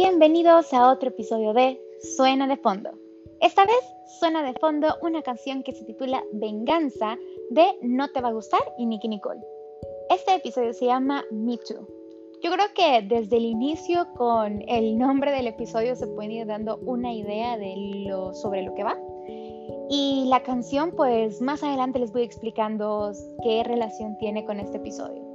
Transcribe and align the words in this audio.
Bienvenidos 0.00 0.72
a 0.74 0.92
otro 0.92 1.08
episodio 1.08 1.52
de 1.52 1.76
Suena 2.14 2.46
de 2.46 2.56
Fondo. 2.56 2.90
Esta 3.40 3.66
vez 3.66 3.80
suena 4.20 4.44
de 4.44 4.56
fondo 4.60 4.94
una 5.02 5.22
canción 5.22 5.64
que 5.64 5.72
se 5.72 5.84
titula 5.86 6.22
Venganza 6.34 7.18
de 7.50 7.66
No 7.82 8.06
Te 8.12 8.20
Va 8.20 8.28
a 8.28 8.32
Gustar 8.32 8.60
y 8.78 8.86
Nicky 8.86 9.08
Nicole. 9.08 9.40
Este 10.08 10.36
episodio 10.36 10.72
se 10.72 10.86
llama 10.86 11.24
Me 11.32 11.56
Too. 11.56 11.84
Yo 12.40 12.52
creo 12.52 12.66
que 12.76 13.08
desde 13.08 13.38
el 13.38 13.46
inicio 13.46 14.06
con 14.16 14.62
el 14.68 14.96
nombre 14.96 15.32
del 15.32 15.48
episodio 15.48 15.96
se 15.96 16.06
puede 16.06 16.32
ir 16.34 16.46
dando 16.46 16.76
una 16.76 17.12
idea 17.12 17.58
de 17.58 17.74
lo, 18.06 18.32
sobre 18.34 18.62
lo 18.62 18.76
que 18.76 18.84
va. 18.84 18.96
Y 19.90 20.26
la 20.28 20.44
canción, 20.44 20.92
pues 20.92 21.42
más 21.42 21.64
adelante 21.64 21.98
les 21.98 22.12
voy 22.12 22.22
explicando 22.22 23.10
qué 23.42 23.64
relación 23.64 24.16
tiene 24.18 24.44
con 24.44 24.60
este 24.60 24.76
episodio. 24.76 25.27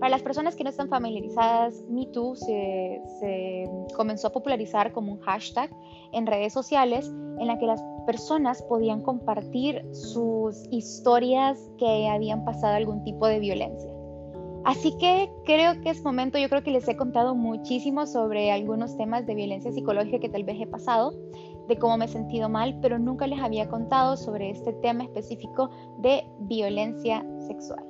Para 0.00 0.10
las 0.10 0.22
personas 0.22 0.54
que 0.54 0.62
no 0.62 0.70
están 0.70 0.88
familiarizadas, 0.88 1.82
MeToo 1.88 2.36
se, 2.36 3.64
comenzó 3.96 4.28
a 4.28 4.32
popularizar 4.32 4.92
como 4.92 5.12
un 5.12 5.18
hashtag 5.20 5.70
en 6.12 6.26
redes 6.26 6.52
sociales 6.52 7.06
en 7.38 7.46
la 7.46 7.58
que 7.58 7.66
las 7.66 7.82
personas 8.06 8.62
podían 8.62 9.02
compartir 9.02 9.84
sus 9.92 10.56
historias 10.70 11.58
que 11.78 12.08
habían 12.08 12.44
pasado 12.44 12.74
algún 12.74 13.02
tipo 13.02 13.26
de 13.26 13.40
violencia. 13.40 13.90
Así 14.64 14.96
que 14.98 15.30
creo 15.44 15.80
que 15.80 15.90
es 15.90 16.04
momento, 16.04 16.38
yo 16.38 16.48
creo 16.48 16.62
que 16.62 16.70
les 16.70 16.86
he 16.88 16.96
contado 16.96 17.34
muchísimo 17.34 18.06
sobre 18.06 18.52
algunos 18.52 18.96
temas 18.96 19.26
de 19.26 19.34
violencia 19.34 19.72
psicológica 19.72 20.20
que 20.20 20.28
tal 20.28 20.44
vez 20.44 20.60
he 20.60 20.66
pasado, 20.66 21.12
de 21.68 21.76
cómo 21.76 21.96
me 21.96 22.04
he 22.04 22.08
sentido 22.08 22.48
mal, 22.48 22.78
pero 22.80 22.98
nunca 22.98 23.26
les 23.26 23.40
había 23.40 23.68
contado 23.68 24.16
sobre 24.16 24.50
este 24.50 24.72
tema 24.74 25.04
específico 25.04 25.70
de 25.98 26.24
violencia 26.40 27.24
sexual. 27.46 27.84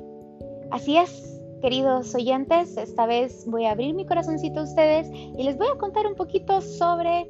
Así 0.70 0.96
es, 0.96 1.37
Queridos 1.60 2.14
oyentes, 2.14 2.76
esta 2.76 3.06
vez 3.06 3.44
voy 3.48 3.64
a 3.64 3.72
abrir 3.72 3.92
mi 3.92 4.06
corazoncito 4.06 4.60
a 4.60 4.62
ustedes 4.62 5.10
y 5.10 5.42
les 5.42 5.58
voy 5.58 5.66
a 5.66 5.76
contar 5.76 6.06
un 6.06 6.14
poquito 6.14 6.60
sobre 6.60 7.28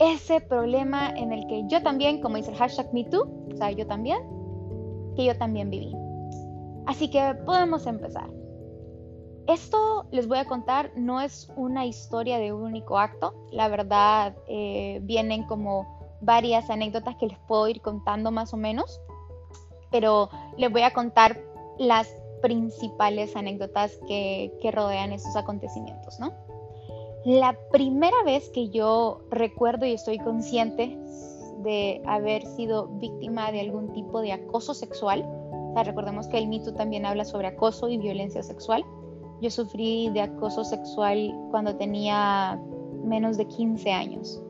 ese 0.00 0.40
problema 0.40 1.10
en 1.10 1.32
el 1.32 1.46
que 1.46 1.62
yo 1.68 1.80
también, 1.80 2.20
como 2.20 2.36
dice 2.36 2.50
el 2.50 2.56
hashtag 2.56 2.92
MeToo, 2.92 3.22
o 3.52 3.56
sea, 3.56 3.70
yo 3.70 3.86
también, 3.86 4.18
que 5.14 5.24
yo 5.24 5.38
también 5.38 5.70
viví. 5.70 5.94
Así 6.86 7.08
que 7.08 7.36
podemos 7.46 7.86
empezar. 7.86 8.28
Esto 9.46 10.06
les 10.10 10.26
voy 10.26 10.38
a 10.38 10.46
contar 10.46 10.90
no 10.96 11.20
es 11.20 11.48
una 11.54 11.86
historia 11.86 12.38
de 12.38 12.52
un 12.52 12.62
único 12.62 12.98
acto, 12.98 13.34
la 13.52 13.68
verdad 13.68 14.34
eh, 14.48 14.98
vienen 15.04 15.44
como 15.44 15.86
varias 16.22 16.70
anécdotas 16.70 17.14
que 17.20 17.28
les 17.28 17.38
puedo 17.46 17.68
ir 17.68 17.80
contando 17.82 18.32
más 18.32 18.52
o 18.52 18.56
menos, 18.56 19.00
pero 19.92 20.28
les 20.56 20.72
voy 20.72 20.82
a 20.82 20.92
contar 20.92 21.40
las 21.78 22.08
principales 22.44 23.34
anécdotas 23.36 23.98
que, 24.06 24.52
rodean 24.70 25.12
estos 25.12 25.34
acontecimientos, 25.34 26.20
¿no? 26.20 26.30
La 27.24 27.56
primera 27.72 28.22
vez 28.26 28.50
que 28.50 28.68
yo 28.68 29.22
recuerdo 29.30 29.86
y 29.86 29.92
estoy 29.92 30.18
consciente 30.18 30.94
de 31.62 32.02
haber 32.04 32.44
sido 32.44 32.88
víctima 32.98 33.50
de 33.50 33.60
algún 33.60 33.94
tipo 33.94 34.20
de 34.20 34.32
acoso 34.32 34.74
sexual, 34.74 35.26
recordemos 35.74 36.28
que 36.28 36.36
el 36.36 36.48
mito 36.48 36.74
también 36.74 37.06
habla 37.06 37.24
sobre 37.24 37.46
acoso 37.46 37.88
y 37.88 37.96
violencia 37.96 38.42
sexual. 38.42 38.84
Yo 39.40 39.50
sufrí 39.50 40.10
de 40.10 40.20
acoso 40.20 40.64
sexual 40.64 41.34
cuando 41.50 41.76
tenía 41.76 42.60
menos 43.04 43.38
de 43.38 43.46
15 43.46 43.90
años. 43.90 44.42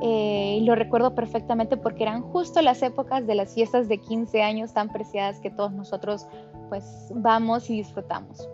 Eh, 0.00 0.58
y 0.60 0.64
lo 0.64 0.76
recuerdo 0.76 1.16
perfectamente 1.16 1.76
porque 1.76 2.04
eran 2.04 2.22
justo 2.22 2.62
las 2.62 2.82
épocas 2.82 3.26
de 3.26 3.34
las 3.34 3.52
fiestas 3.54 3.88
de 3.88 3.98
15 3.98 4.42
años 4.42 4.72
tan 4.72 4.88
preciadas 4.90 5.40
que 5.40 5.50
todos 5.50 5.72
nosotros 5.72 6.26
pues 6.72 7.12
vamos 7.14 7.68
y 7.68 7.76
disfrutamos. 7.76 8.48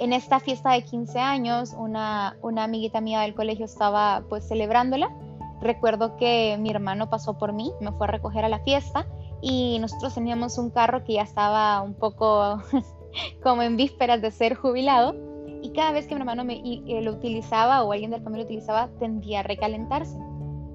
En 0.00 0.14
esta 0.14 0.40
fiesta 0.40 0.72
de 0.72 0.82
15 0.82 1.20
años, 1.20 1.74
una, 1.76 2.38
amiguita 2.56 3.02
mía 3.02 3.20
del 3.20 3.34
colegio 3.34 3.66
estaba 3.66 4.24
pues 4.30 4.48
celebrándola. 4.48 5.14
Recuerdo 5.60 6.16
que 6.16 6.56
mi 6.58 6.70
hermano 6.70 7.10
pasó 7.10 7.36
por 7.36 7.52
mí, 7.52 7.70
me 7.82 7.92
fue 7.92 8.06
a 8.06 8.12
recoger 8.12 8.46
a 8.46 8.48
la 8.48 8.60
fiesta 8.60 9.06
y 9.42 9.78
nosotros 9.78 10.14
teníamos 10.14 10.56
un 10.56 10.70
carro 10.70 11.04
que 11.04 11.12
ya 11.12 11.22
estaba 11.22 11.82
un 11.82 11.92
poco 11.92 12.62
como 13.42 13.60
en 13.60 13.76
vísperas 13.76 14.22
de 14.22 14.30
ser 14.30 14.54
jubilado 14.54 15.14
y 15.60 15.72
cada 15.74 15.92
vez 15.92 16.06
que 16.06 16.14
mi 16.14 16.22
hermano 16.22 16.46
me, 16.46 16.62
lo 17.02 17.12
utilizaba 17.12 17.84
o 17.84 17.92
alguien 17.92 18.10
del 18.10 18.22
familia 18.22 18.44
lo 18.44 18.46
utilizaba 18.46 18.88
tendía 18.98 19.40
a 19.40 19.42
recalentarse. 19.42 20.16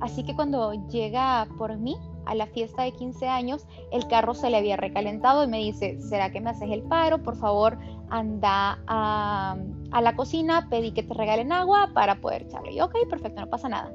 Así 0.02 0.24
que 0.24 0.36
cuando 0.36 0.74
llega 0.88 1.48
por 1.58 1.78
mí, 1.78 1.98
a 2.26 2.36
la 2.36 2.48
fiesta 2.48 2.84
de 2.84 2.92
15 2.92 3.28
años, 3.28 3.66
el 3.92 4.08
carro 4.08 4.34
se 4.34 4.50
le 4.50 4.58
había 4.58 4.78
recalentado 4.78 5.44
y 5.44 5.48
me 5.48 5.58
dice, 5.58 6.00
¿será 6.02 6.32
que 6.32 6.42
me 6.42 6.52
haces 6.52 6.70
el 6.72 6.84
paro? 6.84 7.24
Por 7.24 7.36
favor, 7.38 7.78
anda 8.10 8.82
a, 8.88 9.58
la 10.02 10.16
cocina, 10.16 10.68
pedí 10.70 10.92
que 10.92 11.04
te 11.04 11.14
regalen 11.14 11.52
agua 11.52 11.92
para 11.94 12.22
poder 12.22 12.44
echarle. 12.44 12.72
Y 12.72 12.78
yo, 12.78 12.86
ok, 12.86 12.96
perfecto, 13.10 13.42
no 13.42 13.50
pasa 13.50 13.70
nada. 13.70 13.92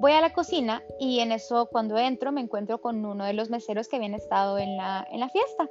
Voy 0.00 0.12
a 0.12 0.20
la 0.20 0.32
cocina 0.32 0.82
y 0.98 1.20
en 1.20 1.30
eso 1.30 1.66
cuando 1.66 1.96
entro 1.96 2.32
me 2.32 2.40
encuentro 2.40 2.80
con 2.80 3.04
uno 3.04 3.24
de 3.24 3.34
los 3.34 3.50
meseros 3.50 3.88
que 3.88 3.96
habían 3.96 4.14
estado 4.14 4.58
en 4.58 4.76
la, 4.76 5.06
en 5.10 5.20
la 5.20 5.28
fiesta. 5.28 5.68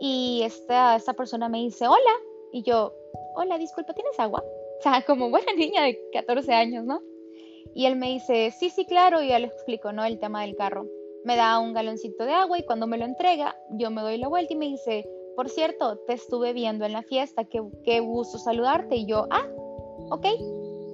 Y 0.00 0.42
esta, 0.44 0.96
esta 0.96 1.14
persona 1.14 1.48
me 1.48 1.58
dice, 1.58 1.86
hola. 1.88 2.12
Y 2.52 2.62
yo, 2.62 2.92
hola, 3.36 3.58
disculpa, 3.58 3.94
¿tienes 3.94 4.18
agua? 4.20 4.44
O 4.78 4.82
sea, 4.82 5.02
como 5.06 5.30
buena 5.30 5.52
niña 5.54 5.84
de 5.84 5.98
14 6.12 6.52
años, 6.52 6.84
¿no? 6.84 7.00
Y 7.74 7.86
él 7.86 7.96
me 7.96 8.10
dice, 8.10 8.52
sí, 8.52 8.70
sí, 8.70 8.84
claro, 8.84 9.22
y 9.22 9.28
ya 9.28 9.38
le 9.38 9.46
explico, 9.46 9.92
¿no? 9.92 10.04
El 10.04 10.18
tema 10.18 10.42
del 10.42 10.54
carro 10.54 10.86
me 11.24 11.36
da 11.36 11.58
un 11.58 11.72
galoncito 11.72 12.24
de 12.24 12.32
agua 12.32 12.58
y 12.58 12.64
cuando 12.64 12.86
me 12.86 12.98
lo 12.98 13.04
entrega, 13.04 13.56
yo 13.70 13.90
me 13.90 14.02
doy 14.02 14.18
la 14.18 14.28
vuelta 14.28 14.52
y 14.52 14.56
me 14.56 14.66
dice, 14.66 15.08
por 15.36 15.48
cierto, 15.48 15.98
te 16.06 16.12
estuve 16.12 16.52
viendo 16.52 16.84
en 16.84 16.92
la 16.92 17.02
fiesta, 17.02 17.44
qué, 17.44 17.62
qué 17.82 18.00
gusto 18.00 18.38
saludarte. 18.38 18.96
Y 18.96 19.06
yo, 19.06 19.26
ah, 19.30 19.46
ok, 20.10 20.26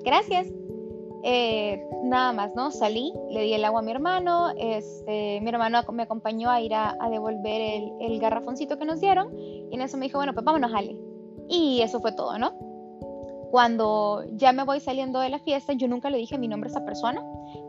gracias. 0.04 0.46
Eh, 1.22 1.84
nada 2.04 2.32
más, 2.32 2.54
¿no? 2.54 2.70
Salí, 2.70 3.12
le 3.30 3.42
di 3.42 3.52
el 3.52 3.64
agua 3.64 3.80
a 3.80 3.82
mi 3.82 3.90
hermano, 3.90 4.50
este, 4.56 5.40
mi 5.42 5.50
hermano 5.50 5.82
me 5.92 6.04
acompañó 6.04 6.48
a 6.48 6.62
ir 6.62 6.72
a, 6.74 6.96
devolver 7.10 7.60
el, 7.60 7.92
el, 8.00 8.18
garrafoncito 8.18 8.78
que 8.78 8.86
nos 8.86 9.00
dieron 9.00 9.36
y 9.36 9.68
en 9.74 9.82
eso 9.82 9.98
me 9.98 10.06
dijo, 10.06 10.16
bueno, 10.16 10.32
pues 10.32 10.44
vámonos, 10.44 10.72
Ale. 10.72 10.96
Y 11.48 11.82
eso 11.82 12.00
fue 12.00 12.12
todo, 12.12 12.38
¿no? 12.38 12.52
Cuando 13.50 14.24
ya 14.36 14.52
me 14.52 14.64
voy 14.64 14.80
saliendo 14.80 15.18
de 15.18 15.28
la 15.28 15.40
fiesta, 15.40 15.74
yo 15.74 15.88
nunca 15.88 16.08
le 16.08 16.18
dije 16.18 16.38
mi 16.38 16.48
nombre 16.48 16.68
a 16.68 16.72
esa 16.72 16.84
persona, 16.86 17.22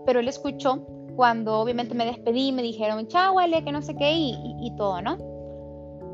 pero 0.06 0.20
él 0.20 0.28
escuchó 0.28 0.86
cuando 1.16 1.60
obviamente 1.60 1.96
me 1.96 2.06
despedí, 2.06 2.52
me 2.52 2.62
dijeron, 2.62 3.08
chao, 3.08 3.40
Ale, 3.40 3.64
que 3.64 3.72
no 3.72 3.82
sé 3.82 3.96
qué, 3.96 4.12
y, 4.14 4.74
todo, 4.78 5.02
¿no? 5.02 5.18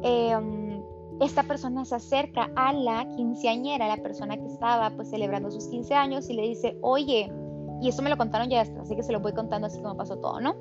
Em, 0.03 0.81
esta 1.21 1.43
persona 1.43 1.85
se 1.85 1.95
acerca 1.95 2.51
a 2.55 2.73
la 2.73 3.07
quinceañera, 3.15 3.87
la 3.87 3.97
persona 3.97 4.37
que 4.37 4.45
estaba 4.45 4.89
pues 4.91 5.09
celebrando 5.09 5.51
sus 5.51 5.67
15 5.67 5.93
años, 5.95 6.29
y 6.29 6.33
le 6.33 6.43
dice, 6.43 6.77
oye, 6.81 7.31
y 7.81 7.89
eso 7.89 8.01
me 8.01 8.09
lo 8.09 8.17
contaron 8.17 8.49
ya, 8.49 8.61
así 8.61 8.95
que 8.95 9.03
se 9.03 9.11
lo 9.11 9.19
voy 9.19 9.33
contando 9.33 9.67
así 9.67 9.79
como 9.81 9.95
pasó 9.97 10.17
todo, 10.17 10.39
¿no? 10.39 10.55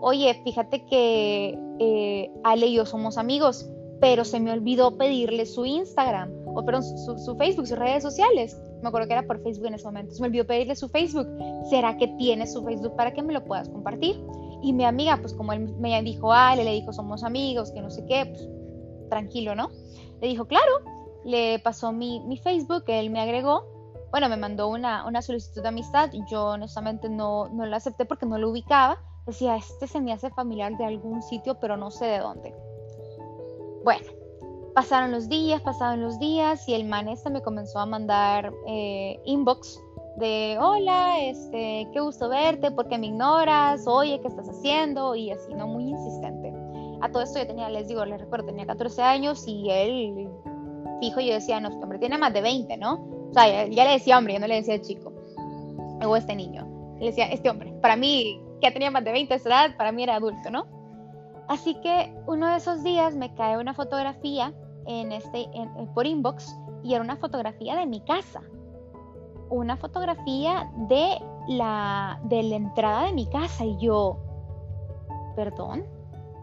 Oye, 0.00 0.40
fíjate 0.44 0.84
que 0.86 1.58
eh, 1.78 2.30
Ale 2.44 2.66
y 2.66 2.74
yo 2.74 2.86
somos 2.86 3.18
amigos, 3.18 3.68
pero 4.00 4.24
se 4.24 4.40
me 4.40 4.52
olvidó 4.52 4.96
pedirle 4.96 5.46
su 5.46 5.66
Instagram, 5.66 6.32
o 6.46 6.64
perdón, 6.64 6.84
su, 6.84 7.18
su 7.18 7.36
Facebook, 7.36 7.66
sus 7.66 7.78
redes 7.78 8.02
sociales 8.02 8.56
me 8.82 8.88
acuerdo 8.88 9.06
que 9.06 9.14
era 9.14 9.26
por 9.26 9.42
Facebook 9.42 9.66
en 9.66 9.74
ese 9.74 9.84
momento, 9.84 10.14
se 10.14 10.20
me 10.20 10.28
olvidó 10.28 10.46
pedirle 10.46 10.76
su 10.76 10.88
Facebook, 10.88 11.28
¿será 11.68 11.96
que 11.96 12.08
tiene 12.18 12.46
su 12.46 12.64
Facebook 12.64 12.96
para 12.96 13.12
que 13.12 13.22
me 13.22 13.32
lo 13.32 13.44
puedas 13.44 13.68
compartir? 13.68 14.22
Y 14.62 14.72
mi 14.72 14.84
amiga, 14.84 15.16
pues 15.18 15.34
como 15.34 15.52
él 15.52 15.74
me 15.78 16.02
dijo, 16.02 16.32
ah, 16.32 16.54
le 16.56 16.70
dijo, 16.70 16.92
somos 16.92 17.24
amigos, 17.24 17.70
que 17.72 17.80
no 17.80 17.90
sé 17.90 18.04
qué, 18.06 18.26
pues 18.26 18.48
tranquilo, 19.08 19.54
¿no? 19.54 19.70
Le 20.20 20.28
dijo, 20.28 20.46
claro, 20.46 20.72
le 21.24 21.58
pasó 21.58 21.92
mi, 21.92 22.20
mi 22.20 22.36
Facebook, 22.36 22.84
él 22.86 23.10
me 23.10 23.20
agregó, 23.20 23.64
bueno, 24.10 24.28
me 24.28 24.36
mandó 24.36 24.68
una, 24.68 25.06
una 25.06 25.22
solicitud 25.22 25.62
de 25.62 25.68
amistad, 25.68 26.10
yo 26.30 26.46
honestamente 26.46 27.08
no, 27.08 27.48
no 27.48 27.64
la 27.66 27.76
acepté 27.76 28.04
porque 28.04 28.26
no 28.26 28.38
lo 28.38 28.50
ubicaba, 28.50 28.98
decía, 29.26 29.56
este 29.56 29.86
se 29.86 30.00
me 30.00 30.12
hace 30.12 30.30
familiar 30.30 30.76
de 30.76 30.84
algún 30.84 31.22
sitio, 31.22 31.58
pero 31.60 31.76
no 31.76 31.90
sé 31.90 32.06
de 32.06 32.18
dónde. 32.18 32.54
Bueno, 33.84 34.06
Pasaron 34.80 35.10
los 35.10 35.28
días, 35.28 35.60
pasaron 35.60 36.00
los 36.00 36.18
días 36.18 36.66
y 36.66 36.72
el 36.72 36.86
man 36.86 37.06
este 37.06 37.28
me 37.28 37.42
comenzó 37.42 37.80
a 37.80 37.84
mandar 37.84 38.50
eh, 38.66 39.20
inbox 39.26 39.78
de 40.16 40.56
hola, 40.58 41.20
este, 41.20 41.86
qué 41.92 42.00
gusto 42.00 42.30
verte, 42.30 42.70
¿por 42.70 42.88
qué 42.88 42.96
me 42.96 43.08
ignoras? 43.08 43.86
Oye, 43.86 44.18
¿qué 44.22 44.28
estás 44.28 44.48
haciendo? 44.48 45.14
Y 45.14 45.32
así, 45.32 45.52
¿no? 45.52 45.66
Muy 45.66 45.90
insistente. 45.90 46.54
A 47.02 47.10
todo 47.10 47.22
esto 47.22 47.40
yo 47.40 47.46
tenía, 47.46 47.68
les 47.68 47.88
digo, 47.88 48.02
les 48.06 48.22
recuerdo, 48.22 48.46
tenía 48.46 48.64
14 48.64 49.02
años 49.02 49.46
y 49.46 49.68
él, 49.70 50.30
fijo, 51.00 51.20
yo 51.20 51.34
decía, 51.34 51.60
no, 51.60 51.68
este 51.68 51.82
hombre 51.82 51.98
tiene 51.98 52.16
más 52.16 52.32
de 52.32 52.40
20, 52.40 52.78
¿no? 52.78 52.94
O 53.28 53.34
sea, 53.34 53.66
ya, 53.66 53.84
le 53.84 53.90
decía 53.90 54.16
hombre, 54.16 54.32
yo 54.32 54.40
no 54.40 54.46
le 54.46 54.54
decía 54.54 54.80
chico. 54.80 55.12
O 56.06 56.16
este 56.16 56.34
niño. 56.34 56.66
Le 56.98 57.08
decía, 57.08 57.26
este 57.26 57.50
hombre. 57.50 57.74
Para 57.82 57.96
mí, 57.96 58.40
que 58.62 58.70
tenía 58.70 58.90
más 58.90 59.04
de 59.04 59.12
20 59.12 59.34
esa 59.34 59.48
edad, 59.50 59.76
para 59.76 59.92
mí 59.92 60.04
era 60.04 60.16
adulto, 60.16 60.50
¿no? 60.50 60.64
Así 61.48 61.74
que 61.82 62.14
uno 62.26 62.48
de 62.48 62.56
esos 62.56 62.82
días 62.82 63.14
me 63.14 63.34
cae 63.34 63.58
una 63.58 63.74
fotografía 63.74 64.54
en 64.86 65.12
este, 65.12 65.48
por 65.94 66.06
inbox 66.06 66.56
y 66.82 66.94
era 66.94 67.02
una 67.02 67.16
fotografía 67.16 67.76
de 67.76 67.86
mi 67.86 68.00
casa. 68.00 68.42
Una 69.48 69.76
fotografía 69.76 70.70
de 70.88 71.20
la, 71.48 72.20
de 72.24 72.42
la 72.42 72.56
entrada 72.56 73.06
de 73.06 73.12
mi 73.12 73.26
casa 73.26 73.64
y 73.64 73.76
yo, 73.78 74.18
perdón, 75.34 75.84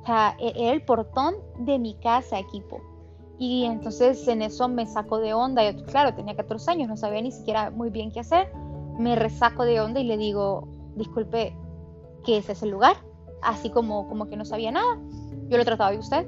o 0.04 0.06
sea, 0.06 0.36
e, 0.39 0.54
era 0.56 0.74
el 0.74 0.84
portón 0.84 1.36
de 1.60 1.80
mi 1.80 1.95
casa, 1.95 2.39
equipo. 2.39 2.81
Y 3.39 3.66
entonces 3.66 4.28
en 4.28 4.42
eso 4.42 4.68
me 4.68 4.86
sacó 4.86 5.19
de 5.19 5.33
onda. 5.33 5.69
Yo, 5.69 5.86
claro, 5.86 6.16
tenía 6.16 6.36
14 6.36 6.72
años, 6.72 6.90
no 6.90 6.98
sabía 6.98 7.22
ni 7.22 7.31
siquiera 7.31 7.69
muy 7.69 7.90
bien 7.90 8.12
qué 8.12 8.22
hacer. 8.22 8.51
me 8.98 9.16
resaco 9.16 9.63
de 9.63 9.80
onda 9.80 10.00
y 10.00 10.06
le 10.06 10.18
digo, 10.18 10.68
disculpe, 10.95 11.56
¿qué 12.25 12.38
es 12.38 12.50
ese 12.50 12.66
lugar? 12.66 12.95
Así 13.44 13.69
como, 13.69 14.07
como 14.07 14.25
que 14.25 14.36
no 14.36 14.44
sabía 14.44 14.72
nada. 14.72 14.98
Yo 15.50 15.57
lo 15.57 15.66
trataba 15.66 15.92
de 15.92 16.00
usted. 16.00 16.28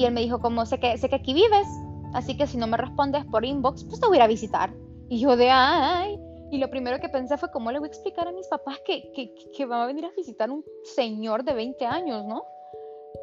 Y 0.00 0.06
él 0.06 0.14
me 0.14 0.22
dijo, 0.22 0.40
como 0.40 0.64
sé 0.64 0.80
que, 0.80 0.96
sé 0.96 1.10
que 1.10 1.16
aquí 1.16 1.34
vives, 1.34 1.68
así 2.14 2.34
que 2.34 2.46
si 2.46 2.56
no 2.56 2.66
me 2.66 2.78
respondes 2.78 3.22
por 3.26 3.44
inbox, 3.44 3.84
pues 3.84 4.00
te 4.00 4.06
voy 4.06 4.16
a 4.16 4.20
ir 4.20 4.22
a 4.22 4.28
visitar. 4.28 4.72
Y 5.10 5.20
yo 5.20 5.36
de, 5.36 5.50
ay, 5.50 6.18
y 6.50 6.56
lo 6.56 6.70
primero 6.70 6.98
que 7.00 7.10
pensé 7.10 7.36
fue, 7.36 7.50
¿cómo 7.50 7.70
le 7.70 7.80
voy 7.80 7.88
a 7.88 7.90
explicar 7.90 8.26
a 8.26 8.32
mis 8.32 8.48
papás 8.48 8.80
que, 8.86 9.12
que, 9.12 9.34
que 9.54 9.66
va 9.66 9.82
a 9.82 9.86
venir 9.86 10.06
a 10.06 10.10
visitar 10.16 10.50
un 10.50 10.64
señor 10.84 11.44
de 11.44 11.52
20 11.52 11.84
años, 11.84 12.24
no? 12.24 12.46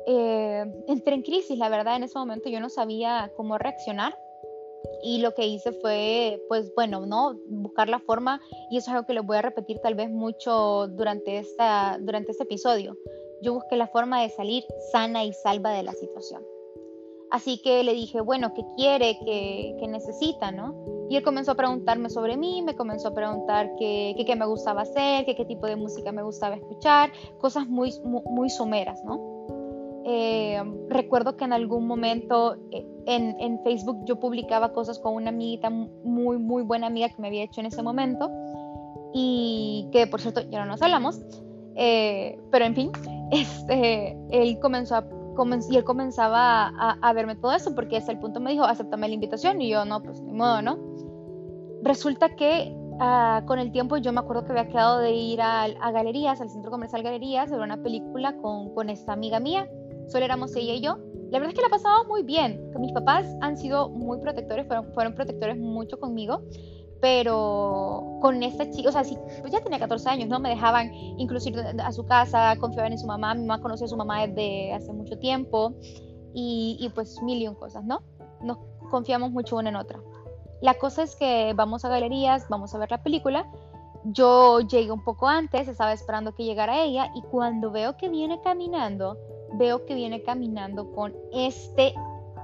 Eh, 0.06 0.66
entré 0.88 1.16
en 1.16 1.24
crisis, 1.24 1.58
la 1.58 1.68
verdad, 1.68 1.96
en 1.96 2.04
ese 2.04 2.20
momento 2.20 2.48
yo 2.48 2.60
no 2.60 2.70
sabía 2.70 3.32
cómo 3.36 3.58
reaccionar 3.58 4.16
y 5.02 5.18
lo 5.18 5.34
que 5.34 5.48
hice 5.48 5.72
fue, 5.72 6.40
pues 6.48 6.72
bueno, 6.76 7.08
¿no? 7.08 7.40
Buscar 7.48 7.90
la 7.90 7.98
forma, 7.98 8.40
y 8.70 8.78
eso 8.78 8.92
es 8.92 8.96
algo 8.96 9.08
que 9.08 9.14
les 9.14 9.26
voy 9.26 9.38
a 9.38 9.42
repetir 9.42 9.80
tal 9.80 9.96
vez 9.96 10.12
mucho 10.12 10.88
durante, 10.90 11.40
esta, 11.40 11.98
durante 12.00 12.34
este 12.34 12.44
episodio. 12.44 12.96
Yo 13.42 13.56
busqué 13.56 13.78
la 13.78 13.88
forma 13.88 14.22
de 14.22 14.30
salir 14.30 14.64
sana 14.92 15.26
y 15.26 15.34
salva 15.34 15.72
de 15.72 15.82
la 15.82 15.94
situación. 15.94 16.44
Así 17.32 17.62
que 17.62 17.84
le 17.84 17.94
dije, 17.94 18.22
bueno, 18.22 18.54
¿qué 18.54 18.64
quiere? 18.76 19.20
¿Qué, 19.26 19.76
qué 19.80 19.88
necesita? 19.88 20.52
¿no? 20.52 20.76
Y 21.10 21.16
él 21.16 21.24
comenzó 21.24 21.52
a 21.52 21.56
preguntarme 21.56 22.10
sobre 22.10 22.38
mí, 22.38 22.62
me 22.62 22.76
comenzó 22.76 23.10
a 23.10 23.14
preguntar 23.14 23.72
qué, 23.78 24.16
qué, 24.26 24.36
me 24.36 24.46
gustaba 24.46 24.82
hacer, 24.82 25.26
qué, 25.26 25.36
qué 25.36 25.46
tipo 25.46 25.68
de 25.68 25.76
música 25.76 26.12
me 26.12 26.24
gustaba 26.24 26.56
escuchar, 26.56 27.12
cosas 27.40 27.68
muy, 27.68 27.94
muy, 28.04 28.22
muy 28.26 28.50
someras, 28.50 29.04
¿no? 29.06 29.38
Eh, 30.10 30.62
recuerdo 30.88 31.36
que 31.36 31.44
en 31.44 31.52
algún 31.52 31.86
momento 31.86 32.56
eh, 32.72 32.88
en, 33.08 33.36
en, 33.42 33.62
Facebook 33.64 34.06
yo 34.06 34.18
publicaba 34.18 34.72
cosas 34.72 35.00
con 35.00 35.14
una 35.14 35.30
amiguita 35.30 35.70
muy, 35.70 36.38
muy 36.38 36.64
buena 36.64 36.88
amiga 36.88 37.10
que 37.10 37.22
me 37.22 37.28
había 37.28 37.44
hecho 37.44 37.60
en 37.60 37.66
ese 37.66 37.84
momento 37.84 38.32
y 39.14 39.90
que 39.92 40.08
por 40.08 40.22
cierto 40.22 40.42
ya 40.50 40.60
no 40.60 40.66
nos 40.66 40.82
hablamos, 40.82 41.20
eh, 41.76 42.40
pero 42.52 42.64
en 42.64 42.76
fin, 42.76 42.92
este, 43.32 44.18
él 44.30 44.60
comenzó 44.60 44.96
a 44.96 45.04
y 45.70 45.78
él 45.78 45.84
comenzaba 45.84 46.68
a, 46.68 46.98
a, 47.02 47.14
verme 47.14 47.36
todo 47.36 47.54
eso 47.54 47.76
porque 47.76 47.98
hasta 47.98 48.12
el 48.12 48.20
punto 48.20 48.40
me 48.40 48.52
dijo, 48.52 48.64
acéptame 48.64 49.08
la 49.08 49.14
invitación 49.14 49.62
y 49.62 49.70
yo 49.70 49.86
no, 49.86 50.02
pues 50.02 50.22
ni 50.22 50.34
modo, 50.34 50.62
¿no? 50.62 50.78
Resulta 51.84 52.36
que 52.36 52.76
uh, 53.00 53.46
con 53.46 53.60
el 53.60 53.72
tiempo 53.72 53.98
yo 53.98 54.12
me 54.12 54.20
acuerdo 54.20 54.46
que 54.46 54.52
había 54.52 54.68
quedado 54.68 55.00
de 55.00 55.12
ir 55.12 55.42
a, 55.42 55.64
a 55.64 55.92
Galerías, 55.92 56.42
al 56.42 56.50
centro 56.50 56.72
comercial 56.72 57.04
Galerías, 57.04 57.52
a 57.52 57.56
ver 57.56 57.66
una 57.66 57.82
película 57.82 58.36
con, 58.38 58.74
con 58.74 58.90
esta 58.90 59.14
amiga 59.14 59.40
mía 59.40 59.68
solo 60.08 60.26
éramos 60.26 60.56
ella 60.56 60.74
y 60.74 60.82
yo. 60.82 60.98
La 61.30 61.40
verdad 61.40 61.50
es 61.50 61.56
que 61.56 61.62
la 61.62 61.70
pasaba 61.70 62.04
muy 62.06 62.24
bien. 62.24 62.72
Mis 62.80 62.94
papás 62.94 63.26
han 63.42 63.58
sido 63.58 63.90
muy 63.90 64.20
protectores, 64.20 64.66
fueron, 64.68 64.94
fueron 64.94 65.14
protectores 65.14 65.58
mucho 65.58 66.00
conmigo, 66.00 66.42
pero 67.02 68.18
con 68.22 68.42
esta 68.44 68.70
chica, 68.70 68.90
o 68.90 68.92
sea, 68.92 69.04
sí, 69.04 69.18
pues 69.42 69.52
ya 69.52 69.62
tenía 69.62 69.80
14 69.80 70.10
años, 70.10 70.30
¿no? 70.30 70.40
Me 70.40 70.50
dejaban 70.50 70.94
incluso 70.94 71.50
ir 71.50 71.60
a 71.60 71.92
su 71.92 72.06
casa, 72.06 72.56
confiaban 72.60 72.92
en 72.92 73.00
su 73.00 73.08
mamá, 73.08 73.36
mi 73.36 73.46
mamá 73.46 73.62
conocía 73.62 73.86
a 73.86 73.90
su 73.90 73.98
mamá 73.98 74.26
desde 74.26 74.74
hace 74.74 74.92
mucho 74.94 75.18
tiempo 75.20 75.74
y, 76.34 76.78
y 76.80 76.90
pues 76.90 77.22
mil 77.22 77.42
y 77.42 77.48
un 77.48 77.56
cosas, 77.56 77.84
¿no? 77.84 78.02
Nos 78.42 78.58
confiamos 78.90 79.32
mucho 79.32 79.58
una 79.58 79.70
en 79.70 79.76
otra. 79.76 80.00
La 80.62 80.74
cosa 80.76 81.04
es 81.04 81.16
que 81.16 81.54
vamos 81.56 81.86
a 81.86 81.90
galerías, 81.90 82.48
vamos 82.50 82.74
a 82.74 82.80
ver 82.80 82.90
la 82.90 83.04
película. 83.04 83.46
Yo 84.06 84.62
llegué 84.62 84.92
un 84.92 85.04
poco 85.04 85.28
antes, 85.28 85.68
estaba 85.68 85.94
esperando 85.94 86.34
que 86.34 86.46
llegara 86.46 86.82
ella 86.84 87.12
y 87.14 87.22
cuando 87.24 87.72
veo 87.72 87.98
que 87.98 88.10
viene 88.10 88.42
caminando, 88.42 89.18
veo 89.54 89.86
que 89.86 89.94
viene 89.94 90.24
caminando 90.24 90.92
con 90.94 91.14
este, 91.32 91.94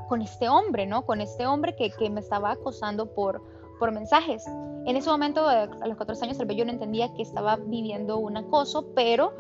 con 0.10 0.22
este 0.22 0.48
hombre, 0.50 0.86
¿no? 0.86 1.06
Con 1.06 1.22
este 1.22 1.48
hombre 1.48 1.76
que, 1.76 1.90
que 1.92 2.10
me 2.10 2.20
estaba 2.20 2.52
acosando 2.52 3.14
por, 3.16 3.42
por 3.84 3.92
mensajes. 3.92 4.46
En 4.86 4.96
ese 4.96 5.10
momento, 5.10 5.46
a 5.46 5.66
los 5.66 5.98
14 5.98 6.24
años, 6.24 6.40
el 6.40 6.48
yo 6.56 6.64
no 6.64 6.72
entendía 6.72 7.14
que 7.16 7.22
estaba 7.22 7.58
viviendo 7.58 8.18
un 8.18 8.38
acoso, 8.38 8.94
pero 8.96 9.34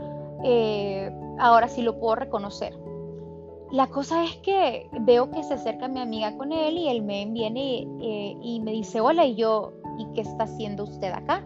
eh, 0.43 1.09
ahora 1.39 1.69
sí 1.69 1.81
lo 1.81 1.97
puedo 1.97 2.15
reconocer. 2.15 2.77
La 3.71 3.87
cosa 3.87 4.25
es 4.25 4.35
que 4.43 4.89
veo 4.99 5.31
que 5.31 5.43
se 5.43 5.53
acerca 5.53 5.87
mi 5.87 6.01
amiga 6.01 6.35
con 6.35 6.51
él 6.51 6.77
y 6.77 6.89
él 6.89 7.03
me 7.03 7.25
viene 7.27 7.87
eh, 8.01 8.35
y 8.41 8.59
me 8.59 8.73
dice, 8.73 8.99
hola, 8.99 9.25
y 9.25 9.35
yo, 9.35 9.71
¿y 9.97 10.07
qué 10.13 10.19
está 10.19 10.43
haciendo 10.43 10.83
usted 10.83 11.13
acá? 11.13 11.41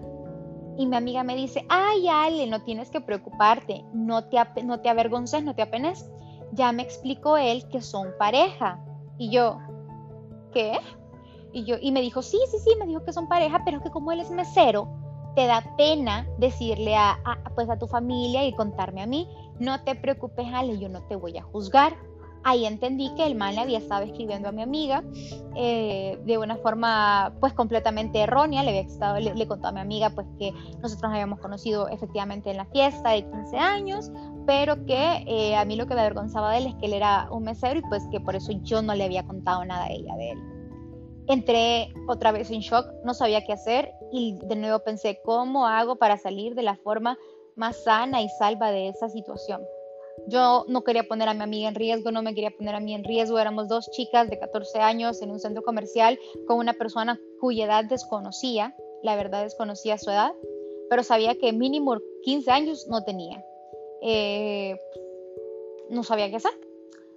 Y 0.75 0.87
mi 0.87 0.95
amiga 0.95 1.21
me 1.21 1.35
dice, 1.35 1.67
ay, 1.69 2.07
Ale, 2.07 2.47
no 2.47 2.63
tienes 2.63 2.89
que 2.89 2.99
preocuparte, 2.99 3.85
no 3.93 4.23
te, 4.23 4.39
no 4.63 4.79
te 4.79 4.89
avergonces, 4.89 5.43
no 5.43 5.53
te 5.53 5.61
apenes. 5.61 6.09
Ya 6.53 6.71
me 6.71 6.81
explicó 6.81 7.37
él 7.37 7.63
que 7.69 7.79
son 7.79 8.07
pareja. 8.17 8.83
Y 9.19 9.29
yo, 9.29 9.59
¿qué? 10.51 10.79
Y, 11.57 11.65
yo, 11.65 11.75
y 11.81 11.91
me 11.91 12.01
dijo, 12.01 12.21
sí, 12.21 12.37
sí, 12.51 12.57
sí, 12.59 12.69
me 12.79 12.85
dijo 12.85 13.03
que 13.03 13.11
son 13.11 13.27
pareja, 13.27 13.63
pero 13.65 13.81
que 13.81 13.89
como 13.89 14.11
él 14.11 14.19
es 14.19 14.29
mesero, 14.29 14.87
te 15.35 15.47
da 15.47 15.63
pena 15.75 16.27
decirle 16.37 16.95
a, 16.95 17.13
a, 17.25 17.49
pues 17.55 17.67
a 17.69 17.79
tu 17.79 17.87
familia 17.87 18.45
y 18.45 18.53
contarme 18.53 19.01
a 19.01 19.07
mí. 19.07 19.27
No 19.59 19.83
te 19.83 19.95
preocupes, 19.95 20.45
Ale, 20.53 20.77
yo 20.77 20.87
no 20.87 21.01
te 21.07 21.15
voy 21.15 21.37
a 21.37 21.41
juzgar 21.41 21.97
ahí 22.47 22.65
entendí 22.65 23.13
que 23.15 23.25
el 23.25 23.35
man 23.35 23.55
le 23.55 23.61
había 23.61 23.77
estado 23.77 24.03
escribiendo 24.03 24.47
a 24.47 24.51
mi 24.53 24.61
amiga 24.61 25.03
eh, 25.55 26.17
de 26.25 26.37
una 26.37 26.55
forma 26.55 27.33
pues 27.41 27.53
completamente 27.53 28.21
errónea, 28.21 28.63
le, 28.63 28.69
había 28.69 28.81
estado, 28.81 29.19
le, 29.19 29.47
contó 29.47 29.67
a 29.67 29.71
mi 29.73 29.81
amiga 29.81 30.11
pues 30.11 30.27
que 30.39 30.53
nosotros 30.81 31.01
nos 31.03 31.11
habíamos 31.11 31.39
conocido 31.39 31.89
efectivamente 31.89 32.49
en 32.49 32.57
la 32.57 32.65
fiesta 32.65 33.09
de 33.09 33.29
15 33.29 33.57
años, 33.57 34.11
pero 34.45 34.85
que 34.85 35.25
eh, 35.27 35.57
a 35.57 35.65
mí 35.65 35.75
lo 35.75 35.87
que 35.87 35.95
me 35.95 36.01
avergonzaba 36.01 36.51
de 36.51 36.59
él 36.59 36.67
es 36.67 36.75
que 36.75 36.85
él 36.85 36.93
era 36.93 37.27
un 37.31 37.43
mesero 37.43 37.79
y 37.79 37.83
pues 37.83 38.07
que 38.11 38.21
por 38.21 38.35
eso 38.35 38.53
yo 38.63 38.81
no 38.81 38.95
le 38.95 39.03
había 39.03 39.23
contado 39.23 39.65
nada 39.65 39.85
a 39.85 39.91
ella 39.91 40.15
de 40.15 40.31
él. 40.31 40.56
Entré 41.27 41.93
otra 42.07 42.31
vez 42.31 42.49
en 42.51 42.61
shock, 42.61 42.85
no 43.03 43.13
sabía 43.13 43.43
qué 43.43 43.53
hacer 43.53 43.91
y 44.11 44.37
de 44.43 44.55
nuevo 44.55 44.79
pensé, 44.79 45.19
¿cómo 45.23 45.67
hago 45.67 45.97
para 45.97 46.17
salir 46.17 46.55
de 46.55 46.63
la 46.63 46.77
forma 46.77 47.17
más 47.55 47.83
sana 47.83 48.21
y 48.21 48.29
salva 48.29 48.71
de 48.71 48.87
esa 48.87 49.09
situación? 49.09 49.61
Yo 50.27 50.65
no 50.67 50.83
quería 50.83 51.03
poner 51.03 51.29
a 51.29 51.33
mi 51.33 51.43
amiga 51.43 51.67
en 51.67 51.75
riesgo, 51.75 52.11
no 52.11 52.21
me 52.21 52.33
quería 52.33 52.51
poner 52.51 52.75
a 52.75 52.79
mí 52.79 52.93
en 52.93 53.03
riesgo. 53.03 53.39
Éramos 53.39 53.67
dos 53.67 53.89
chicas 53.91 54.29
de 54.29 54.39
14 54.39 54.79
años 54.79 55.21
en 55.21 55.31
un 55.31 55.39
centro 55.39 55.63
comercial 55.63 56.17
con 56.47 56.57
una 56.57 56.73
persona 56.73 57.19
cuya 57.39 57.65
edad 57.65 57.85
desconocía, 57.85 58.75
la 59.03 59.15
verdad 59.15 59.43
desconocía 59.43 59.97
su 59.97 60.09
edad, 60.09 60.31
pero 60.89 61.03
sabía 61.03 61.35
que 61.35 61.53
mínimo 61.53 61.97
15 62.23 62.51
años 62.51 62.87
no 62.89 63.03
tenía. 63.03 63.43
Eh, 64.01 64.79
no 65.89 66.03
sabía 66.03 66.29
qué 66.29 66.37
hacer. 66.37 66.66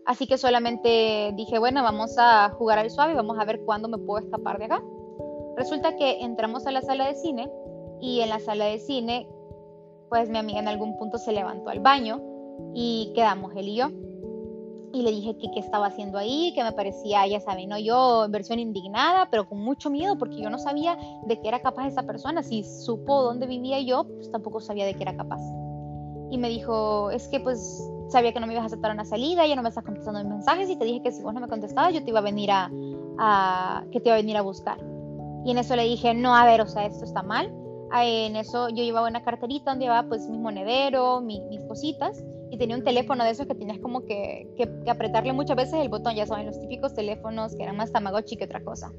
Así 0.06 0.26
que 0.26 0.38
solamente 0.38 1.32
dije, 1.36 1.58
bueno, 1.58 1.82
vamos 1.82 2.16
a 2.18 2.50
jugar 2.50 2.78
al 2.78 2.90
suave, 2.90 3.14
vamos 3.14 3.38
a 3.38 3.44
ver 3.44 3.60
cuándo 3.64 3.88
me 3.88 3.98
puedo 3.98 4.24
escapar 4.24 4.58
de 4.58 4.64
acá. 4.64 4.82
Resulta 5.56 5.96
que 5.96 6.22
entramos 6.22 6.66
a 6.66 6.72
la 6.72 6.82
sala 6.82 7.06
de 7.06 7.14
cine 7.14 7.50
y 8.00 8.20
en 8.20 8.30
la 8.30 8.40
sala 8.40 8.64
de 8.66 8.78
cine, 8.78 9.28
pues 10.08 10.28
mi 10.30 10.38
amiga 10.38 10.58
en 10.58 10.68
algún 10.68 10.96
punto 10.96 11.18
se 11.18 11.32
levantó 11.32 11.70
al 11.70 11.80
baño 11.80 12.20
y 12.74 13.12
quedamos 13.14 13.54
él 13.56 13.68
y 13.68 13.76
yo. 13.76 13.90
Y 14.92 15.02
le 15.02 15.12
dije 15.12 15.36
que 15.36 15.50
qué 15.52 15.60
estaba 15.60 15.86
haciendo 15.86 16.18
ahí, 16.18 16.52
que 16.54 16.64
me 16.64 16.72
parecía, 16.72 17.24
ya 17.26 17.38
saben, 17.38 17.68
¿no? 17.68 17.78
yo 17.78 18.24
en 18.24 18.32
versión 18.32 18.58
indignada, 18.58 19.28
pero 19.30 19.48
con 19.48 19.58
mucho 19.60 19.88
miedo, 19.88 20.18
porque 20.18 20.40
yo 20.40 20.50
no 20.50 20.58
sabía 20.58 20.98
de 21.26 21.40
qué 21.40 21.46
era 21.46 21.60
capaz 21.60 21.86
esa 21.86 22.02
persona. 22.02 22.42
Si 22.42 22.64
supo 22.64 23.22
dónde 23.22 23.46
vivía 23.46 23.80
yo, 23.80 24.04
pues 24.04 24.32
tampoco 24.32 24.60
sabía 24.60 24.86
de 24.86 24.94
qué 24.94 25.02
era 25.02 25.16
capaz. 25.16 25.40
Y 26.30 26.38
me 26.38 26.48
dijo, 26.48 27.10
es 27.10 27.28
que 27.28 27.38
pues 27.38 27.88
sabía 28.10 28.32
que 28.32 28.40
no 28.40 28.46
me 28.46 28.52
ibas 28.52 28.64
a 28.64 28.66
aceptar 28.66 28.92
una 28.92 29.04
salida, 29.04 29.46
ya 29.46 29.56
no 29.56 29.62
me 29.62 29.68
estás 29.68 29.84
contestando 29.84 30.20
mis 30.20 30.28
mensajes 30.28 30.68
y 30.68 30.76
te 30.76 30.84
dije 30.84 31.02
que 31.02 31.12
si 31.12 31.22
vos 31.22 31.34
no 31.34 31.40
me 31.40 31.48
contestabas 31.48 31.94
yo 31.94 32.02
te 32.02 32.10
iba 32.10 32.18
a 32.18 32.22
venir 32.22 32.50
a, 32.50 32.70
a, 33.18 33.84
que 33.92 34.00
te 34.00 34.08
iba 34.08 34.14
a 34.14 34.20
venir 34.20 34.36
a 34.36 34.42
buscar. 34.42 34.78
Y 35.44 35.52
en 35.52 35.58
eso 35.58 35.74
le 35.76 35.84
dije, 35.84 36.12
no, 36.14 36.34
a 36.34 36.44
ver, 36.44 36.60
o 36.60 36.66
sea, 36.66 36.84
esto 36.86 37.04
está 37.04 37.22
mal. 37.22 37.52
En 37.94 38.36
eso 38.36 38.68
yo 38.68 38.84
llevaba 38.84 39.08
una 39.08 39.22
carterita 39.24 39.70
donde 39.70 39.86
llevaba 39.86 40.08
pues 40.08 40.28
mi 40.28 40.38
monedero, 40.38 41.20
mi, 41.20 41.40
mis 41.48 41.64
cositas 41.64 42.22
y 42.50 42.58
tenía 42.58 42.76
un 42.76 42.84
teléfono 42.84 43.24
de 43.24 43.30
esos 43.30 43.46
que 43.46 43.54
tenías 43.54 43.78
como 43.78 44.04
que, 44.04 44.48
que, 44.56 44.90
apretarle 44.90 45.32
muchas 45.32 45.56
veces 45.56 45.74
el 45.74 45.88
botón, 45.88 46.14
ya 46.14 46.26
saben, 46.26 46.46
los 46.46 46.60
típicos 46.60 46.94
teléfonos 46.94 47.54
que 47.54 47.62
eran 47.62 47.76
más 47.76 47.92
Tamagotchi 47.92 48.36
que 48.36 48.44
otra 48.44 48.62
cosa. 48.62 48.92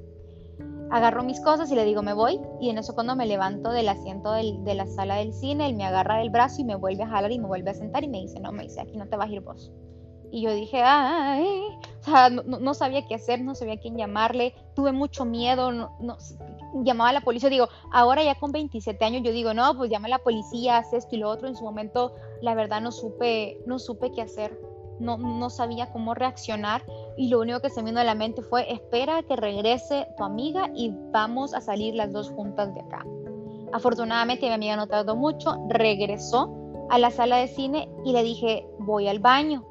Agarro 0.91 1.23
mis 1.23 1.39
cosas 1.39 1.71
y 1.71 1.75
le 1.75 1.85
digo, 1.85 2.01
me 2.01 2.13
voy. 2.13 2.39
Y 2.59 2.69
en 2.69 2.77
eso 2.77 2.93
cuando 2.93 3.15
me 3.15 3.25
levanto 3.25 3.71
del 3.71 3.89
asiento 3.89 4.33
de 4.33 4.75
la 4.75 4.87
sala 4.87 5.15
del 5.15 5.33
cine, 5.33 5.67
él 5.67 5.75
me 5.75 5.85
agarra 5.85 6.17
del 6.17 6.29
brazo 6.29 6.61
y 6.61 6.65
me 6.65 6.75
vuelve 6.75 7.03
a 7.03 7.07
jalar 7.07 7.31
y 7.31 7.39
me 7.39 7.47
vuelve 7.47 7.71
a 7.71 7.73
sentar 7.73 8.03
y 8.03 8.09
me 8.09 8.19
dice, 8.19 8.39
no, 8.39 8.51
me 8.51 8.63
dice, 8.63 8.81
aquí 8.81 8.97
no 8.97 9.07
te 9.07 9.15
vas 9.15 9.29
a 9.29 9.33
ir 9.33 9.41
vos. 9.41 9.71
Y 10.33 10.41
yo 10.43 10.53
dije, 10.53 10.81
ay, 10.81 11.45
o 11.99 12.03
sea, 12.03 12.29
no, 12.29 12.43
no, 12.43 12.73
sabía 12.73 13.05
qué 13.05 13.15
hacer, 13.15 13.41
no 13.41 13.53
sabía 13.53 13.79
quién 13.79 13.97
llamarle, 13.97 14.55
tuve 14.75 14.93
mucho 14.93 15.25
miedo, 15.25 15.73
no, 15.73 15.97
no, 15.99 16.17
llamaba 16.83 17.09
a 17.09 17.13
la 17.13 17.21
policía, 17.21 17.49
digo, 17.49 17.67
ahora 17.91 18.23
ya 18.23 18.35
con 18.35 18.53
27 18.53 19.03
años 19.03 19.23
yo 19.23 19.33
digo, 19.33 19.53
no, 19.53 19.75
pues 19.75 19.91
llama 19.91 20.07
a 20.07 20.11
la 20.11 20.19
policía, 20.19 20.77
haz 20.77 20.93
esto 20.93 21.15
y 21.15 21.19
lo 21.19 21.29
otro, 21.29 21.49
en 21.49 21.55
su 21.57 21.65
momento 21.65 22.15
la 22.41 22.55
verdad 22.55 22.79
no 22.79 22.93
supe, 22.93 23.59
no 23.65 23.77
supe 23.77 24.11
qué 24.13 24.21
hacer, 24.21 24.57
no, 24.99 25.17
no 25.17 25.49
sabía 25.49 25.91
cómo 25.91 26.13
reaccionar 26.13 26.81
y 27.17 27.27
lo 27.29 27.39
único 27.39 27.59
que 27.59 27.69
se 27.69 27.81
me 27.81 27.91
vino 27.91 27.99
a 27.99 28.03
la 28.03 28.15
mente 28.15 28.41
fue, 28.41 28.71
espera 28.71 29.23
que 29.23 29.35
regrese 29.35 30.07
tu 30.17 30.23
amiga 30.23 30.69
y 30.75 30.93
vamos 31.11 31.53
a 31.53 31.61
salir 31.61 31.95
las 31.95 32.11
dos 32.11 32.29
juntas 32.31 32.73
de 32.73 32.81
acá. 32.81 33.05
Afortunadamente 33.73 34.47
mi 34.47 34.53
amiga 34.53 34.75
no 34.75 34.87
tardó 34.87 35.15
mucho, 35.15 35.55
regresó 35.69 36.53
a 36.89 36.97
la 36.97 37.09
sala 37.11 37.37
de 37.37 37.47
cine 37.47 37.89
y 38.03 38.11
le 38.11 38.23
dije, 38.23 38.67
voy 38.79 39.07
al 39.07 39.19
baño. 39.19 39.65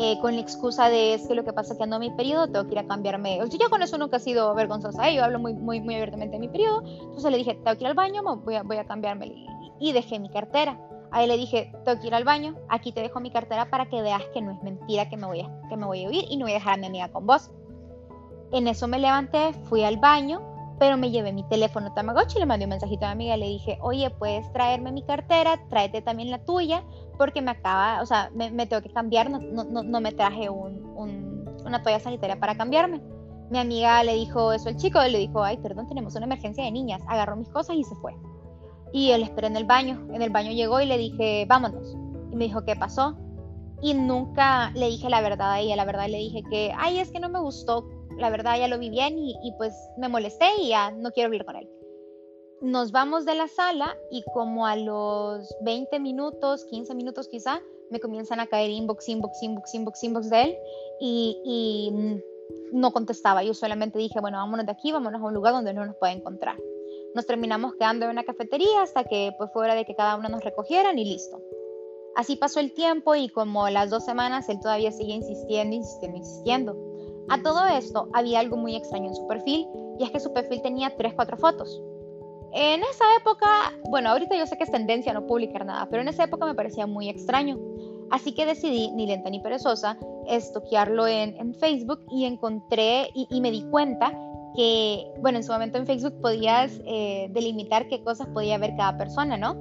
eh, 0.00 0.16
con 0.20 0.36
la 0.36 0.40
excusa 0.40 0.88
de 0.88 1.14
es 1.14 1.26
que 1.26 1.34
lo 1.34 1.42
que 1.42 1.52
pasa 1.52 1.72
es 1.72 1.78
que 1.78 1.82
ando 1.82 1.96
en 1.96 2.00
mi 2.02 2.10
periodo, 2.12 2.46
tengo 2.46 2.64
que 2.66 2.72
ir 2.74 2.78
a 2.78 2.86
cambiarme. 2.86 3.42
O 3.42 3.46
sea, 3.48 3.58
yo 3.58 3.68
con 3.68 3.82
eso 3.82 3.98
nunca 3.98 4.18
he 4.18 4.20
sido 4.20 4.54
vergonzosa, 4.54 5.08
¿eh? 5.08 5.16
yo 5.16 5.24
hablo 5.24 5.40
muy, 5.40 5.54
muy, 5.54 5.80
muy 5.80 5.96
abiertamente 5.96 6.36
de 6.36 6.38
mi 6.38 6.48
periodo. 6.48 6.82
Entonces 6.86 7.30
le 7.32 7.38
dije, 7.38 7.54
tengo 7.54 7.76
que 7.76 7.82
ir 7.82 7.88
al 7.88 7.94
baño, 7.94 8.22
voy 8.22 8.54
a, 8.54 8.62
voy 8.62 8.76
a 8.76 8.84
cambiarme. 8.84 9.44
Y 9.80 9.92
dejé 9.92 10.20
mi 10.20 10.30
cartera. 10.30 10.78
Ahí 11.10 11.26
le 11.26 11.36
dije, 11.36 11.72
tengo 11.84 12.00
que 12.00 12.06
ir 12.06 12.14
al 12.14 12.24
baño, 12.24 12.54
aquí 12.68 12.92
te 12.92 13.00
dejo 13.00 13.20
mi 13.20 13.30
cartera 13.30 13.70
para 13.70 13.86
que 13.86 14.02
veas 14.02 14.22
que 14.34 14.42
no 14.42 14.52
es 14.52 14.62
mentira 14.62 15.08
que 15.08 15.16
me 15.16 15.26
voy 15.26 15.40
a, 15.40 15.68
que 15.68 15.76
me 15.76 15.86
voy 15.86 16.04
a 16.04 16.10
ir 16.10 16.24
y 16.28 16.36
no 16.36 16.44
voy 16.44 16.52
a 16.52 16.54
dejar 16.54 16.74
a 16.74 16.76
mi 16.76 16.86
amiga 16.86 17.08
con 17.08 17.26
vos. 17.26 17.50
En 18.52 18.66
eso 18.68 18.88
me 18.88 18.98
levanté, 18.98 19.52
fui 19.64 19.84
al 19.84 19.96
baño, 19.98 20.40
pero 20.78 20.96
me 20.96 21.10
llevé 21.10 21.32
mi 21.32 21.42
teléfono 21.44 21.92
Tamagotchi 21.92 22.36
y 22.36 22.40
le 22.40 22.46
mandé 22.46 22.66
un 22.66 22.70
mensajito 22.70 23.04
a 23.04 23.08
mi 23.08 23.30
amiga. 23.30 23.36
Le 23.36 23.46
dije, 23.46 23.78
oye, 23.80 24.10
puedes 24.10 24.50
traerme 24.52 24.92
mi 24.92 25.02
cartera, 25.02 25.60
tráete 25.68 26.02
también 26.02 26.30
la 26.30 26.44
tuya, 26.44 26.84
porque 27.16 27.42
me 27.42 27.50
acaba, 27.50 28.00
o 28.00 28.06
sea, 28.06 28.30
me, 28.34 28.66
tengo 28.66 28.82
que 28.82 28.90
cambiar, 28.90 29.30
no, 29.30 29.38
no, 29.38 29.82
no 29.82 30.00
me 30.00 30.12
traje 30.12 30.48
un, 30.48 31.44
una 31.64 31.82
toalla 31.82 32.00
sanitaria 32.00 32.38
para 32.38 32.56
cambiarme. 32.56 33.00
Mi 33.50 33.58
amiga 33.58 34.02
le 34.04 34.14
dijo 34.14 34.52
eso 34.52 34.68
al 34.68 34.76
chico, 34.76 35.00
le 35.00 35.18
dijo, 35.18 35.42
ay, 35.42 35.56
perdón, 35.58 35.88
tenemos 35.88 36.14
una 36.14 36.26
emergencia 36.26 36.64
de 36.64 36.70
niñas. 36.70 37.02
Agarró 37.08 37.36
mis 37.36 37.48
cosas 37.48 37.76
y 37.76 37.84
se 37.84 37.94
fue. 37.96 38.14
Y 38.92 39.10
él 39.10 39.22
esperó 39.22 39.46
en 39.46 39.56
el 39.56 39.64
baño. 39.64 40.06
En 40.12 40.22
el 40.22 40.30
baño 40.30 40.52
llegó 40.52 40.80
y 40.80 40.86
le 40.86 40.98
dije, 40.98 41.46
vámonos. 41.48 41.94
Y 42.32 42.36
me 42.36 42.44
dijo, 42.44 42.64
¿qué 42.64 42.76
pasó? 42.76 43.16
Y 43.82 43.94
nunca 43.94 44.70
le 44.74 44.86
dije 44.86 45.08
la 45.08 45.20
verdad 45.20 45.52
a 45.52 45.60
ella. 45.60 45.76
La 45.76 45.84
verdad 45.84 46.08
le 46.08 46.18
dije 46.18 46.42
que, 46.50 46.72
ay, 46.76 46.98
es 46.98 47.10
que 47.10 47.20
no 47.20 47.28
me 47.28 47.40
gustó. 47.40 47.86
La 48.16 48.30
verdad 48.30 48.58
ya 48.58 48.68
lo 48.68 48.78
vi 48.78 48.90
bien 48.90 49.18
y, 49.18 49.36
y 49.42 49.52
pues 49.56 49.74
me 49.98 50.08
molesté 50.08 50.46
y 50.60 50.68
ya 50.70 50.90
no 50.90 51.10
quiero 51.12 51.28
hablar 51.28 51.44
con 51.44 51.56
él. 51.56 51.68
Nos 52.60 52.90
vamos 52.90 53.24
de 53.24 53.36
la 53.36 53.46
sala 53.46 53.96
y 54.10 54.24
como 54.34 54.66
a 54.66 54.74
los 54.74 55.54
20 55.62 56.00
minutos, 56.00 56.64
15 56.64 56.92
minutos 56.96 57.28
quizá, 57.28 57.60
me 57.90 58.00
comienzan 58.00 58.40
a 58.40 58.48
caer 58.48 58.70
inbox, 58.70 59.08
inbox, 59.08 59.42
inbox, 59.42 59.74
inbox, 59.74 60.04
inbox 60.04 60.30
de 60.30 60.42
él 60.42 60.56
y, 61.00 61.40
y 61.44 62.20
no 62.72 62.92
contestaba. 62.92 63.42
Yo 63.42 63.54
solamente 63.54 63.98
dije, 63.98 64.20
bueno, 64.20 64.38
vámonos 64.38 64.66
de 64.66 64.72
aquí, 64.72 64.92
vámonos 64.92 65.22
a 65.22 65.24
un 65.24 65.34
lugar 65.34 65.52
donde 65.52 65.72
no 65.72 65.86
nos 65.86 65.96
pueda 65.96 66.12
encontrar. 66.12 66.56
Nos 67.18 67.26
terminamos 67.26 67.74
quedando 67.74 68.04
en 68.04 68.12
una 68.12 68.22
cafetería 68.22 68.80
hasta 68.80 69.02
que 69.02 69.32
pues 69.36 69.50
fuera 69.52 69.74
de 69.74 69.84
que 69.84 69.96
cada 69.96 70.14
uno 70.14 70.28
nos 70.28 70.44
recogieran 70.44 71.00
y 71.00 71.04
listo. 71.04 71.42
Así 72.14 72.36
pasó 72.36 72.60
el 72.60 72.72
tiempo 72.74 73.16
y 73.16 73.28
como 73.28 73.68
las 73.70 73.90
dos 73.90 74.04
semanas 74.04 74.48
él 74.48 74.60
todavía 74.60 74.92
sigue 74.92 75.14
insistiendo, 75.14 75.74
insistiendo, 75.74 76.16
insistiendo. 76.16 76.76
A 77.28 77.42
todo 77.42 77.66
esto 77.66 78.08
había 78.12 78.38
algo 78.38 78.56
muy 78.56 78.76
extraño 78.76 79.08
en 79.08 79.16
su 79.16 79.26
perfil 79.26 79.66
y 79.98 80.04
es 80.04 80.12
que 80.12 80.20
su 80.20 80.32
perfil 80.32 80.62
tenía 80.62 80.96
3, 80.96 81.14
4 81.14 81.36
fotos. 81.38 81.82
En 82.52 82.82
esa 82.84 83.04
época, 83.20 83.48
bueno, 83.90 84.10
ahorita 84.10 84.36
yo 84.36 84.46
sé 84.46 84.56
que 84.56 84.62
es 84.62 84.70
tendencia 84.70 85.12
no 85.12 85.26
publicar 85.26 85.66
nada, 85.66 85.88
pero 85.90 86.02
en 86.02 86.06
esa 86.06 86.22
época 86.22 86.46
me 86.46 86.54
parecía 86.54 86.86
muy 86.86 87.08
extraño. 87.08 87.58
Así 88.12 88.32
que 88.32 88.46
decidí, 88.46 88.92
ni 88.92 89.08
lenta 89.08 89.28
ni 89.28 89.40
perezosa, 89.40 89.98
estoquearlo 90.28 91.08
en, 91.08 91.36
en 91.36 91.52
Facebook 91.54 91.98
y 92.12 92.26
encontré 92.26 93.10
y, 93.12 93.26
y 93.28 93.40
me 93.40 93.50
di 93.50 93.64
cuenta 93.72 94.16
que, 94.54 95.06
bueno, 95.20 95.38
en 95.38 95.44
su 95.44 95.52
momento 95.52 95.78
en 95.78 95.86
Facebook 95.86 96.20
podías 96.20 96.80
eh, 96.86 97.28
delimitar 97.30 97.88
qué 97.88 98.02
cosas 98.02 98.28
podía 98.28 98.58
ver 98.58 98.74
cada 98.76 98.96
persona, 98.96 99.36
¿no? 99.36 99.56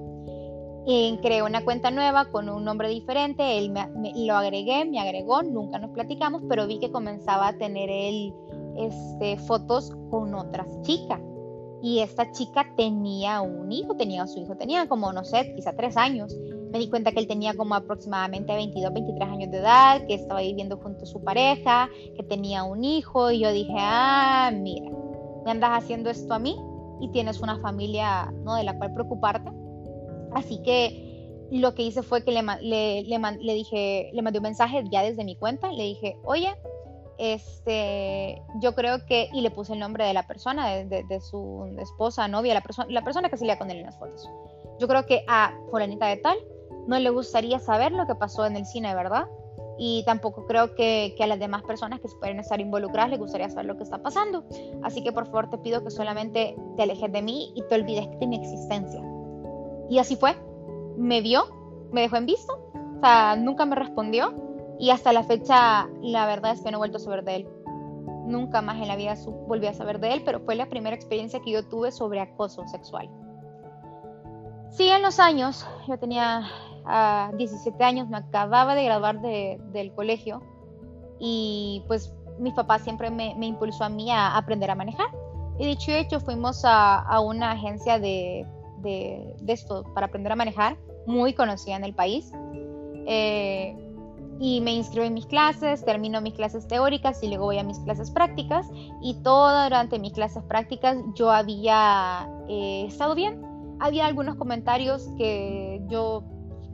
Y 0.85 1.17
creé 1.21 1.43
una 1.43 1.63
cuenta 1.65 1.91
nueva 1.91 2.31
con 2.31 2.47
un 2.47 2.63
nombre 2.63 2.89
diferente, 2.89 3.57
él 3.57 3.71
me, 3.71 3.89
lo 4.15 4.35
agregué, 4.35 4.85
me 4.85 4.99
agregó, 4.99 5.43
nunca 5.43 5.79
nos 5.79 5.91
platicamos, 5.91 6.43
pero 6.47 6.65
vi 6.65 6.79
que 6.79 6.91
comenzaba 6.91 7.49
a 7.49 7.57
tener 7.57 7.89
él 7.89 8.33
este, 8.77 9.37
fotos 9.37 9.91
con 10.09 10.33
otras 10.33 10.67
chicas. 10.83 11.19
Y 11.81 11.99
esta 11.99 12.31
chica 12.31 12.73
tenía 12.75 13.41
un 13.41 13.71
hijo, 13.71 13.95
tenía 13.95 14.25
su 14.27 14.39
hijo, 14.39 14.55
tenía 14.55 14.87
como, 14.87 15.11
no 15.11 15.23
sé, 15.25 15.53
quizá 15.55 15.75
tres 15.75 15.97
años 15.97 16.35
me 16.71 16.79
di 16.79 16.89
cuenta 16.89 17.11
que 17.11 17.19
él 17.19 17.27
tenía 17.27 17.53
como 17.53 17.75
aproximadamente 17.75 18.53
22, 18.53 18.93
23 18.93 19.29
años 19.29 19.51
de 19.51 19.57
edad, 19.57 20.05
que 20.05 20.15
estaba 20.15 20.41
viviendo 20.41 20.77
junto 20.77 21.03
a 21.03 21.05
su 21.05 21.23
pareja, 21.23 21.89
que 22.15 22.23
tenía 22.23 22.63
un 22.63 22.83
hijo 22.83 23.31
y 23.31 23.39
yo 23.39 23.51
dije, 23.51 23.75
ah, 23.77 24.51
mira, 24.53 24.89
me 25.45 25.51
andas 25.51 25.71
haciendo 25.71 26.09
esto 26.09 26.33
a 26.33 26.39
mí 26.39 26.57
y 26.99 27.09
tienes 27.09 27.39
una 27.39 27.59
familia 27.59 28.31
¿no? 28.43 28.55
de 28.55 28.63
la 28.63 28.77
cual 28.77 28.93
preocuparte. 28.93 29.51
Así 30.33 30.61
que 30.61 31.47
lo 31.51 31.73
que 31.73 31.83
hice 31.83 32.03
fue 32.03 32.23
que 32.23 32.31
le, 32.31 32.41
le, 32.61 33.03
le, 33.03 33.53
dije, 33.53 34.09
le 34.13 34.21
mandé 34.21 34.39
un 34.39 34.43
mensaje 34.43 34.83
ya 34.91 35.03
desde 35.03 35.23
mi 35.23 35.35
cuenta, 35.35 35.71
le 35.71 35.83
dije, 35.83 36.17
oye, 36.25 36.53
este, 37.17 38.41
yo 38.61 38.75
creo 38.75 39.05
que, 39.05 39.29
y 39.33 39.41
le 39.41 39.49
puse 39.49 39.73
el 39.73 39.79
nombre 39.79 40.05
de 40.05 40.13
la 40.13 40.27
persona, 40.27 40.75
de, 40.75 41.03
de, 41.03 41.21
su 41.21 41.73
esposa, 41.79 42.27
novia, 42.27 42.53
la, 42.53 42.61
persona 42.61 42.87
la 42.91 43.03
persona 43.03 43.29
que 43.29 43.37
salía 43.37 43.57
con 43.57 43.71
él 43.71 43.77
en 43.77 43.85
las 43.85 43.97
fotos. 43.97 44.29
Yo 44.79 44.87
creo 44.87 45.05
que 45.05 45.23
a 45.27 45.53
fulanita 45.71 46.07
de 46.07 46.17
tal 46.17 46.37
no 46.87 46.97
le 46.97 47.09
gustaría 47.09 47.59
saber 47.59 47.91
lo 47.91 48.07
que 48.07 48.15
pasó 48.15 48.45
en 48.45 48.55
el 48.55 48.65
cine, 48.65 48.95
¿verdad? 48.95 49.27
Y 49.77 50.03
tampoco 50.05 50.47
creo 50.47 50.73
que, 50.73 51.15
a 51.19 51.27
las 51.27 51.39
demás 51.39 51.61
personas 51.63 51.99
que 51.99 52.07
pueden 52.19 52.39
estar 52.39 52.59
involucradas 52.59 53.11
les 53.11 53.19
gustaría 53.19 53.49
saber 53.49 53.65
lo 53.65 53.77
que 53.77 53.83
está 53.83 54.01
pasando. 54.01 54.43
Así 54.81 55.03
que 55.03 55.11
por 55.11 55.25
favor 55.25 55.49
te 55.49 55.57
pido 55.59 55.83
que 55.83 55.91
solamente 55.91 56.55
te 56.75 56.83
alejes 56.83 57.11
de 57.11 57.21
mí 57.21 57.51
y 57.55 57.61
te 57.63 57.75
olvides 57.75 58.07
de 58.19 58.25
mi 58.27 58.37
existencia. 58.37 59.01
Y 59.89 59.99
así 59.99 60.15
fue. 60.15 60.35
Me 60.97 61.21
vio, 61.21 61.43
me 61.91 62.01
dejó 62.01 62.15
en 62.15 62.25
visto, 62.25 62.53
o 62.73 62.99
sea, 63.01 63.35
nunca 63.35 63.65
me 63.65 63.75
respondió 63.75 64.33
y 64.79 64.89
hasta 64.89 65.13
la 65.13 65.23
fecha 65.23 65.87
la 66.01 66.25
verdad 66.25 66.53
es 66.53 66.61
que 66.61 66.71
no 66.71 66.77
he 66.77 66.79
vuelto 66.79 66.97
a 66.97 67.01
saber 67.01 67.23
de 67.23 67.35
él. 67.35 67.47
Nunca 68.25 68.61
más 68.61 68.77
en 68.77 68.87
la 68.87 68.95
vida 68.95 69.15
volví 69.47 69.67
a 69.67 69.73
saber 69.73 69.99
de 69.99 70.13
él, 70.13 70.21
pero 70.25 70.39
fue 70.39 70.55
la 70.55 70.67
primera 70.67 70.95
experiencia 70.95 71.39
que 71.39 71.51
yo 71.51 71.67
tuve 71.67 71.91
sobre 71.91 72.19
acoso 72.19 72.67
sexual. 72.67 73.09
Sí, 74.69 74.89
en 74.89 75.01
los 75.01 75.19
años, 75.19 75.65
yo 75.87 75.97
tenía 75.97 76.43
a 76.87 77.31
17 77.37 77.83
años, 77.83 78.07
me 78.09 78.17
acababa 78.17 78.75
de 78.75 78.85
graduar 78.85 79.21
de, 79.21 79.59
del 79.73 79.93
colegio 79.93 80.41
y 81.19 81.83
pues 81.87 82.13
mis 82.39 82.53
papás 82.53 82.83
siempre 82.83 83.09
me, 83.09 83.35
me, 83.35 83.47
impulsó 83.47 83.83
a 83.83 83.89
mí 83.89 84.11
a 84.11 84.37
aprender 84.37 84.71
a 84.71 84.75
manejar. 84.75 85.07
Y 85.59 85.65
dicho 85.65 85.91
y 85.91 85.95
hecho, 85.95 86.19
fuimos 86.19 86.63
a, 86.65 86.99
a 86.99 87.19
una 87.19 87.51
agencia 87.51 87.99
de, 87.99 88.45
de, 88.79 89.35
de, 89.41 89.53
esto 89.53 89.83
para 89.95 90.07
aprender 90.07 90.31
a 90.31 90.35
manejar, 90.35 90.77
muy 91.07 91.33
conocida 91.33 91.75
en 91.75 91.83
el 91.83 91.93
país. 91.93 92.31
Eh, 93.07 93.75
y 94.39 94.61
me 94.61 94.73
inscribo 94.73 95.05
en 95.05 95.15
mis 95.15 95.25
clases, 95.25 95.83
termino 95.83 96.21
mis 96.21 96.35
clases 96.35 96.67
teóricas 96.67 97.23
y 97.23 97.27
luego 97.27 97.45
voy 97.45 97.57
a 97.57 97.63
mis 97.63 97.79
clases 97.79 98.11
prácticas. 98.11 98.67
Y 99.01 99.15
todo 99.23 99.63
durante 99.63 99.97
mis 99.97 100.13
clases 100.13 100.43
prácticas 100.43 100.97
yo 101.15 101.31
había 101.31 102.29
eh, 102.47 102.85
estado 102.87 103.15
bien. 103.15 103.41
Había 103.79 104.05
algunos 104.05 104.35
comentarios 104.35 105.07
que 105.17 105.81
yo 105.87 106.23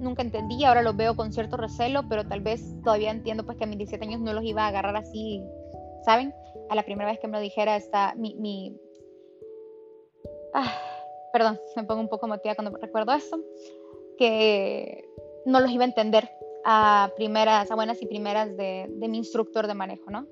nunca 0.04 0.22
entendí, 0.22 0.64
ahora 0.64 0.82
los 0.82 0.96
veo 0.96 1.16
con 1.16 1.32
cierto 1.32 1.58
recelo, 1.58 2.04
pero 2.08 2.28
tal 2.28 2.42
vez 2.42 2.62
todavía 2.84 3.12
entiendo 3.12 3.46
pues 3.46 3.58
que 3.58 3.64
a 3.64 3.68
mis 3.68 3.78
17 3.78 4.06
años 4.06 4.22
no 4.22 4.34
los 4.34 4.44
iba 4.44 4.64
a 4.64 4.68
agarrar 4.68 4.96
así, 4.96 5.44
¿saben? 6.06 6.34
A 6.70 6.76
la 6.76 6.84
primera 6.84 7.10
vez 7.10 7.20
que 7.20 7.28
me 7.28 7.38
lo 7.38 7.42
dijera 7.42 7.76
está 7.76 8.14
mi... 8.16 8.36
mi... 8.36 8.78
Ah, 10.54 10.72
perdón, 11.32 11.60
me 11.76 11.84
pongo 11.84 12.02
un 12.02 12.10
poco 12.10 12.28
motivada 12.28 12.56
cuando 12.56 12.78
recuerdo 12.78 13.14
esto, 13.14 13.40
que 14.18 15.04
no 15.46 15.60
los 15.60 15.72
iba 15.72 15.84
a 15.84 15.88
entender 15.88 16.30
a 16.66 17.12
primeras, 17.16 17.72
a 17.72 17.76
buenas 17.76 18.02
y 18.02 18.06
primeras 18.06 18.56
de, 18.56 18.88
de 18.90 19.08
mi 19.08 19.18
instructor 19.18 19.68
de 19.68 19.74
manejo, 19.74 20.12
¿no? 20.12 20.28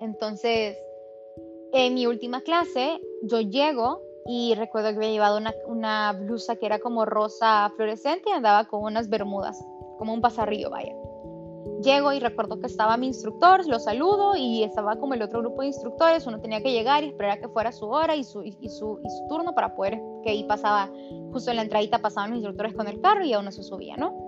Entonces, 0.00 0.78
en 1.72 1.94
mi 1.94 2.06
última 2.06 2.40
clase, 2.42 3.00
yo 3.22 3.40
llego 3.40 4.00
y 4.26 4.54
recuerdo 4.54 4.90
que 4.90 4.96
había 4.96 5.10
llevado 5.10 5.38
una, 5.38 5.52
una, 5.66 6.12
blusa 6.12 6.56
que 6.56 6.66
era 6.66 6.78
como 6.78 7.04
rosa 7.04 7.70
fluorescente 7.76 8.30
y 8.30 8.32
andaba 8.32 8.64
con 8.64 8.82
unas 8.82 9.08
bermudas, 9.08 9.62
como 9.98 10.14
un 10.14 10.20
pasarrillo, 10.20 10.70
vaya. 10.70 10.94
Llego 11.82 12.12
y 12.12 12.18
recuerdo 12.18 12.58
que 12.60 12.66
estaba 12.66 12.96
mi 12.96 13.08
instructor, 13.08 13.66
lo 13.66 13.78
saludo 13.78 14.36
y 14.36 14.62
estaba 14.62 14.96
como 14.96 15.12
el 15.12 15.22
otro 15.22 15.40
grupo 15.40 15.60
de 15.60 15.68
instructores, 15.68 16.26
uno 16.26 16.40
tenía 16.40 16.62
que 16.62 16.72
llegar 16.72 17.04
y 17.04 17.08
esperar 17.08 17.32
a 17.32 17.40
que 17.40 17.48
fuera 17.48 17.72
su 17.72 17.86
hora 17.86 18.16
y 18.16 18.24
su, 18.24 18.42
y, 18.42 18.52
su, 18.70 19.00
y 19.04 19.10
su 19.10 19.26
turno 19.28 19.54
para 19.54 19.74
poder, 19.74 20.00
que 20.22 20.30
ahí 20.30 20.44
pasaba, 20.44 20.90
justo 21.32 21.50
en 21.50 21.56
la 21.56 21.62
entradita 21.62 21.98
pasaban 21.98 22.30
los 22.30 22.38
instructores 22.38 22.74
con 22.74 22.88
el 22.88 23.00
carro 23.02 23.24
y 23.24 23.34
a 23.34 23.38
uno 23.38 23.52
se 23.52 23.62
subía, 23.62 23.96
¿no? 23.96 24.24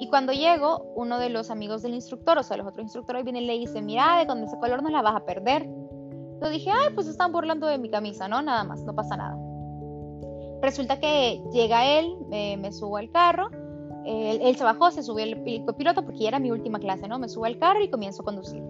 Y 0.00 0.08
cuando 0.08 0.32
llego, 0.32 0.92
uno 0.94 1.18
de 1.18 1.28
los 1.28 1.50
amigos 1.50 1.82
del 1.82 1.94
instructor, 1.94 2.38
o 2.38 2.42
sea, 2.42 2.56
los 2.56 2.66
otros 2.66 2.84
instructores, 2.84 3.24
viene 3.24 3.42
y 3.42 3.46
le 3.46 3.58
dice, 3.58 3.82
mira, 3.82 4.18
de 4.18 4.26
con 4.26 4.42
ese 4.42 4.56
color 4.58 4.82
no 4.82 4.90
la 4.90 5.02
vas 5.02 5.16
a 5.16 5.24
perder. 5.24 5.68
Yo 6.40 6.50
dije, 6.50 6.70
ay, 6.70 6.94
pues 6.94 7.06
están 7.06 7.32
burlando 7.32 7.66
de 7.66 7.78
mi 7.78 7.90
camisa, 7.90 8.28
¿no? 8.28 8.42
Nada 8.42 8.64
más, 8.64 8.82
no 8.82 8.94
pasa 8.94 9.16
nada. 9.16 9.36
Resulta 10.62 10.98
que 10.98 11.42
llega 11.52 11.98
él, 11.98 12.16
me 12.30 12.72
subo 12.72 12.96
al 12.96 13.10
carro, 13.10 13.50
él, 14.08 14.56
se 14.56 14.64
bajó, 14.64 14.90
se 14.90 15.02
subió 15.02 15.24
el, 15.24 15.64
copiloto 15.64 16.04
porque 16.04 16.20
ya 16.20 16.28
era 16.28 16.38
mi 16.38 16.50
última 16.50 16.78
clase, 16.78 17.08
¿no? 17.08 17.18
Me 17.18 17.28
subo 17.28 17.44
al 17.44 17.58
carro 17.58 17.82
y 17.82 17.90
comienzo 17.90 18.22
a 18.22 18.24
conducir. 18.24 18.62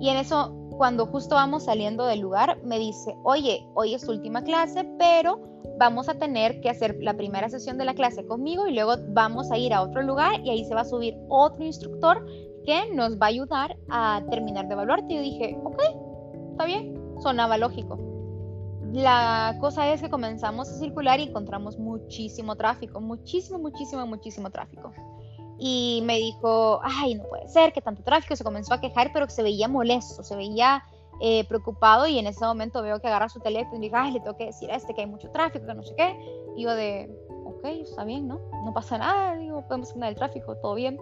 Y 0.00 0.08
en 0.08 0.16
eso, 0.16 0.54
cuando 0.76 1.06
justo 1.06 1.34
vamos 1.34 1.64
saliendo 1.64 2.06
del 2.06 2.20
lugar, 2.20 2.58
me 2.64 2.78
dice, 2.78 3.14
oye, 3.22 3.66
hoy 3.74 3.94
es 3.94 4.04
tu 4.04 4.12
última 4.12 4.42
clase, 4.42 4.84
pero 4.98 5.40
vamos 5.78 6.08
a 6.08 6.14
tener 6.14 6.60
que 6.60 6.70
hacer 6.70 6.96
la 7.00 7.14
primera 7.14 7.48
sesión 7.48 7.78
de 7.78 7.84
la 7.84 7.94
clase 7.94 8.26
conmigo 8.26 8.66
y 8.66 8.74
luego 8.74 8.94
vamos 9.08 9.50
a 9.50 9.58
ir 9.58 9.72
a 9.72 9.82
otro 9.82 10.02
lugar 10.02 10.40
y 10.40 10.50
ahí 10.50 10.64
se 10.64 10.74
va 10.74 10.80
a 10.82 10.84
subir 10.84 11.16
otro 11.28 11.64
instructor 11.64 12.24
que 12.64 12.92
nos 12.94 13.14
va 13.14 13.26
a 13.26 13.28
ayudar 13.28 13.76
a 13.90 14.22
terminar 14.30 14.66
de 14.66 14.72
evaluarte. 14.72 15.12
Y 15.12 15.16
yo 15.16 15.22
dije, 15.22 15.60
ok, 15.64 15.82
está 16.52 16.64
bien, 16.66 16.94
sonaba 17.20 17.58
lógico. 17.58 17.98
La 18.92 19.56
cosa 19.60 19.90
es 19.92 20.02
que 20.02 20.10
comenzamos 20.10 20.68
a 20.68 20.74
circular 20.74 21.18
y 21.18 21.24
encontramos 21.24 21.78
muchísimo 21.78 22.56
tráfico, 22.56 23.00
muchísimo, 23.00 23.58
muchísimo, 23.58 24.06
muchísimo 24.06 24.50
tráfico. 24.50 24.92
y 25.64 26.02
me 26.04 26.16
dijo, 26.16 26.80
ay, 26.82 27.14
no 27.14 27.24
puede 27.24 27.46
ser, 27.46 27.72
que 27.72 27.80
tanto 27.80 28.02
tráfico, 28.02 28.34
se 28.34 28.42
comenzó 28.42 28.74
a 28.74 28.80
quejar, 28.80 29.12
pero 29.12 29.26
que 29.26 29.32
se 29.32 29.44
veía 29.44 29.68
molesto, 29.68 30.24
se 30.24 30.34
veía 30.34 30.82
eh, 31.20 31.46
preocupado 31.46 32.08
y 32.08 32.18
en 32.18 32.26
ese 32.26 32.44
momento 32.44 32.82
veo 32.82 33.00
que 33.00 33.06
agarra 33.06 33.28
su 33.28 33.38
teléfono 33.38 33.76
y 33.76 33.82
dice, 33.82 33.96
ay, 33.96 34.12
le 34.12 34.20
tengo 34.20 34.36
que 34.36 34.46
decir 34.46 34.72
a 34.72 34.74
este 34.74 34.92
que 34.92 35.02
hay 35.02 35.06
mucho 35.06 35.30
tráfico, 35.30 35.64
que 35.64 35.74
no 35.74 35.84
sé 35.84 35.94
qué. 35.96 36.16
Y 36.56 36.64
yo 36.64 36.74
de, 36.74 37.08
ok, 37.44 37.64
está 37.64 38.02
bien, 38.02 38.26
¿no? 38.26 38.40
No 38.64 38.72
pasa 38.74 38.98
nada, 38.98 39.36
digo, 39.36 39.62
podemos 39.68 39.92
andar 39.92 40.10
el 40.10 40.16
tráfico, 40.16 40.56
todo 40.56 40.74
bien. 40.74 40.98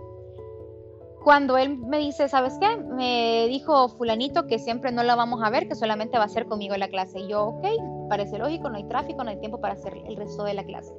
Cuando 1.23 1.59
él 1.59 1.77
me 1.77 1.99
dice, 1.99 2.29
¿sabes 2.29 2.57
qué? 2.59 2.77
Me 2.77 3.47
dijo 3.49 3.89
fulanito 3.91 4.47
que 4.47 4.59
siempre 4.59 4.91
no 4.91 5.03
la 5.03 5.17
vamos 5.17 5.43
a 5.43 5.50
ver, 5.50 5.69
que 5.69 5.75
solamente 5.75 6.17
va 6.17 6.25
a 6.25 6.29
ser 6.29 6.47
conmigo 6.47 6.75
en 6.75 6.81
la 6.81 6.89
clase. 6.89 7.21
Y 7.21 7.29
yo, 7.29 7.45
ok, 7.45 7.67
parece 8.09 8.39
lógico, 8.39 8.71
no 8.71 8.77
hay 8.77 8.85
tráfico, 8.85 9.23
no 9.23 9.31
hay 9.31 9.39
tiempo 9.39 9.61
para 9.61 9.75
hacer 9.75 9.95
el 10.07 10.17
resto 10.17 10.45
de 10.45 10.55
la 10.55 10.65
clase. 10.65 10.95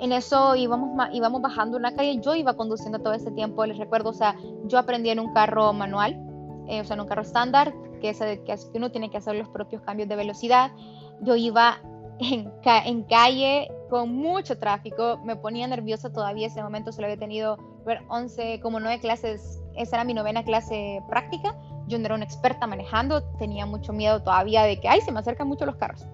En 0.00 0.10
eso 0.10 0.56
íbamos, 0.56 0.90
íbamos 1.12 1.40
bajando 1.40 1.76
una 1.76 1.94
calle, 1.94 2.18
yo 2.20 2.34
iba 2.34 2.56
conduciendo 2.56 2.98
todo 2.98 3.12
ese 3.12 3.30
tiempo, 3.30 3.64
les 3.64 3.78
recuerdo, 3.78 4.10
o 4.10 4.14
sea, 4.14 4.36
yo 4.64 4.78
aprendí 4.78 5.10
en 5.10 5.20
un 5.20 5.32
carro 5.32 5.72
manual, 5.72 6.18
eh, 6.66 6.80
o 6.80 6.84
sea, 6.84 6.94
en 6.94 7.02
un 7.02 7.06
carro 7.06 7.22
estándar, 7.22 7.72
que, 8.00 8.10
es, 8.10 8.18
que 8.18 8.78
uno 8.78 8.90
tiene 8.90 9.10
que 9.10 9.18
hacer 9.18 9.36
los 9.36 9.48
propios 9.48 9.82
cambios 9.82 10.08
de 10.08 10.16
velocidad. 10.16 10.72
Yo 11.20 11.36
iba 11.36 11.78
en, 12.18 12.52
en, 12.64 13.02
calle 13.04 13.70
con 13.92 14.16
mucho 14.16 14.56
tráfico, 14.56 15.20
me 15.22 15.36
ponía 15.36 15.66
nerviosa 15.66 16.10
todavía, 16.10 16.46
ese 16.46 16.62
momento 16.62 16.92
solo 16.92 17.08
había 17.08 17.18
tenido 17.18 17.58
ver 17.84 18.00
11, 18.08 18.58
como 18.60 18.80
nueve 18.80 18.98
clases, 19.00 19.60
esa 19.76 19.96
era 19.96 20.04
mi 20.04 20.14
novena 20.14 20.42
clase 20.42 21.02
práctica, 21.10 21.54
yo 21.88 21.98
no 21.98 22.06
era 22.06 22.14
una 22.14 22.24
experta 22.24 22.66
manejando, 22.66 23.22
tenía 23.36 23.66
mucho 23.66 23.92
miedo 23.92 24.22
todavía 24.22 24.62
de 24.62 24.80
que, 24.80 24.88
ay, 24.88 25.02
se 25.02 25.12
me 25.12 25.20
acercan 25.20 25.46
mucho 25.46 25.66
los 25.66 25.76
carros. 25.76 26.06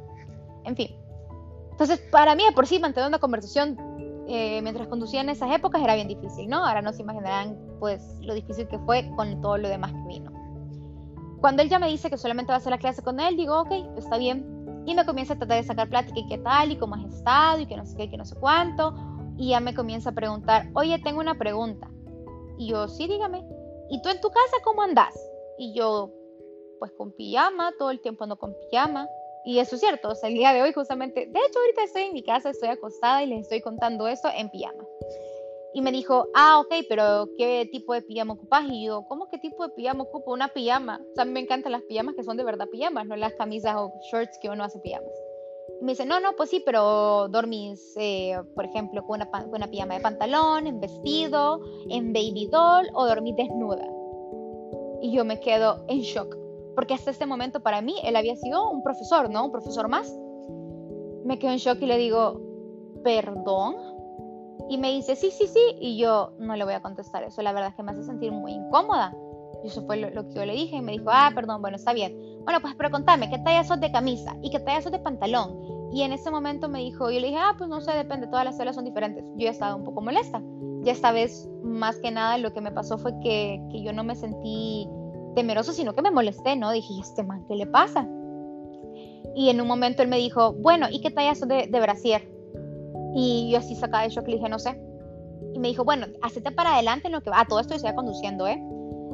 En 0.65 0.75
fin. 0.75 0.89
Entonces, 1.71 2.01
para 2.11 2.35
mí, 2.35 2.43
por 2.53 2.67
sí, 2.67 2.81
mantener 2.81 3.07
una 3.09 3.21
conversación 3.21 3.77
eh, 4.27 4.61
mientras 4.61 4.89
conducía 4.89 5.21
en 5.21 5.29
esas 5.29 5.55
épocas 5.55 5.81
era 5.81 5.95
bien 5.95 6.09
difícil, 6.09 6.49
¿no? 6.49 6.67
Ahora 6.67 6.83
no 6.83 6.93
se 6.93 7.03
imaginarán, 7.03 7.57
pues, 7.79 8.03
lo 8.23 8.35
difícil 8.35 8.67
que 8.67 8.81
fue 8.81 9.09
con 9.15 9.41
todo 9.41 9.57
lo 9.57 9.69
demás 9.69 9.93
que 9.93 10.09
vino. 10.09 10.33
Cuando 11.41 11.63
él 11.63 11.69
ya 11.69 11.79
me 11.79 11.87
dice 11.87 12.11
que 12.11 12.19
solamente 12.19 12.51
va 12.51 12.57
a 12.57 12.59
hacer 12.59 12.73
la 12.73 12.79
clase 12.79 13.03
con 13.03 13.21
él, 13.21 13.37
digo, 13.37 13.61
ok, 13.61 13.71
está 13.97 14.19
bien. 14.19 14.58
Y 14.89 14.95
me 14.95 15.05
comienza 15.05 15.35
a 15.35 15.37
tratar 15.37 15.59
de 15.59 15.65
sacar 15.65 15.91
plática 15.91 16.19
y 16.19 16.27
qué 16.29 16.39
tal, 16.39 16.73
y 16.73 16.79
cómo 16.79 16.95
has 16.95 17.05
estado, 17.13 17.61
y 17.61 17.67
que 17.67 17.77
no 17.77 17.85
sé 17.85 17.95
qué, 17.95 18.05
y 18.05 18.11
que 18.11 18.17
no 18.17 18.25
sé 18.25 18.35
cuánto. 18.37 18.95
Y 19.37 19.51
ya 19.51 19.61
me 19.61 19.75
comienza 19.75 20.09
a 20.09 20.15
preguntar, 20.15 20.71
oye, 20.75 20.99
tengo 21.05 21.21
una 21.21 21.37
pregunta. 21.37 21.91
Y 22.57 22.69
yo, 22.69 22.89
sí, 22.89 23.07
dígame. 23.07 23.45
¿Y 23.91 24.01
tú 24.01 24.09
en 24.09 24.19
tu 24.23 24.31
casa 24.31 24.57
cómo 24.65 24.81
andas? 24.81 25.15
Y 25.59 25.75
yo, 25.75 26.11
pues 26.79 26.91
con 26.93 27.13
pijama, 27.13 27.71
todo 27.79 27.91
el 27.91 28.01
tiempo 28.01 28.25
ando 28.25 28.39
con 28.39 28.55
pijama. 28.55 29.07
Y 29.45 29.59
eso 29.59 29.75
es 29.75 29.83
cierto, 29.83 30.09
o 30.09 30.15
sea, 30.15 30.31
el 30.31 30.37
día 30.37 30.55
de 30.55 30.63
hoy 30.63 30.73
justamente, 30.73 31.21
de 31.27 31.39
hecho 31.39 31.59
ahorita 31.59 31.85
estoy 31.85 32.03
en 32.05 32.15
mi 32.15 32.23
casa, 32.23 32.49
estoy 32.49 32.71
acostada 32.71 33.23
y 33.23 33.27
les 33.27 33.41
estoy 33.41 33.61
contando 33.61 34.09
esto 34.09 34.29
en 34.35 34.49
pijama. 34.49 34.85
Y 35.75 35.83
me 35.83 35.93
dijo, 35.93 36.27
ah, 36.35 36.61
ok, 36.61 36.87
pero 36.89 37.29
¿qué 37.37 37.69
tipo 37.71 37.93
de 37.93 38.03
pijama 38.03 38.35
ocupas? 38.35 38.65
Y 38.71 38.87
yo, 38.87 39.05
¿cómo 39.07 39.29
qué 39.29 39.39
tipo 39.39 39.67
de 39.67 39.75
pijama 39.75 40.05
ocupo? 40.05 40.33
Una 40.33 40.49
pijama. 40.49 41.01
O 41.13 41.15
sea, 41.15 41.25
me 41.25 41.41
encantan 41.41 41.73
las 41.73 41.83
pijamas 41.83 42.15
que 42.15 42.25
son 42.25 42.37
de 42.37 42.45
verdad 42.45 42.69
pijamas, 42.71 43.07
no 43.07 43.17
las 43.17 43.35
camisas 43.35 43.77
o 43.77 43.93
shorts 44.11 44.39
que 44.41 44.49
uno 44.49 44.65
hace 44.65 44.79
pijamas. 44.81 45.13
Y 45.81 45.85
me 45.85 45.93
dice, 45.93 46.07
no, 46.07 46.21
no, 46.21 46.33
pues 46.37 46.51
sí, 46.51 46.63
pero 46.65 47.29
dormís, 47.29 47.95
eh, 47.97 48.37
por 48.55 48.65
ejemplo, 48.65 49.05
con 49.05 49.21
una, 49.21 49.31
con 49.31 49.55
una 49.55 49.69
pijama 49.69 49.95
de 49.95 50.01
pantalón, 50.01 50.67
en 50.67 50.81
vestido, 50.81 51.61
en 51.91 52.13
baby 52.13 52.49
doll 52.51 52.89
o 52.95 53.07
dormís 53.07 53.37
desnuda. 53.37 53.87
Y 55.03 55.13
yo 55.13 55.25
me 55.25 55.39
quedo 55.39 55.85
en 55.89 56.01
shock, 56.01 56.35
porque 56.75 56.95
hasta 56.95 57.11
este 57.11 57.27
momento 57.27 57.61
para 57.61 57.83
mí 57.83 57.95
él 58.03 58.17
había 58.17 58.35
sido 58.37 58.69
un 58.71 58.83
profesor, 58.83 59.31
¿no? 59.31 59.45
Un 59.45 59.53
profesor 59.53 59.89
más. 59.89 60.13
Me 61.25 61.39
quedo 61.39 61.53
en 61.53 61.59
shock 61.59 61.79
y 61.83 61.87
le 61.87 61.99
digo, 61.99 62.41
perdón, 63.05 63.77
y 64.69 64.79
me 64.79 64.93
dice, 64.93 65.17
sí, 65.17 65.31
sí, 65.31 65.47
sí, 65.47 65.77
y 65.81 65.99
yo 65.99 66.33
no 66.39 66.57
le 66.57 66.65
voy 66.65 66.75
a 66.75 66.83
contestar 66.83 67.25
eso, 67.25 67.43
la 67.43 67.53
verdad 67.53 67.71
es 67.71 67.77
que 67.77 67.83
me 67.83 67.93
hace 67.93 68.03
sentir 68.03 68.33
muy 68.33 68.53
incómoda. 68.53 69.15
Y 69.65 69.69
eso 69.69 69.85
fue 69.87 69.97
lo, 69.97 70.29
que 70.29 70.35
yo 70.35 70.45
le 70.45 70.53
dije 70.53 70.77
y 70.77 70.83
me 70.83 70.93
dijo, 70.93 71.07
ah, 71.09 71.33
perdón, 71.35 71.61
bueno, 71.61 71.77
está 71.77 71.93
bien. 71.93 72.17
Bueno, 72.45 72.61
pues 72.61 72.75
pero 72.77 72.91
contame, 72.91 73.29
¿qué 73.29 73.39
talla 73.39 73.65
sos 73.65 73.81
de 73.81 73.91
camisa? 73.91 74.37
¿Y 74.43 74.51
qué 74.51 74.61
talla 74.61 74.81
sos 74.83 74.93
de 74.93 75.01
pantalón? 75.01 75.59
Y 75.93 76.03
en 76.03 76.13
ese 76.13 76.31
momento 76.31 76.69
me 76.69 76.81
dijo, 76.81 77.11
yo 77.11 77.19
le 77.19 77.29
dije, 77.29 77.39
ah, 77.39 77.55
pues 77.57 77.69
no 77.69 77.81
sé, 77.81 77.93
depende, 77.93 78.27
todas 78.27 78.45
las 78.45 78.59
telas 78.59 78.77
son 78.77 78.85
diferentes. 78.85 79.25
Yo 79.37 79.45
ya 79.45 79.51
estaba 79.51 79.75
un 79.75 79.85
poco 79.85 80.01
molesta. 80.01 80.43
Ya 80.83 80.93
esta 80.93 81.13
vez, 81.13 81.49
más 81.63 81.97
que 81.99 82.11
nada, 82.11 82.39
lo 82.39 82.53
que 82.53 82.61
me 82.61 82.71
pasó 82.71 82.99
fue 82.99 83.13
que, 83.21 83.61
que 83.73 83.83
yo 83.83 83.93
no 83.93 84.05
me 84.05 84.15
sentí 84.15 84.89
temeroso, 85.35 85.73
sino 85.73 85.95
que 85.95 86.03
me 86.03 86.11
molesté, 86.11 86.57
¿no? 86.57 86.71
Dije, 86.71 86.93
¿y 86.93 87.01
este 87.01 87.23
man 87.25 87.45
qué 87.49 87.57
le 87.57 87.67
pasa? 87.67 88.07
Y 89.35 89.51
en 89.51 89.61
un 89.61 89.67
momento 89.67 90.03
él 90.03 90.09
me 90.09 90.19
dijo, 90.19 90.53
bueno, 90.53 90.87
¿y 90.91 91.01
qué 91.01 91.11
talla 91.11 91.35
sos 91.35 91.49
de, 91.49 91.67
de 91.67 91.81
brasier? 91.81 92.38
Y 93.15 93.51
yo 93.51 93.59
así 93.59 93.75
sacada 93.75 94.05
de 94.05 94.11
shock 94.11 94.27
le 94.29 94.37
dije, 94.37 94.49
no 94.49 94.59
sé. 94.59 94.81
Y 95.55 95.59
me 95.59 95.69
dijo, 95.69 95.85
bueno, 95.85 96.07
hacete 96.23 96.51
para 96.51 96.75
adelante 96.75 97.09
en 97.09 97.13
lo 97.13 97.21
que 97.21 97.31
va. 97.31 97.41
Ah, 97.41 97.47
todo 97.49 97.61
esto 97.61 97.77
yo 97.77 97.95
conduciendo, 97.95 98.47
¿eh? 98.47 98.63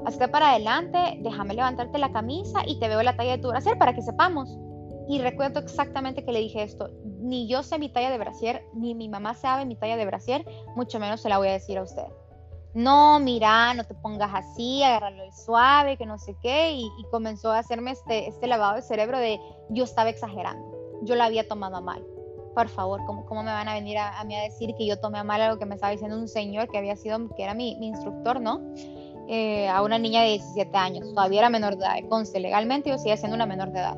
Hacete 0.06 0.28
para 0.28 0.50
adelante, 0.50 1.18
déjame 1.22 1.54
levantarte 1.54 1.98
la 1.98 2.12
camisa 2.12 2.60
y 2.66 2.78
te 2.78 2.88
veo 2.88 3.02
la 3.02 3.16
talla 3.16 3.32
de 3.32 3.38
tu 3.38 3.48
brasier 3.48 3.78
para 3.78 3.94
que 3.94 4.02
sepamos. 4.02 4.58
Y 5.08 5.20
recuerdo 5.20 5.60
exactamente 5.60 6.24
que 6.24 6.32
le 6.32 6.40
dije 6.40 6.62
esto. 6.62 6.90
Ni 7.20 7.46
yo 7.48 7.62
sé 7.62 7.78
mi 7.78 7.88
talla 7.88 8.10
de 8.10 8.18
brasier, 8.18 8.62
ni 8.74 8.94
mi 8.94 9.08
mamá 9.08 9.34
sabe 9.34 9.64
mi 9.64 9.76
talla 9.76 9.96
de 9.96 10.06
brasier, 10.06 10.44
mucho 10.76 10.98
menos 10.98 11.20
se 11.20 11.28
la 11.28 11.38
voy 11.38 11.48
a 11.48 11.52
decir 11.52 11.78
a 11.78 11.82
usted. 11.82 12.06
No, 12.74 13.20
mira, 13.20 13.72
no 13.74 13.84
te 13.84 13.94
pongas 13.94 14.30
así, 14.34 14.82
agárralo 14.82 15.30
suave, 15.32 15.96
que 15.96 16.06
no 16.06 16.18
sé 16.18 16.36
qué. 16.42 16.72
Y, 16.72 16.90
comenzó 17.10 17.52
a 17.52 17.58
hacerme 17.58 17.92
este, 17.92 18.28
este 18.28 18.46
lavado 18.46 18.74
de 18.74 18.82
cerebro 18.82 19.18
de 19.18 19.38
yo 19.70 19.84
estaba 19.84 20.10
exagerando. 20.10 21.00
Yo 21.02 21.14
la 21.14 21.26
había 21.26 21.46
tomado 21.46 21.76
a 21.76 21.80
mal 21.80 22.04
por 22.54 22.68
favor, 22.68 23.00
¿cómo, 23.06 23.26
cómo 23.26 23.42
me 23.42 23.50
van 23.50 23.68
a 23.68 23.74
venir 23.74 23.98
a, 23.98 24.22
mí 24.24 24.36
a 24.36 24.42
decir 24.42 24.74
que 24.76 24.86
yo 24.86 24.98
tomé 24.98 25.18
a 25.18 25.24
mal 25.24 25.40
algo 25.40 25.58
que 25.58 25.66
me 25.66 25.74
estaba 25.74 25.92
diciendo 25.92 26.16
un 26.16 26.28
señor 26.28 26.68
que 26.68 26.78
había 26.78 26.96
sido, 26.96 27.28
que 27.34 27.42
era 27.42 27.54
mi, 27.54 27.76
mi 27.76 27.88
instructor, 27.88 28.40
¿no? 28.40 28.60
Eh, 29.28 29.68
a 29.68 29.82
una 29.82 29.98
niña 29.98 30.22
de 30.22 30.30
17 30.30 30.76
años, 30.76 31.08
todavía 31.14 31.40
era 31.40 31.50
menor 31.50 31.76
de 31.76 31.84
edad, 31.84 31.96
conste, 32.08 32.40
legalmente 32.40 32.90
yo 32.90 32.98
seguía 32.98 33.16
siendo 33.16 33.34
una 33.34 33.46
menor 33.46 33.72
de 33.72 33.78
edad. 33.80 33.96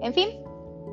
En 0.00 0.14
fin, 0.14 0.28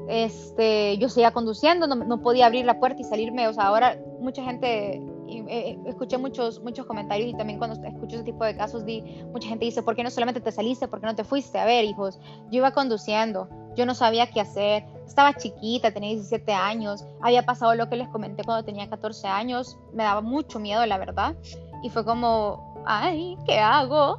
este, 0.07 0.97
yo 0.97 1.09
seguía 1.09 1.31
conduciendo, 1.31 1.88
no, 1.88 1.95
no, 1.95 2.21
podía 2.21 2.47
abrir 2.47 2.65
la 2.65 2.79
puerta 2.79 3.01
y 3.01 3.05
salirme, 3.05 3.47
o 3.47 3.53
sea, 3.53 3.67
ahora 3.67 3.99
mucha 4.19 4.43
gente, 4.43 4.99
eh, 5.27 5.77
escuché 5.85 6.17
muchos, 6.17 6.61
muchos 6.63 6.88
comentarios 6.88 7.29
y 7.29 7.33
también 7.35 7.59
cuando 7.59 7.79
escucho 7.85 8.15
ese 8.15 8.25
tipo 8.25 8.43
de 8.43 8.57
casos, 8.57 8.83
di, 8.83 9.01
mucha 9.31 9.47
gente 9.47 9.65
dice, 9.65 9.83
¿por 9.83 9.95
qué 9.95 10.03
no 10.03 10.09
solamente 10.09 10.41
te 10.41 10.51
saliste? 10.51 10.88
¿Por 10.88 10.99
qué 10.99 11.05
no 11.05 11.15
te 11.15 11.23
fuiste? 11.23 11.59
A 11.59 11.65
ver, 11.65 11.85
hijos, 11.85 12.19
yo 12.49 12.57
iba 12.57 12.71
conduciendo, 12.71 13.47
yo 13.75 13.85
no 13.85 13.95
sabía 13.95 14.27
qué 14.27 14.41
hacer, 14.41 14.85
estaba 15.05 15.33
chiquita, 15.33 15.91
tenía 15.91 16.11
17 16.11 16.53
años, 16.53 17.05
había 17.21 17.45
pasado 17.45 17.75
lo 17.75 17.89
que 17.89 17.95
les 17.95 18.07
comenté 18.09 18.43
cuando 18.43 18.65
tenía 18.65 18.89
14 18.89 19.27
años, 19.27 19.77
me 19.93 20.03
daba 20.03 20.21
mucho 20.21 20.59
miedo, 20.59 20.85
la 20.85 20.97
verdad, 20.97 21.35
y 21.83 21.89
fue 21.89 22.05
como, 22.05 22.83
ay, 22.85 23.38
¿qué 23.45 23.59
hago? 23.59 24.17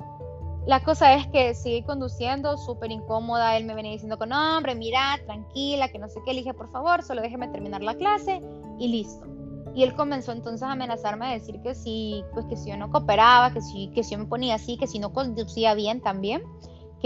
La 0.67 0.83
cosa 0.83 1.15
es 1.15 1.27
que 1.29 1.55
seguí 1.55 1.83
conduciendo, 1.83 2.57
súper 2.57 2.91
incómoda, 2.91 3.57
él 3.57 3.67
me 3.67 3.75
venía 3.75 3.93
diciendo 3.93 4.19
con 4.19 4.33
hombre, 4.33 4.75
mira, 4.75 5.19
tranquila, 5.25 5.89
que 5.89 5.99
no 5.99 6.09
sé 6.09 6.21
qué, 6.25 6.33
le 6.33 6.41
dije, 6.41 6.55
por 6.55 6.71
favor, 6.73 7.03
solo 7.03 7.23
déjeme 7.23 7.49
terminar 7.49 7.83
la 7.83 7.95
clase 7.95 8.43
y 8.79 8.89
listo. 8.89 9.27
Y 9.77 9.83
él 9.83 9.95
comenzó 9.95 10.33
entonces 10.33 10.63
a 10.63 10.73
amenazarme 10.73 11.27
a 11.27 11.33
decir 11.33 11.61
que 11.61 11.75
si, 11.75 12.25
pues 12.33 12.47
que 12.47 12.57
si 12.57 12.71
yo 12.71 12.77
no 12.77 12.91
cooperaba, 12.91 13.53
que 13.53 13.61
si, 13.61 13.89
que 13.89 14.03
si 14.03 14.13
yo 14.13 14.19
me 14.19 14.25
ponía 14.25 14.55
así, 14.55 14.77
que 14.77 14.87
si 14.87 14.99
no 14.99 15.13
conducía 15.13 15.75
bien 15.75 16.01
también, 16.01 16.43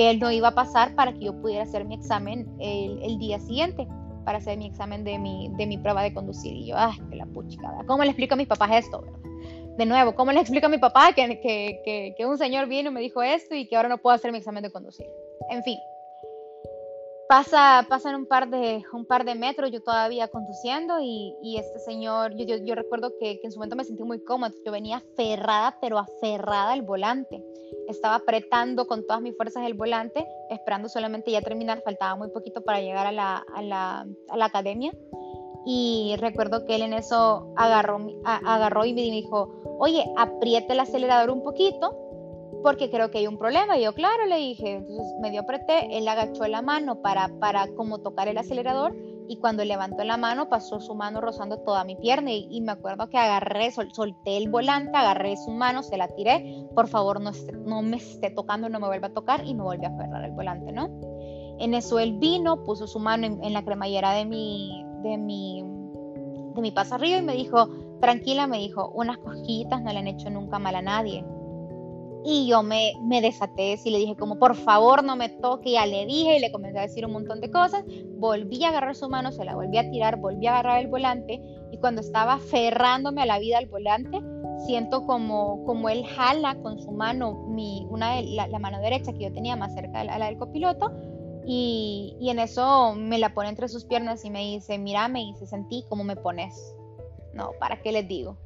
que 0.01 0.09
él 0.09 0.19
no 0.19 0.33
iba 0.33 0.49
a 0.49 0.55
pasar 0.55 0.95
para 0.95 1.13
que 1.13 1.27
yo 1.27 1.35
pudiera 1.43 1.65
hacer 1.65 1.85
mi 1.85 1.95
examen 1.95 2.51
el, 2.59 3.19
día 3.19 3.39
siguiente, 3.39 3.87
para 4.25 4.39
hacer 4.39 4.57
mi 4.57 4.65
examen 4.65 5.05
de 5.05 5.19
mi, 5.19 5.51
de 5.59 5.67
mi 5.67 5.77
prueba 5.77 6.03
de 6.03 6.15
conducir. 6.15 6.57
Y 6.57 6.69
yo, 6.69 6.77
ay, 6.79 6.99
que 7.11 7.17
la 7.17 7.27
puchica, 7.27 7.71
¿cómo 7.87 8.03
le 8.03 8.09
explico 8.09 8.33
a 8.33 8.39
mis 8.39 8.47
papás 8.47 8.71
esto? 8.73 9.05
De 9.77 9.85
nuevo, 9.85 10.15
¿cómo 10.15 10.33
le 10.33 10.41
explico 10.41 10.69
a 10.69 10.71
mi 10.71 10.79
papá 10.79 11.13
que, 11.13 11.39
que, 11.43 12.15
que 12.17 12.25
un 12.25 12.39
señor 12.39 12.67
vino 12.67 12.89
y 12.89 12.95
me 12.95 13.01
dijo 13.03 13.23
esto 13.23 13.55
y 13.55 13.69
que 13.69 13.77
ahora 13.77 13.91
no 13.91 13.99
puedo 13.99 14.17
hacer 14.17 14.33
mi 14.33 14.39
examen 14.39 14.63
de 14.63 14.73
conducir? 14.73 15.05
En 15.51 15.63
fin, 15.65 15.77
pasa, 17.31 17.87
pasan 17.89 18.17
un 18.17 18.27
par 18.27 18.51
de, 18.51 18.83
un 18.93 19.07
par 19.07 19.25
de 19.25 19.37
metros, 19.37 19.71
yo 19.71 19.81
todavía 19.81 20.27
conduciendo 20.27 20.99
y, 21.01 21.57
este 21.57 21.79
señor, 21.79 22.35
yo, 22.35 22.57
yo, 22.57 22.75
recuerdo 22.75 23.13
que, 23.21 23.39
que, 23.39 23.47
en 23.47 23.53
su 23.53 23.61
momento 23.61 23.77
me 23.77 23.85
sentí 23.85 24.03
muy 24.03 24.19
cómoda, 24.25 24.53
yo 24.67 24.73
venía 24.73 24.97
aferrada, 24.97 25.79
pero 25.81 25.99
aferrada 25.99 26.73
al 26.73 26.83
volante, 26.83 27.41
estaba 27.87 28.17
apretando 28.17 28.89
con 28.89 29.07
todas 29.07 29.23
mis 29.23 29.37
fuerzas 29.37 29.65
el 29.65 29.75
volante, 29.75 30.27
esperando 30.51 30.89
solamente 30.89 31.31
ya 31.31 31.41
terminar, 31.41 31.83
faltaba 31.85 32.17
muy 32.17 32.31
poquito 32.31 32.63
para 32.63 32.81
llegar 32.81 33.07
a 33.07 33.13
la, 33.13 33.45
a 33.55 33.63
la, 33.63 34.07
a 34.29 34.37
la 34.37 34.45
academia. 34.47 34.93
Y 35.65 36.17
recuerdo 36.19 36.65
que 36.65 36.75
él 36.75 36.83
en 36.83 36.95
eso 36.95 37.53
agarró, 37.57 37.99
agarró 38.25 38.85
y 38.87 38.93
me 38.93 39.03
dijo, 39.03 39.53
oye, 39.79 40.05
apriete 40.17 40.73
el 40.73 40.81
acelerador 40.81 41.31
un 41.31 41.45
poquito 41.45 42.10
porque 42.63 42.91
creo 42.91 43.11
que 43.11 43.19
hay 43.19 43.27
un 43.27 43.39
problema. 43.39 43.79
Y 43.79 43.85
yo, 43.85 43.95
claro, 43.95 44.27
le 44.27 44.37
dije, 44.37 44.73
entonces 44.77 45.15
medio 45.21 45.43
apreté, 45.43 45.97
él 45.97 46.07
agachó 46.09 46.47
la 46.47 46.63
mano 46.63 47.03
para, 47.03 47.29
para 47.41 47.69
como 47.75 47.99
tocar 47.99 48.29
el 48.29 48.39
acelerador 48.39 48.95
y 49.31 49.37
cuando 49.37 49.65
levantó 49.65 50.03
la 50.03 50.17
mano 50.17 50.49
pasó 50.49 50.81
su 50.81 50.93
mano 50.97 51.21
rozando 51.21 51.59
toda 51.59 51.85
mi 51.85 51.95
pierna 51.95 52.33
y, 52.33 52.61
me 52.63 52.73
acuerdo 52.73 53.09
que 53.09 53.17
agarré, 53.17 53.71
solté 53.71 54.37
el 54.37 54.51
volante, 54.51 54.97
agarré 54.97 55.37
su 55.37 55.53
mano, 55.53 55.85
se 55.85 55.97
la 55.97 56.09
tiré, 56.09 56.67
por 56.75 56.89
favor 56.89 57.21
no, 57.21 57.31
no 57.65 57.81
me 57.81 57.99
esté 57.99 58.31
tocando, 58.31 58.69
no 58.69 58.81
me 58.81 58.89
vuelva 58.89 59.07
a 59.07 59.15
tocar 59.15 59.47
y 59.47 59.55
me 59.55 59.63
volvió 59.63 59.89
a 59.89 59.93
aferrar 59.93 60.25
el 60.25 60.33
volante, 60.33 60.73
¿no? 60.73 60.91
En 61.61 61.75
eso 61.75 62.01
él 62.01 62.19
vino, 62.19 62.65
puso 62.65 62.89
su 62.89 62.99
mano 62.99 63.25
en, 63.27 63.53
la 63.53 63.65
cremallera 63.65 64.15
de 64.15 64.25
mi, 64.25 64.85
de 65.05 65.17
mi, 65.17 65.63
de 66.57 66.61
mi 66.61 66.75
arriba 66.77 67.19
y 67.19 67.23
me 67.23 67.35
dijo, 67.37 67.69
tranquila, 68.01 68.49
me 68.49 68.59
dijo, 68.59 68.91
unas 68.97 69.19
cosquillitas 69.19 69.81
no 69.81 69.93
le 69.93 69.99
han 70.01 70.09
hecho 70.09 70.29
nunca 70.31 70.59
mal 70.59 70.75
a 70.75 70.83
nadie. 70.83 71.25
Y 72.25 72.47
yo 72.47 72.63
me, 72.63 72.93
me 73.03 73.21
desaté 73.23 73.79
y 73.83 73.91
le 73.91 73.99
dije 73.99 74.17
como, 74.17 74.39
por 74.39 74.55
favor 74.55 75.03
no 75.03 75.17
me 75.17 75.29
toque, 75.29 75.73
ya 75.73 75.87
le 75.87 76.05
dije 76.05 76.37
y 76.37 76.41
le 76.41 76.53
comencé 76.53 76.79
a 76.79 76.83
decir 76.83 77.07
un 77.07 77.13
montón 77.13 77.41
de 77.41 77.51
cosas. 77.51 77.85
Volví 78.19 78.63
a 78.65 78.69
agarrar 78.69 78.95
su 78.95 79.09
mano, 79.09 79.33
se 79.33 79.45
la 79.45 79.55
volví 79.55 79.79
a 79.79 79.91
tirar, 79.91 80.17
volví 80.17 80.47
a 80.47 80.53
agarrar 80.53 80.81
el 80.81 80.89
volante 80.89 81.41
y 81.73 81.79
cuando 81.79 82.01
estaba 82.01 82.35
aferrándome 82.35 83.23
a 83.23 83.27
la 83.27 83.39
vida 83.39 83.59
al 83.59 83.67
volante, 83.67 84.21
siento 84.67 85.07
como, 85.07 85.65
como 85.65 85.89
él 85.89 86.05
jala 86.07 86.55
con 86.57 86.79
su 86.79 86.91
mano, 86.91 87.47
mi, 87.49 87.87
una 87.91 88.21
la, 88.21 88.59
mano 88.59 88.81
derecha 88.81 89.13
que 89.13 89.25
yo 89.25 89.33
tenía 89.33 89.57
más 89.57 89.75
cerca 89.75 90.01
a 90.01 90.19
la, 90.19 90.27
del 90.27 90.39
copiloto, 90.39 90.93
y, 91.47 92.17
y, 92.21 92.29
en 92.31 92.39
eso 92.39 92.95
me 92.95 93.19
la 93.19 93.33
pone 93.33 93.49
entre 93.49 93.69
sus 93.69 93.85
piernas 93.85 94.25
y 94.25 94.31
me 94.31 94.41
dice, 94.41 94.79
mira, 94.79 95.09
me 95.09 95.21
dice, 95.21 95.47
sentí 95.47 95.85
cómo 95.89 96.05
me 96.05 96.15
pones. 96.15 96.77
No, 97.33 97.53
¿para 97.59 97.81
qué 97.81 97.93
les 97.93 98.07
digo? 98.07 98.37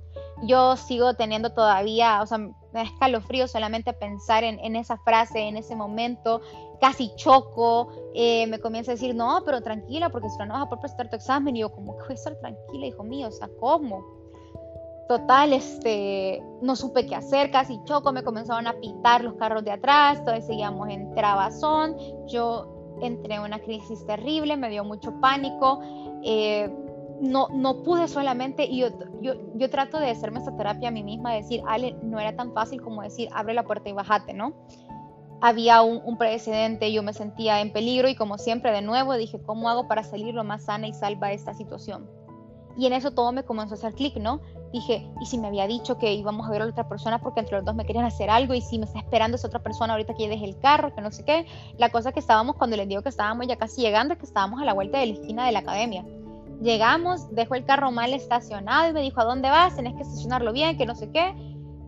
Yo 0.43 0.77
sigo 0.77 1.15
teniendo 1.15 1.51
todavía, 1.51 2.21
o 2.23 2.27
sea, 2.27 2.39
me 2.39 2.55
da 2.73 2.83
escalofrío 2.83 3.47
solamente 3.47 3.93
pensar 3.93 4.45
en, 4.45 4.77
esa 4.77 4.97
frase, 4.99 5.41
en 5.41 5.57
ese 5.57 5.77
momento, 5.77 6.41
casi 6.81 7.15
choco, 7.17 7.89
eh, 8.15 8.47
me 8.49 8.59
comienza 8.59 8.93
a 8.93 8.95
decir, 8.95 9.15
no, 9.15 9.43
pero 9.45 9.63
tranquila, 9.63 10.11
porque 10.11 10.29
si 10.29 10.39
no, 10.39 10.47
no 10.47 10.55
vas 10.55 10.63
a 10.65 10.67
poder 10.67 10.81
prestar 10.81 11.09
tu 11.09 11.17
examen, 11.17 11.57
y 11.57 11.61
yo, 11.61 11.73
como 11.73 11.97
que 11.97 12.03
voy 12.03 12.13
a 12.13 12.15
estar 12.15 12.35
tranquila, 12.41 12.87
hijo 12.87 13.05
mío? 13.05 13.29
O 13.29 13.33
sea, 13.33 13.49
¿cómo? 13.61 14.05
Total, 15.09 15.53
este, 15.53 16.43
no 16.63 16.75
supe 16.77 17.07
qué 17.07 17.15
hacer, 17.15 17.51
casi 17.51 17.79
choco, 17.85 18.13
me 18.13 18.25
comenzaron 18.25 18.67
a 18.67 18.73
pitar 18.81 19.23
los 19.23 19.35
carros 19.35 19.63
de 19.63 19.71
atrás, 19.71 20.19
todavía 20.25 20.45
seguíamos 20.45 20.89
en 20.89 21.15
trabazón, 21.15 21.97
yo 22.27 22.97
entré 23.03 23.35
en 23.35 23.43
una 23.43 23.61
crisis 23.61 24.05
terrible, 24.07 24.57
me 24.57 24.71
dio 24.71 24.85
mucho 24.85 25.13
pánico, 25.21 25.81
eh, 26.23 26.71
no, 27.25 27.49
no 27.49 27.83
pude 27.83 28.09
solamente, 28.09 28.65
y 28.67 28.79
yo, 28.79 28.89
yo, 29.21 29.35
yo, 29.55 29.71
trato 29.71 29.99
de 29.99 30.11
hacerme 30.11 30.39
esta 30.39 30.57
terapia 30.57 30.89
a 30.89 30.93
mí 30.93 31.03
misma, 31.03 31.33
de 31.33 31.43
decir, 31.43 31.63
Ale, 31.67 31.97
no 32.03 32.21
era 32.21 32.37
tan 32.37 32.53
fácil 32.53 32.81
como 32.81 33.03
decir, 33.03 33.29
abre 33.33 33.55
la 33.55 33.65
puerta 33.65 33.89
y 33.89 33.93
bájate, 33.93 34.35
¿no? 34.35 34.53
Había 35.41 35.83
un, 35.83 36.17
precedente, 36.17 36.93
yo 36.93 37.03
me 37.03 37.13
sentía 37.13 37.61
en 37.61 37.73
peligro 37.73 38.09
y 38.09 38.15
como 38.15 38.39
siempre, 38.39 38.73
de 38.73 38.83
nuevo, 38.83 39.15
dije, 39.15 39.41
¿cómo 39.43 39.69
hago 39.69 39.89
para 39.89 40.05
salir 40.05 40.35
lo 40.35 40.45
más 40.45 40.65
sana 40.65 40.87
y 40.87 40.93
salva 40.93 41.29
de 41.29 41.35
esta 41.35 41.55
situación? 41.55 42.09
Y 42.77 42.87
en 42.87 42.93
eso 42.93 43.13
todo 43.13 43.31
me 43.33 43.45
comenzó 43.45 43.75
a 43.75 43.79
hacer 43.79 43.95
clic, 43.95 44.17
¿no? 44.17 44.41
dije, 44.75 45.09
¿y 45.21 45.27
si 45.27 45.39
me 45.39 45.47
había 45.47 45.69
dicho 45.69 45.99
que 45.99 46.13
íbamos 46.13 46.47
a 46.49 46.51
ver 46.51 46.63
a 46.63 46.67
otra 46.67 46.89
persona 46.89 47.21
porque 47.21 47.41
entre 47.41 47.57
los 47.57 47.65
dos 47.65 47.77
me 47.77 47.85
querían 47.87 48.05
hacer 48.05 48.29
algo? 48.29 48.55
¿Y 48.55 48.61
si 48.61 48.79
me 48.79 48.87
está 48.87 48.99
esperando 48.99 49.37
esa 49.37 49.47
otra 49.47 49.63
persona 49.63 49.93
ahorita 49.93 50.15
que 50.15 50.25
yo 50.25 50.29
deje 50.29 50.45
el 50.45 50.59
carro? 50.59 50.93
Que 50.95 51.01
no 51.01 51.13
sé 51.13 51.25
qué. 51.25 51.47
La 51.79 51.91
cosa 51.91 52.11
que 52.11 52.19
estábamos, 52.19 52.57
cuando 52.57 52.77
les 52.77 52.89
digo 52.89 53.01
que 53.03 53.09
estábamos 53.09 53.47
ya 53.47 53.57
casi 53.57 53.83
llegando, 53.83 54.15
es 54.15 54.19
que 54.19 54.27
estábamos 54.27 54.61
a 54.61 54.65
la 54.65 54.73
vuelta 54.73 54.99
de 54.99 55.07
la 55.07 55.13
esquina 55.13 55.47
de 55.47 55.53
la 55.53 55.61
academia. 55.61 56.05
Llegamos, 56.63 57.35
dejó 57.35 57.55
el 57.55 57.65
carro 57.65 57.91
mal 57.91 58.13
estacionado 58.15 58.91
y 58.91 58.93
me 58.93 59.03
dijo, 59.03 59.21
¿a 59.21 59.25
dónde 59.25 59.51
vas? 59.51 59.77
Tenés 59.77 59.95
que 59.95 60.03
estacionarlo 60.03 60.53
bien, 60.53 60.79
que 60.79 60.87
no 60.87 60.95
sé 60.95 61.11
qué. 61.11 61.35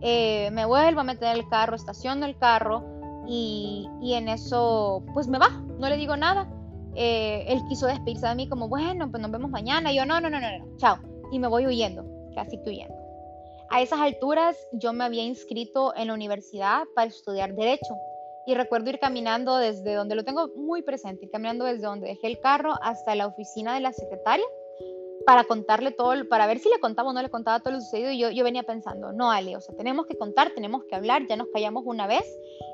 Eh, 0.01 0.49
me 0.51 0.65
vuelvo 0.65 1.01
a 1.01 1.03
meter 1.03 1.35
el 1.35 1.47
carro, 1.49 1.75
estaciono 1.75 2.25
el 2.25 2.37
carro 2.37 2.83
y, 3.27 3.87
y, 4.01 4.13
en 4.13 4.27
eso, 4.27 5.03
pues 5.13 5.27
me 5.27 5.39
va, 5.39 5.49
no 5.79 5.89
le 5.89 5.97
digo 5.97 6.15
nada. 6.15 6.47
Eh, 6.95 7.45
él 7.47 7.61
quiso 7.69 7.87
despedirse 7.87 8.27
de 8.27 8.35
mí 8.35 8.49
como, 8.49 8.67
bueno, 8.67 9.09
pues 9.09 9.21
nos 9.21 9.31
vemos 9.31 9.49
mañana. 9.49 9.91
Y 9.91 9.97
yo, 9.97 10.05
no, 10.05 10.19
no, 10.19 10.29
no, 10.29 10.39
no, 10.39 10.47
chao. 10.77 10.97
Y 11.31 11.39
me 11.39 11.47
voy 11.47 11.65
huyendo 11.65 12.05
casi 12.35 12.57
que 12.61 12.69
huyendo. 12.69 12.95
A 13.69 13.81
esas 13.81 13.99
alturas 13.99 14.55
yo 14.71 14.93
me 14.93 15.03
había 15.03 15.23
inscrito 15.23 15.93
en 15.95 16.07
la 16.07 16.13
universidad 16.13 16.83
para 16.95 17.07
estudiar 17.07 17.53
derecho 17.53 17.95
y 18.45 18.55
recuerdo 18.55 18.89
ir 18.89 18.99
caminando 18.99 19.57
desde 19.57 19.93
donde 19.93 20.15
lo 20.15 20.23
tengo 20.23 20.49
muy 20.55 20.81
presente, 20.81 21.29
caminando 21.29 21.65
desde 21.65 21.85
donde 21.85 22.07
dejé 22.07 22.27
el 22.27 22.39
carro 22.39 22.75
hasta 22.81 23.13
la 23.13 23.27
oficina 23.27 23.73
de 23.73 23.81
la 23.81 23.91
secretaria 23.91 24.45
para 25.27 25.43
contarle 25.43 25.91
todo, 25.91 26.13
para 26.29 26.47
ver 26.47 26.59
si 26.59 26.69
le 26.69 26.79
contaba 26.79 27.09
o 27.09 27.13
no 27.13 27.21
le 27.21 27.29
contaba 27.29 27.59
todo 27.59 27.73
lo 27.73 27.81
sucedido. 27.81 28.11
Y 28.11 28.17
yo, 28.17 28.31
yo 28.31 28.45
venía 28.45 28.63
pensando, 28.63 29.11
no, 29.11 29.29
Ale, 29.29 29.57
o 29.57 29.59
sea, 29.59 29.75
tenemos 29.75 30.05
que 30.05 30.17
contar, 30.17 30.51
tenemos 30.51 30.85
que 30.85 30.95
hablar, 30.95 31.27
ya 31.27 31.35
nos 31.35 31.49
callamos 31.53 31.83
una 31.85 32.07
vez. 32.07 32.23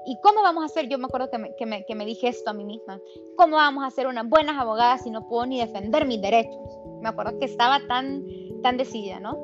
¿Y 0.05 0.19
cómo 0.21 0.43
vamos 0.43 0.61
a 0.61 0.65
hacer? 0.67 0.87
Yo 0.87 0.99
me 0.99 1.05
acuerdo 1.05 1.31
que 1.31 1.39
me, 1.39 1.55
que 1.55 1.65
me, 1.65 1.83
que 1.83 1.95
me 1.95 2.05
dije 2.05 2.27
esto 2.27 2.51
a 2.51 2.53
mí 2.53 2.63
misma. 2.63 2.99
¿Cómo 3.37 3.55
vamos 3.55 3.83
a 3.83 3.89
ser 3.89 4.05
unas 4.05 4.29
buenas 4.29 4.61
abogadas 4.61 5.01
si 5.01 5.09
no 5.09 5.27
puedo 5.27 5.47
ni 5.47 5.59
defender 5.59 6.05
mis 6.05 6.21
derechos? 6.21 6.61
Me 7.01 7.09
acuerdo 7.09 7.39
que 7.39 7.45
estaba 7.45 7.79
tan, 7.87 8.23
tan 8.61 8.77
decidida, 8.77 9.19
¿no? 9.19 9.35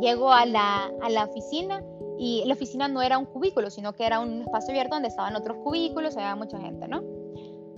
llego 0.00 0.32
a 0.32 0.44
la, 0.44 0.90
a 1.02 1.08
la 1.08 1.26
oficina 1.26 1.84
y 2.18 2.42
la 2.46 2.54
oficina 2.54 2.88
no 2.88 3.00
era 3.00 3.16
un 3.16 3.26
cubículo, 3.26 3.70
sino 3.70 3.92
que 3.92 4.06
era 4.06 4.18
un 4.18 4.42
espacio 4.42 4.70
abierto 4.70 4.96
donde 4.96 5.08
estaban 5.08 5.36
otros 5.36 5.58
cubículos, 5.58 6.16
había 6.16 6.34
mucha 6.34 6.58
gente, 6.58 6.88
¿no? 6.88 7.04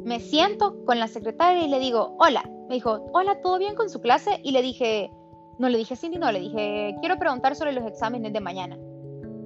Me 0.03 0.19
siento 0.19 0.83
con 0.87 0.99
la 0.99 1.09
secretaria 1.09 1.63
y 1.63 1.69
le 1.69 1.79
digo, 1.79 2.17
hola. 2.19 2.43
Me 2.69 2.75
dijo, 2.77 3.07
hola, 3.13 3.41
¿todo 3.41 3.59
bien 3.59 3.75
con 3.75 3.89
su 3.89 4.01
clase? 4.01 4.41
Y 4.43 4.51
le 4.51 4.63
dije, 4.63 5.11
no 5.59 5.69
le 5.69 5.79
dije 5.79 5.97
Cindy, 5.97 6.19
no, 6.19 6.31
le 6.33 6.41
dije, 6.41 6.97
quiero 7.01 7.19
preguntar 7.19 7.55
sobre 7.55 7.73
los 7.73 7.87
exámenes 7.87 8.33
de 8.33 8.41
mañana. 8.41 8.77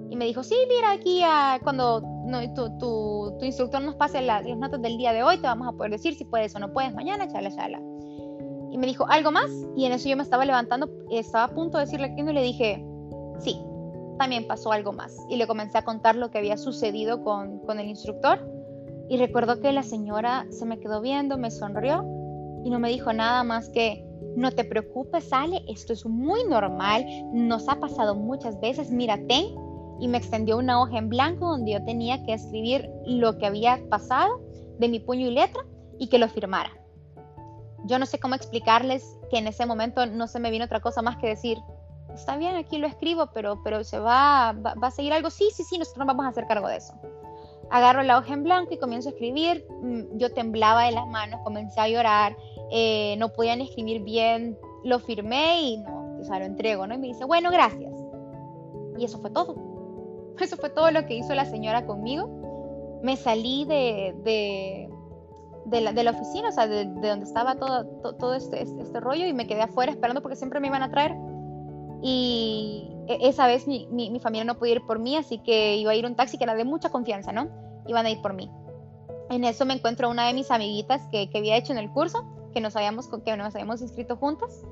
Y 0.08 0.16
me 0.16 0.24
dijo, 0.24 0.42
sí, 0.42 0.56
mira, 0.68 0.92
aquí 0.92 1.22
cuando 1.62 2.02
tu, 2.54 2.78
tu, 2.78 3.36
tu, 3.38 3.44
instructor 3.44 3.80
nos 3.80 3.94
pase 3.94 4.22
las, 4.22 4.44
las, 4.44 4.58
notas 4.58 4.82
del 4.82 4.96
día 4.96 5.12
de 5.12 5.22
hoy, 5.22 5.36
te 5.36 5.46
vamos 5.46 5.68
a 5.68 5.72
poder 5.72 5.92
decir 5.92 6.14
si 6.14 6.24
puedes 6.24 6.54
o 6.56 6.58
no 6.58 6.72
puedes 6.72 6.94
mañana, 6.94 7.28
chala, 7.28 7.54
chala 7.54 7.80
y 8.70 8.78
me 8.78 8.86
dijo, 8.86 9.06
¿algo 9.08 9.32
más? 9.32 9.50
Y 9.76 9.84
en 9.84 9.92
eso 9.92 10.08
yo 10.08 10.16
me 10.16 10.22
estaba 10.22 10.44
levantando, 10.44 10.88
estaba 11.10 11.44
a 11.44 11.48
punto 11.48 11.78
de 11.78 11.84
decirle 11.84 12.14
que 12.14 12.22
no 12.22 12.30
y 12.30 12.34
le 12.34 12.42
dije, 12.42 12.84
sí, 13.40 13.60
también 14.18 14.46
pasó 14.46 14.70
algo 14.70 14.92
más. 14.92 15.16
Y 15.28 15.36
le 15.36 15.46
comencé 15.46 15.78
a 15.78 15.82
contar 15.82 16.14
lo 16.14 16.30
que 16.30 16.38
había 16.38 16.56
sucedido 16.56 17.22
con, 17.24 17.58
con 17.60 17.80
el 17.80 17.88
instructor. 17.88 18.48
Y 19.08 19.16
recuerdo 19.16 19.60
que 19.60 19.72
la 19.72 19.82
señora 19.82 20.46
se 20.50 20.66
me 20.66 20.78
quedó 20.78 21.00
viendo, 21.00 21.36
me 21.36 21.50
sonrió 21.50 22.04
y 22.64 22.70
no 22.70 22.78
me 22.78 22.90
dijo 22.90 23.12
nada 23.12 23.42
más 23.44 23.68
que, 23.70 24.04
no 24.36 24.52
te 24.52 24.64
preocupes, 24.64 25.32
Ale, 25.32 25.62
esto 25.68 25.92
es 25.92 26.06
muy 26.06 26.44
normal, 26.44 27.04
nos 27.32 27.68
ha 27.68 27.80
pasado 27.80 28.14
muchas 28.14 28.60
veces, 28.60 28.90
mírate. 28.90 29.54
Y 29.98 30.08
me 30.08 30.16
extendió 30.16 30.56
una 30.56 30.80
hoja 30.80 30.96
en 30.96 31.10
blanco 31.10 31.46
donde 31.48 31.72
yo 31.72 31.84
tenía 31.84 32.24
que 32.24 32.32
escribir 32.32 32.88
lo 33.04 33.36
que 33.36 33.44
había 33.44 33.78
pasado 33.90 34.40
de 34.78 34.88
mi 34.88 34.98
puño 34.98 35.26
y 35.26 35.32
letra 35.32 35.62
y 35.98 36.08
que 36.08 36.18
lo 36.18 36.26
firmara 36.28 36.70
yo 37.84 37.98
no 37.98 38.06
sé 38.06 38.18
cómo 38.18 38.34
explicarles 38.34 39.18
que 39.30 39.38
en 39.38 39.46
ese 39.46 39.66
momento 39.66 40.06
no 40.06 40.26
se 40.26 40.40
me 40.40 40.50
vino 40.50 40.64
otra 40.64 40.80
cosa 40.80 41.02
más 41.02 41.16
que 41.16 41.28
decir, 41.28 41.58
está 42.14 42.36
bien, 42.36 42.56
aquí 42.56 42.78
lo 42.78 42.86
escribo, 42.86 43.30
pero, 43.32 43.62
pero 43.62 43.84
se 43.84 43.98
va, 43.98 44.52
va, 44.52 44.74
a 44.86 44.90
seguir 44.90 45.12
algo. 45.12 45.30
Sí, 45.30 45.50
sí, 45.54 45.64
sí, 45.64 45.78
nosotros 45.78 46.06
vamos 46.06 46.26
a 46.26 46.28
hacer 46.28 46.46
cargo 46.46 46.68
de 46.68 46.76
eso. 46.76 46.94
Agarro 47.70 48.02
la 48.02 48.18
hoja 48.18 48.34
en 48.34 48.42
blanco 48.42 48.74
y 48.74 48.78
comienzo 48.78 49.08
a 49.08 49.12
escribir. 49.12 49.64
Mm, 49.82 50.18
yo 50.18 50.32
temblaba 50.32 50.84
de 50.84 50.92
las 50.92 51.06
manos, 51.06 51.40
comencé 51.44 51.80
a 51.80 51.88
llorar, 51.88 52.36
eh, 52.70 53.14
no 53.18 53.30
podía 53.32 53.54
ni 53.56 53.64
escribir 53.64 54.02
bien. 54.02 54.58
Lo 54.84 54.98
firmé 54.98 55.62
y 55.62 55.78
no, 55.78 56.18
o 56.20 56.24
sea, 56.24 56.38
lo 56.38 56.46
entrego, 56.46 56.86
¿no? 56.86 56.94
Y 56.94 56.98
me 56.98 57.06
dice, 57.08 57.24
bueno, 57.24 57.50
gracias. 57.50 57.92
Y 58.98 59.04
eso 59.04 59.18
fue 59.18 59.30
todo. 59.30 59.54
Eso 60.40 60.56
fue 60.56 60.70
todo 60.70 60.90
lo 60.90 61.04
que 61.06 61.14
hizo 61.14 61.34
la 61.34 61.44
señora 61.44 61.84
conmigo. 61.84 63.00
Me 63.02 63.16
salí 63.16 63.64
de, 63.66 64.88
la, 65.70 66.10
oficina, 66.10 66.48
o 66.48 66.52
sea, 66.52 66.66
de, 66.66 66.86
de 66.86 67.08
donde 67.08 67.24
estaba 67.26 67.56
todo, 67.56 67.86
todo, 68.18 68.34
este, 68.34 68.62
este, 68.62 68.82
este, 68.82 69.00
rollo 69.00 69.26
y 69.26 69.32
me 69.32 69.46
quedé 69.46 69.62
afuera 69.62 69.92
esperando 69.92 70.22
porque 70.22 70.36
siempre 70.36 70.60
me 70.60 70.68
iban 70.68 70.82
a 70.82 70.90
traer. 70.90 71.14
Y 72.02 72.88
e, 73.08 73.28
esa 73.28 73.46
vez 73.46 73.66
mi, 73.66 73.86
mi, 73.90 74.10
mi, 74.10 74.20
familia 74.20 74.44
no 74.44 74.58
podía 74.58 74.74
ir 74.74 74.86
por 74.86 74.98
mí, 74.98 75.16
así 75.16 75.38
que 75.38 75.76
iba 75.76 75.92
a 75.92 75.94
ir 75.94 76.06
un 76.06 76.16
taxi 76.16 76.38
que 76.38 76.44
era 76.44 76.54
de 76.54 76.64
mucha 76.64 76.90
confianza, 76.90 77.32
¿no? 77.32 77.48
Iban 77.86 78.06
a 78.06 78.10
ir 78.10 78.20
por 78.22 78.34
mí. 78.34 78.50
En 79.30 79.44
eso 79.44 79.64
me 79.64 79.74
encuentro 79.74 80.10
una 80.10 80.26
de 80.26 80.34
mis 80.34 80.50
amiguitas 80.50 81.02
que, 81.12 81.30
que 81.30 81.38
había 81.38 81.56
hecho 81.56 81.72
en 81.72 81.78
el 81.78 81.90
curso, 81.90 82.24
que 82.52 82.60
nos 82.60 82.74
habíamos, 82.76 83.08
que 83.24 83.36
nos 83.36 83.54
habíamos 83.54 83.80
inscrito 83.82 84.16
juntas. 84.16 84.64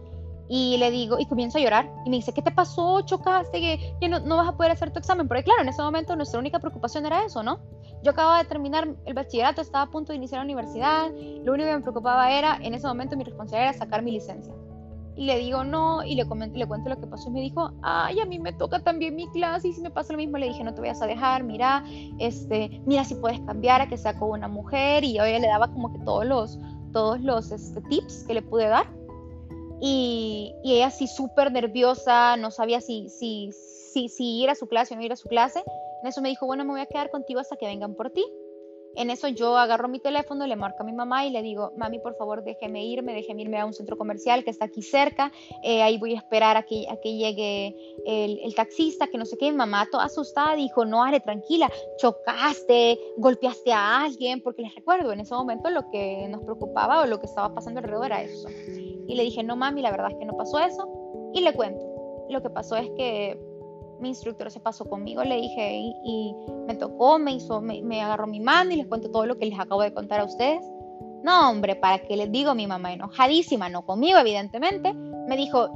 Y 0.50 0.78
le 0.78 0.90
digo, 0.90 1.18
y 1.18 1.26
comienzo 1.26 1.58
a 1.58 1.60
llorar. 1.60 1.92
Y 2.06 2.10
me 2.10 2.16
dice, 2.16 2.32
¿qué 2.32 2.40
te 2.40 2.50
pasó? 2.50 3.02
¿Chocaste? 3.02 3.60
¿Que, 3.60 3.94
que 4.00 4.08
no, 4.08 4.18
no 4.20 4.38
vas 4.38 4.48
a 4.48 4.56
poder 4.56 4.72
hacer 4.72 4.90
tu 4.90 4.98
examen? 4.98 5.28
Porque 5.28 5.44
claro, 5.44 5.62
en 5.62 5.68
ese 5.68 5.82
momento 5.82 6.16
nuestra 6.16 6.40
única 6.40 6.58
preocupación 6.58 7.04
era 7.04 7.24
eso, 7.24 7.42
¿no? 7.42 7.60
Yo 8.02 8.12
acababa 8.12 8.38
de 8.38 8.48
terminar 8.48 8.88
el 9.04 9.14
bachillerato, 9.14 9.60
estaba 9.60 9.84
a 9.84 9.90
punto 9.90 10.12
de 10.12 10.16
iniciar 10.16 10.38
la 10.40 10.44
universidad, 10.44 11.10
lo 11.10 11.52
único 11.52 11.68
que 11.68 11.76
me 11.76 11.82
preocupaba 11.82 12.30
era, 12.30 12.58
en 12.62 12.74
ese 12.74 12.86
momento 12.86 13.16
mi 13.16 13.24
responsabilidad 13.24 13.70
era 13.70 13.78
sacar 13.78 14.02
mi 14.02 14.12
licencia. 14.12 14.54
Y 15.18 15.24
le 15.24 15.36
digo 15.36 15.64
no, 15.64 16.04
y 16.04 16.14
le, 16.14 16.28
comento, 16.28 16.56
le 16.56 16.64
cuento 16.64 16.88
lo 16.88 17.00
que 17.00 17.08
pasó, 17.08 17.28
y 17.28 17.32
me 17.32 17.40
dijo, 17.40 17.72
ay, 17.82 18.20
a 18.20 18.24
mí 18.24 18.38
me 18.38 18.52
toca 18.52 18.78
también 18.78 19.16
mi 19.16 19.26
clase, 19.30 19.66
y 19.66 19.72
si 19.72 19.80
me 19.80 19.90
pasa 19.90 20.12
lo 20.12 20.16
mismo, 20.18 20.38
le 20.38 20.46
dije, 20.46 20.62
no 20.62 20.72
te 20.72 20.80
vayas 20.80 21.02
a 21.02 21.06
dejar, 21.06 21.42
mira, 21.42 21.84
este, 22.20 22.80
mira 22.86 23.02
si 23.02 23.16
puedes 23.16 23.40
cambiar 23.40 23.80
a 23.80 23.88
que 23.88 23.98
sea 23.98 24.16
con 24.16 24.30
una 24.30 24.46
mujer, 24.46 25.02
y 25.02 25.14
yo 25.14 25.24
le 25.24 25.40
daba 25.40 25.66
como 25.72 25.92
que 25.92 25.98
todos 26.04 26.24
los, 26.24 26.56
todos 26.92 27.20
los 27.20 27.50
este, 27.50 27.80
tips 27.90 28.22
que 28.28 28.34
le 28.34 28.42
pude 28.42 28.68
dar. 28.68 28.86
Y, 29.80 30.54
y 30.62 30.74
ella 30.74 30.86
así 30.86 31.08
súper 31.08 31.50
nerviosa, 31.50 32.36
no 32.36 32.52
sabía 32.52 32.80
si, 32.80 33.08
si, 33.08 33.50
si, 33.52 34.08
si 34.08 34.42
ir 34.42 34.50
a 34.50 34.54
su 34.54 34.68
clase 34.68 34.94
o 34.94 34.96
no 34.96 35.02
ir 35.02 35.12
a 35.12 35.16
su 35.16 35.28
clase, 35.28 35.64
en 36.02 36.08
eso 36.08 36.22
me 36.22 36.28
dijo, 36.28 36.46
bueno, 36.46 36.64
me 36.64 36.70
voy 36.70 36.80
a 36.80 36.86
quedar 36.86 37.10
contigo 37.10 37.40
hasta 37.40 37.56
que 37.56 37.66
vengan 37.66 37.96
por 37.96 38.10
ti. 38.10 38.24
En 38.98 39.10
eso 39.10 39.28
yo 39.28 39.56
agarro 39.56 39.86
mi 39.86 40.00
teléfono, 40.00 40.44
le 40.44 40.56
marco 40.56 40.82
a 40.82 40.84
mi 40.84 40.92
mamá 40.92 41.24
y 41.24 41.30
le 41.30 41.40
digo, 41.40 41.72
mami, 41.76 42.00
por 42.00 42.16
favor, 42.16 42.42
déjeme 42.42 42.84
irme, 42.84 43.14
déjeme 43.14 43.42
irme 43.42 43.60
a 43.60 43.64
un 43.64 43.72
centro 43.72 43.96
comercial 43.96 44.42
que 44.42 44.50
está 44.50 44.64
aquí 44.64 44.82
cerca, 44.82 45.30
eh, 45.62 45.82
ahí 45.82 45.98
voy 45.98 46.14
a 46.14 46.16
esperar 46.16 46.56
a 46.56 46.64
que, 46.64 46.84
llegue 47.04 47.76
el, 48.04 48.54
taxista, 48.56 49.06
que 49.06 49.16
no 49.16 49.24
sé 49.24 49.38
qué. 49.38 49.52
Mi 49.52 49.56
mamá, 49.56 49.86
toda 49.88 50.06
asustada, 50.06 50.56
dijo, 50.56 50.84
no, 50.84 51.04
Ale, 51.04 51.20
tranquila, 51.20 51.70
chocaste, 51.98 52.98
golpeaste 53.18 53.72
a 53.72 54.02
alguien, 54.02 54.42
porque 54.42 54.62
les 54.62 54.74
recuerdo, 54.74 55.12
en 55.12 55.20
ese 55.20 55.32
momento 55.32 55.70
lo 55.70 55.88
que 55.90 56.26
nos 56.28 56.42
preocupaba 56.42 57.02
o 57.02 57.06
lo 57.06 57.20
que 57.20 57.26
estaba 57.26 57.54
pasando 57.54 57.78
alrededor 57.78 58.06
era 58.06 58.22
eso. 58.22 58.48
Y 59.06 59.14
le 59.14 59.22
dije, 59.22 59.44
no, 59.44 59.54
mami, 59.54 59.80
la 59.80 59.92
verdad 59.92 60.10
es 60.10 60.16
que 60.16 60.24
no 60.24 60.36
pasó 60.36 60.58
eso, 60.58 60.88
y 61.34 61.40
le 61.40 61.52
cuento. 61.52 61.86
lo 62.30 62.42
que 62.42 62.50
pasó 62.50 62.76
es 62.76 62.90
que 62.96 63.38
mi 64.00 64.08
instructor 64.08 64.50
se 64.50 64.60
pasó 64.60 64.84
conmigo, 64.84 65.22
le 65.24 65.36
dije, 65.36 65.92
y, 66.04 66.34
me 66.66 66.74
tocó, 66.74 67.18
me 67.18 67.32
hizo, 67.32 67.60
me, 67.60 68.02
agarró 68.02 68.26
mi 68.26 68.40
mano 68.40 68.72
y 68.72 68.76
les 68.76 68.86
cuento 68.86 69.10
todo 69.10 69.26
lo 69.26 69.38
que 69.38 69.46
les 69.46 69.58
acabo 69.58 69.82
de 69.82 69.92
contar 69.92 70.20
a 70.20 70.24
ustedes. 70.24 70.64
No, 71.22 71.50
hombre, 71.50 71.76
¿para 71.76 71.98
qué 71.98 72.16
les 72.16 72.30
digo? 72.30 72.54
Mi 72.54 72.66
mamá 72.66 72.92
enojadísima, 72.92 73.68
no 73.68 73.84
conmigo, 73.84 74.18
evidentemente, 74.18 74.94
me 74.94 75.36
dijo, 75.36 75.68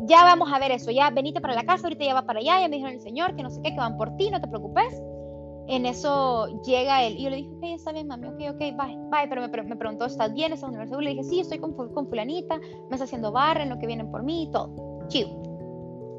ya 0.00 0.24
vamos 0.24 0.52
a 0.52 0.58
ver 0.58 0.72
eso, 0.72 0.90
ya 0.90 1.10
venite 1.10 1.40
para 1.40 1.54
la 1.54 1.64
casa, 1.64 1.84
ahorita 1.84 2.04
ya 2.04 2.14
va 2.14 2.26
para 2.26 2.40
allá, 2.40 2.60
ya 2.60 2.68
me 2.68 2.76
dijeron 2.76 2.94
el 2.94 3.00
señor 3.00 3.36
que 3.36 3.42
no 3.42 3.50
sé 3.50 3.60
qué, 3.62 3.70
que 3.70 3.76
van 3.76 3.96
por 3.96 4.16
ti, 4.16 4.30
no 4.30 4.40
te 4.40 4.48
preocupes. 4.48 5.02
En 5.68 5.86
eso 5.86 6.48
llega 6.64 7.04
él 7.04 7.16
y 7.16 7.22
yo 7.22 7.30
le 7.30 7.36
dije, 7.36 7.50
ok, 7.50 7.62
está 7.62 7.92
bien, 7.92 8.08
mami, 8.08 8.28
ok, 8.28 8.54
ok, 8.54 8.58
bye, 8.58 8.98
bye, 9.10 9.28
pero 9.28 9.42
me, 9.42 9.48
me 9.48 9.76
preguntó, 9.76 10.06
¿estás 10.06 10.34
bien? 10.34 10.52
¿Estás 10.52 10.68
en 10.70 10.76
la 10.76 10.82
universidad? 10.82 11.00
Le 11.00 11.10
dije, 11.10 11.24
sí, 11.24 11.40
estoy 11.40 11.58
con, 11.58 11.72
con 11.74 12.08
fulanita, 12.08 12.58
me 12.58 12.90
está 12.90 13.04
haciendo 13.04 13.30
barra 13.30 13.62
en 13.62 13.68
lo 13.68 13.78
que 13.78 13.86
vienen 13.86 14.10
por 14.10 14.24
mí 14.24 14.44
y 14.44 14.50
todo. 14.50 14.70
Chido. 15.06 15.30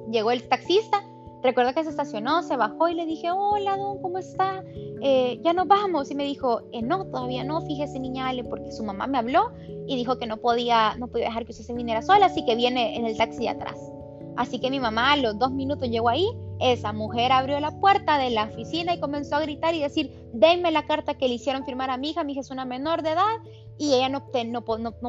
Llegó 0.10 0.32
el 0.32 0.48
taxista, 0.48 1.04
Recuerdo 1.44 1.74
que 1.74 1.84
se 1.84 1.90
estacionó, 1.90 2.42
se 2.42 2.56
bajó 2.56 2.88
y 2.88 2.96
le 2.96 3.06
dije, 3.06 3.30
hola, 3.30 3.76
don, 3.76 4.02
¿cómo 4.02 4.18
está? 4.18 4.64
Eh, 5.02 5.42
ya 5.44 5.52
nos 5.52 5.68
vamos. 5.68 6.10
Y 6.10 6.16
me 6.16 6.24
dijo, 6.24 6.62
eh, 6.72 6.82
no, 6.82 7.06
todavía 7.08 7.44
no, 7.44 7.62
fíjese, 7.62 8.00
niña 8.00 8.30
Ale, 8.30 8.46
porque 8.46 8.72
su 8.72 8.82
mamá 8.82 9.08
me 9.08 9.18
habló 9.18 9.52
y 9.86 9.98
dijo 9.98 10.18
que 10.18 10.26
no 10.26 10.38
podía, 10.38 10.96
no 10.96 11.08
podía 11.08 11.26
dejar 11.26 11.44
que 11.44 11.52
usted 11.52 11.66
se 11.66 11.74
viniera 11.74 12.02
sola, 12.02 12.28
así 12.28 12.46
que 12.46 12.56
viene 12.56 12.96
en 12.96 13.06
el 13.06 13.18
taxi 13.18 13.50
atrás. 13.50 13.78
Así 14.38 14.60
que 14.60 14.72
mi 14.72 14.80
mamá 14.80 15.12
a 15.12 15.18
los 15.18 15.38
dos 15.38 15.52
minutos 15.52 15.90
llegó 15.90 16.08
ahí, 16.08 16.26
esa 16.62 16.94
mujer 16.94 17.34
abrió 17.34 17.60
la 17.60 17.78
puerta 17.82 18.18
de 18.18 18.30
la 18.30 18.46
oficina 18.46 18.94
y 18.94 19.00
comenzó 19.02 19.36
a 19.36 19.42
gritar 19.42 19.76
y 19.76 19.82
decir, 19.82 20.12
denme 20.34 20.72
la 20.72 20.86
carta 20.86 21.16
que 21.16 21.28
le 21.28 21.36
hicieron 21.36 21.66
firmar 21.66 21.90
a 21.90 21.98
mi 21.98 22.12
hija, 22.12 22.24
mi 22.24 22.32
hija 22.32 22.42
es 22.42 22.52
una 22.52 22.64
menor 22.64 23.04
de 23.04 23.12
edad 23.12 23.36
y 23.78 23.94
ella 23.94 24.08
no, 24.08 24.24
no 24.50 24.64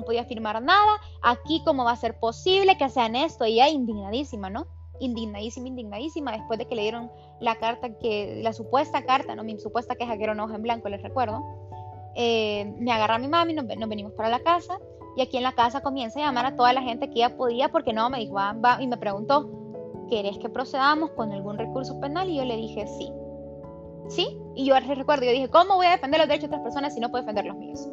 podía 0.05 0.25
firmar 0.25 0.61
nada, 0.61 1.01
aquí 1.23 1.63
cómo 1.65 1.85
va 1.85 1.93
a 1.93 1.97
ser 1.97 2.19
posible 2.19 2.77
que 2.77 2.89
sean 2.89 3.15
esto, 3.15 3.47
y 3.47 3.55
ella 3.55 3.69
indignadísima, 3.69 4.51
¿no? 4.51 4.67
Indignadísima, 5.01 5.69
indignadísima, 5.69 6.33
después 6.33 6.59
de 6.59 6.67
que 6.67 6.75
le 6.75 6.83
dieron 6.83 7.11
la 7.41 7.57
carta, 7.57 7.95
que 7.95 8.41
la 8.43 8.53
supuesta 8.53 9.05
carta, 9.05 9.35
no 9.35 9.45
mi 9.45 9.59
supuesta 9.59 9.97
queja 9.97 10.17
que 10.17 10.25
era 10.25 10.33
un 10.33 10.41
hoja 10.41 10.57
en 10.57 10.63
blanco, 10.63 10.89
les 10.89 11.03
recuerdo, 11.03 11.43
eh, 12.15 12.73
me 12.79 12.93
agarra 12.93 13.19
mi 13.19 13.29
mami, 13.29 13.55
nos, 13.55 13.67
venimos 13.67 14.13
para 14.13 14.29
la 14.29 14.41
casa 14.41 14.79
y 15.17 15.23
aquí 15.23 15.37
en 15.37 15.43
la 15.43 15.53
casa 15.53 15.83
comienza 15.83 16.21
a 16.21 16.27
llamar 16.27 16.47
a 16.47 16.57
toda 16.57 16.73
la 16.73 16.83
gente 16.83 17.09
que 17.09 17.17
ella 17.17 17.37
podía 17.37 17.71
porque 17.71 17.93
no, 17.93 18.09
me 18.11 18.19
dijo, 18.19 18.35
va, 18.35 18.79
y 18.81 18.87
me 18.87 18.97
preguntó, 18.97 19.51
¿querés 20.09 20.39
que 20.39 20.49
procedamos 20.49 21.11
con 21.11 21.33
algún 21.33 21.59
recurso 21.59 21.99
penal? 22.01 22.29
Y 22.31 22.37
yo 22.37 22.45
le 22.45 22.57
dije, 22.57 22.87
sí. 22.87 23.13
¿Sí? 24.09 24.39
Y 24.55 24.67
yo 24.67 24.79
recuerdo, 24.79 25.25
yo 25.25 25.33
dije, 25.33 25.49
¿cómo 25.49 25.77
voy 25.77 25.87
a 25.87 25.93
defender 25.93 26.21
los 26.21 26.29
derechos 26.29 26.51
de 26.51 26.57
otras 26.57 26.63
personas 26.63 26.95
si 26.95 27.01
no 27.01 27.11
puedo 27.11 27.23
defender 27.23 27.47
los 27.47 27.57
míos? 27.57 27.89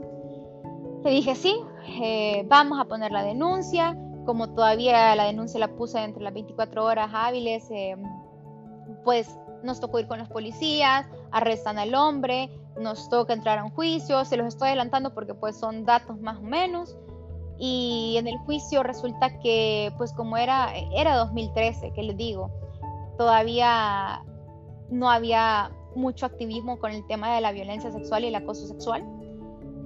Le 1.04 1.12
dije, 1.12 1.36
sí, 1.36 1.56
eh, 2.04 2.44
vamos 2.48 2.80
a 2.80 2.86
poner 2.86 3.12
la 3.12 3.24
denuncia, 3.24 3.98
como 4.26 4.54
todavía 4.54 5.16
la 5.16 5.26
denuncia 5.26 5.60
la 5.60 5.70
puse 5.70 6.00
entre 6.04 6.24
las 6.24 6.34
24 6.34 6.86
horas 6.86 7.10
hábiles, 7.14 7.70
eh, 7.72 7.96
pues 9.04 9.38
nos 9.64 9.80
tocó 9.80 10.00
ir 10.00 10.08
con 10.08 10.20
los 10.20 10.30
policías, 10.30 11.06
arrestan 11.32 11.80
al 11.80 11.94
hombre, 11.96 12.50
nos 12.80 13.10
toca 13.10 13.34
entrar 13.34 13.60
a 13.60 13.64
un 13.64 13.72
juicio, 13.72 14.24
se 14.26 14.38
los 14.38 14.48
estoy 14.48 14.70
adelantando 14.70 15.14
porque 15.14 15.34
pues 15.34 15.58
son 15.58 15.86
datos 15.86 16.20
más 16.20 16.38
o 16.38 16.42
menos. 16.42 16.98
Y 17.60 18.16
en 18.18 18.28
el 18.28 18.38
juicio 18.40 18.82
resulta 18.82 19.38
que 19.40 19.94
pues 19.98 20.14
como 20.14 20.38
era, 20.38 20.74
era 20.96 21.16
2013, 21.16 21.94
que 21.94 22.04
les 22.04 22.18
digo, 22.18 22.50
todavía 23.18 24.24
no 24.90 25.10
había 25.10 25.72
mucho 25.96 26.26
activismo 26.26 26.80
con 26.80 26.92
el 26.92 27.06
tema 27.06 27.36
de 27.36 27.42
la 27.42 27.52
violencia 27.52 27.92
sexual 27.92 28.24
y 28.24 28.28
el 28.28 28.36
acoso 28.36 28.68
sexual. 28.68 29.04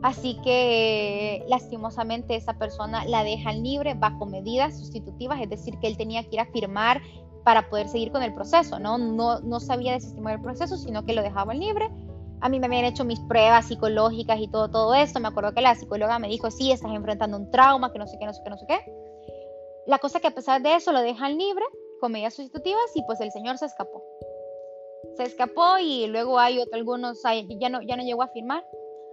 Así 0.05 0.39
que 0.43 1.43
lastimosamente 1.47 2.35
esa 2.35 2.53
persona 2.59 3.05
la 3.05 3.23
dejan 3.23 3.63
libre 3.63 3.95
bajo 3.95 4.27
medidas 4.27 4.77
sustitutivas, 4.77 5.41
es 5.41 5.49
decir, 5.49 5.79
que 5.79 5.87
él 5.87 5.97
tenía 5.97 6.21
que 6.21 6.35
ir 6.35 6.41
a 6.41 6.45
firmar 6.45 7.01
para 7.43 7.71
poder 7.71 7.87
seguir 7.87 8.11
con 8.11 8.21
el 8.21 8.31
proceso, 8.31 8.77
¿no? 8.77 8.99
No, 8.99 9.39
no 9.39 9.59
sabía 9.59 9.93
desestimar 9.93 10.35
el 10.35 10.43
proceso, 10.43 10.77
sino 10.77 11.03
que 11.05 11.13
lo 11.13 11.23
dejaban 11.23 11.59
libre. 11.59 11.89
A 12.41 12.49
mí 12.49 12.59
me 12.59 12.67
habían 12.67 12.85
hecho 12.85 13.03
mis 13.03 13.19
pruebas 13.21 13.67
psicológicas 13.67 14.39
y 14.39 14.47
todo, 14.47 14.69
todo 14.69 14.93
esto. 14.93 15.19
Me 15.19 15.29
acuerdo 15.29 15.55
que 15.55 15.61
la 15.61 15.73
psicóloga 15.73 16.19
me 16.19 16.27
dijo, 16.27 16.51
sí, 16.51 16.71
estás 16.71 16.91
enfrentando 16.91 17.37
un 17.37 17.49
trauma, 17.49 17.91
que 17.91 17.97
no 17.97 18.05
sé 18.05 18.17
qué, 18.19 18.27
no 18.27 18.33
sé 18.35 18.41
qué, 18.43 18.49
no 18.51 18.57
sé 18.59 18.65
qué. 18.67 18.79
La 19.87 19.97
cosa 19.97 20.19
que 20.19 20.27
a 20.27 20.35
pesar 20.35 20.61
de 20.61 20.75
eso 20.75 20.91
lo 20.91 21.01
dejan 21.01 21.35
libre 21.35 21.65
con 21.99 22.11
medidas 22.11 22.35
sustitutivas 22.35 22.91
y 22.93 23.01
pues 23.07 23.21
el 23.21 23.31
señor 23.31 23.57
se 23.57 23.65
escapó. 23.65 24.03
Se 25.17 25.23
escapó 25.23 25.79
y 25.81 26.05
luego 26.05 26.37
hay 26.37 26.59
otros, 26.59 26.75
algunos, 26.75 27.23
ya 27.59 27.69
no, 27.69 27.81
ya 27.81 27.95
no 27.97 28.03
llegó 28.03 28.21
a 28.21 28.27
firmar 28.27 28.63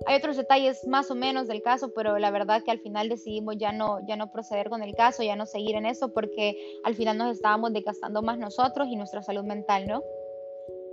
hay 0.06 0.16
otros 0.16 0.36
detalles 0.36 0.86
más 0.86 1.10
o 1.10 1.14
menos 1.14 1.48
del 1.48 1.62
caso, 1.62 1.92
pero 1.94 2.18
la 2.18 2.30
verdad 2.30 2.62
que 2.62 2.70
al 2.70 2.80
final 2.80 3.08
decidimos 3.08 3.56
ya 3.58 3.72
no, 3.72 4.00
ya 4.06 4.16
no 4.16 4.30
proceder 4.30 4.68
con 4.68 4.82
el 4.82 4.94
caso, 4.94 5.22
ya 5.22 5.36
no 5.36 5.46
seguir 5.46 5.76
en 5.76 5.86
eso, 5.86 6.12
porque 6.12 6.56
al 6.84 6.94
final 6.94 7.18
nos 7.18 7.36
estábamos 7.36 7.72
desgastando 7.72 8.22
más 8.22 8.38
nosotros 8.38 8.88
y 8.90 8.96
nuestra 8.96 9.22
salud 9.22 9.44
mental, 9.44 9.86
¿no? 9.86 10.02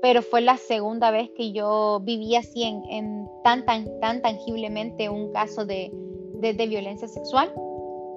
Pero 0.02 0.22
fue 0.22 0.42
la 0.42 0.58
segunda 0.58 1.12
vez 1.12 1.30
que 1.36 1.52
yo 1.52 2.00
viví 2.04 2.36
así 2.36 2.64
en, 2.64 3.28
tan, 3.44 3.66
tan, 3.66 4.00
tan 4.00 4.22
tangiblemente 4.22 5.10
un 5.10 5.32
caso 5.34 5.66
de, 5.66 5.92
de, 6.36 6.54
de 6.54 6.68
violencia 6.68 7.08
sexual. 7.08 7.54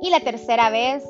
Y 0.00 0.10
la 0.10 0.20
tercera 0.20 0.70
vez 0.70 1.04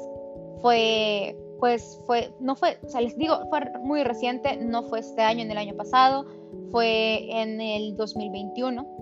fue, 0.63 1.37
pues 1.59 2.01
fue, 2.07 2.31
no 2.41 2.57
fue, 2.57 2.79
o 2.85 2.89
sea, 2.89 3.01
les 3.01 3.17
digo, 3.19 3.37
fue 3.51 3.61
muy 3.83 4.03
reciente, 4.03 4.57
no 4.57 4.85
fue 4.85 5.01
este 5.01 5.23
año, 5.23 5.43
en 5.43 5.51
el 5.51 5.59
año 5.59 5.75
pasado, 5.77 6.25
fue 6.71 7.29
en 7.31 7.61
el 7.61 7.95
2021 7.97 9.02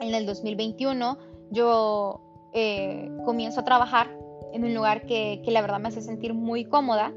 en 0.00 0.14
el 0.14 0.26
2021 0.26 1.18
yo 1.50 2.20
eh, 2.52 3.10
comienzo 3.24 3.60
a 3.60 3.64
trabajar 3.64 4.10
en 4.52 4.64
un 4.64 4.74
lugar 4.74 5.06
que, 5.06 5.40
que, 5.44 5.50
la 5.50 5.60
verdad 5.60 5.78
me 5.78 5.88
hace 5.88 6.00
sentir 6.00 6.34
muy 6.34 6.64
cómoda. 6.64 7.12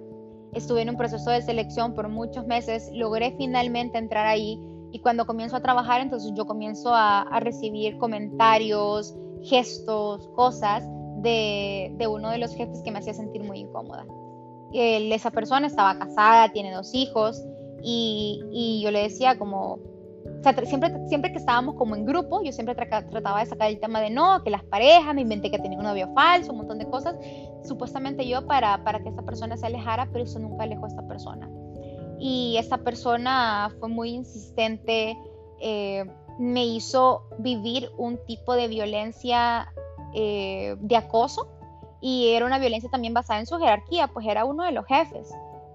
Estuve 0.53 0.81
en 0.81 0.89
un 0.89 0.97
proceso 0.97 1.31
de 1.31 1.41
selección 1.41 1.95
por 1.95 2.09
muchos 2.09 2.45
meses, 2.45 2.89
logré 2.93 3.35
finalmente 3.37 3.97
entrar 3.97 4.27
ahí 4.27 4.59
y 4.91 4.99
cuando 4.99 5.25
comienzo 5.25 5.55
a 5.55 5.61
trabajar 5.61 6.01
entonces 6.01 6.31
yo 6.35 6.45
comienzo 6.45 6.91
a, 6.93 7.39
recibir 7.39 7.97
comentarios, 7.97 9.15
gestos, 9.41 10.27
cosas 10.35 10.83
de, 11.23 11.91
de, 11.97 12.07
uno 12.07 12.29
de 12.29 12.37
los 12.37 12.55
jefes 12.55 12.81
que 12.83 12.91
me 12.91 12.99
hacía 12.99 13.15
sentir 13.15 13.43
muy 13.43 13.59
incómoda. 13.59 14.05
Esa 14.71 15.31
persona 15.31 15.67
estaba 15.67 15.97
casada, 15.97 16.51
tiene 16.51 16.71
dos 16.71 16.93
hijos 16.93 17.43
y, 17.81 18.41
y 18.51 18.81
yo 18.83 18.91
le 18.91 19.03
decía 19.03 19.37
como, 19.37 19.79
siempre, 20.65 20.91
siempre 21.07 21.31
que 21.31 21.37
estábamos 21.37 21.75
como 21.75 21.95
en 21.95 22.05
grupo, 22.05 22.43
yo 22.43 22.51
siempre 22.51 22.75
trataba 22.75 23.39
de 23.39 23.45
sacar 23.45 23.69
el 23.69 23.79
tema 23.79 24.01
de 24.01 24.09
no, 24.09 24.43
que 24.43 24.49
las 24.49 24.63
parejas, 24.63 25.15
me 25.15 25.21
inventé 25.21 25.49
que 25.49 25.59
tenía 25.59 25.77
un 25.77 25.85
novio 25.85 26.09
falso, 26.13 26.51
un 26.51 26.59
montón 26.59 26.79
de 26.79 26.85
cosas, 26.89 27.15
supuestamente 27.63 28.27
yo 28.27 28.45
para, 28.45 28.83
para 28.83 29.01
que 29.01 29.09
esta 29.09 29.21
persona 29.21 29.55
se 29.57 29.65
alejara, 29.65 30.09
pero 30.11 30.25
eso 30.25 30.39
nunca 30.39 30.63
alejó 30.63 30.85
a 30.85 30.89
esta 30.89 31.07
persona. 31.07 31.49
Y 32.19 32.57
esta 32.57 32.77
persona 32.77 33.71
fue 33.79 33.89
muy 33.89 34.09
insistente, 34.11 35.17
eh, 35.59 36.05
me 36.39 36.65
hizo 36.65 37.23
vivir 37.39 37.89
un 37.97 38.17
tipo 38.25 38.55
de 38.55 38.67
violencia 38.67 39.71
eh, 40.13 40.75
de 40.79 40.95
acoso 40.95 41.47
y 42.01 42.29
era 42.29 42.45
una 42.45 42.59
violencia 42.59 42.89
también 42.89 43.13
basada 43.13 43.39
en 43.39 43.45
su 43.45 43.57
jerarquía, 43.57 44.07
pues 44.07 44.27
era 44.27 44.45
uno 44.45 44.63
de 44.63 44.71
los 44.71 44.85
jefes 44.85 45.33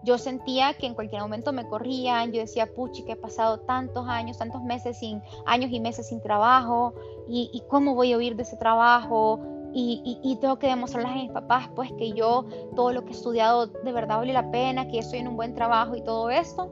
yo 0.08 0.16
sentía 0.16 0.72
que 0.72 0.86
en 0.86 0.94
cualquier 0.94 1.20
momento 1.20 1.52
me 1.52 1.68
corrían, 1.68 2.32
yo 2.32 2.40
decía, 2.40 2.66
puchi, 2.74 3.02
que 3.02 3.12
he 3.12 3.16
pasado 3.16 3.60
tantos 3.60 4.08
años, 4.08 4.38
tantos 4.38 4.62
meses 4.62 4.98
sin, 4.98 5.22
años 5.44 5.70
y 5.70 5.80
meses 5.80 6.08
sin 6.08 6.22
trabajo, 6.22 6.94
y, 7.28 7.62
cómo 7.68 7.94
voy 7.94 8.14
a 8.14 8.16
huir 8.16 8.34
de 8.34 8.44
ese 8.44 8.56
trabajo, 8.56 9.38
y, 9.74 10.38
tengo 10.40 10.58
que 10.58 10.66
demostrarles 10.66 11.12
a 11.12 11.16
mis 11.16 11.30
papás, 11.30 11.68
pues, 11.76 11.92
que 11.92 12.12
yo, 12.12 12.46
todo 12.74 12.94
lo 12.94 13.04
que 13.04 13.10
he 13.10 13.16
estudiado 13.16 13.66
de 13.66 13.92
verdad 13.92 14.16
vale 14.16 14.32
la 14.32 14.50
pena, 14.50 14.88
que 14.88 14.98
estoy 14.98 15.18
en 15.18 15.28
un 15.28 15.36
buen 15.36 15.54
trabajo 15.54 15.94
y 15.94 16.02
todo 16.02 16.30
esto. 16.30 16.70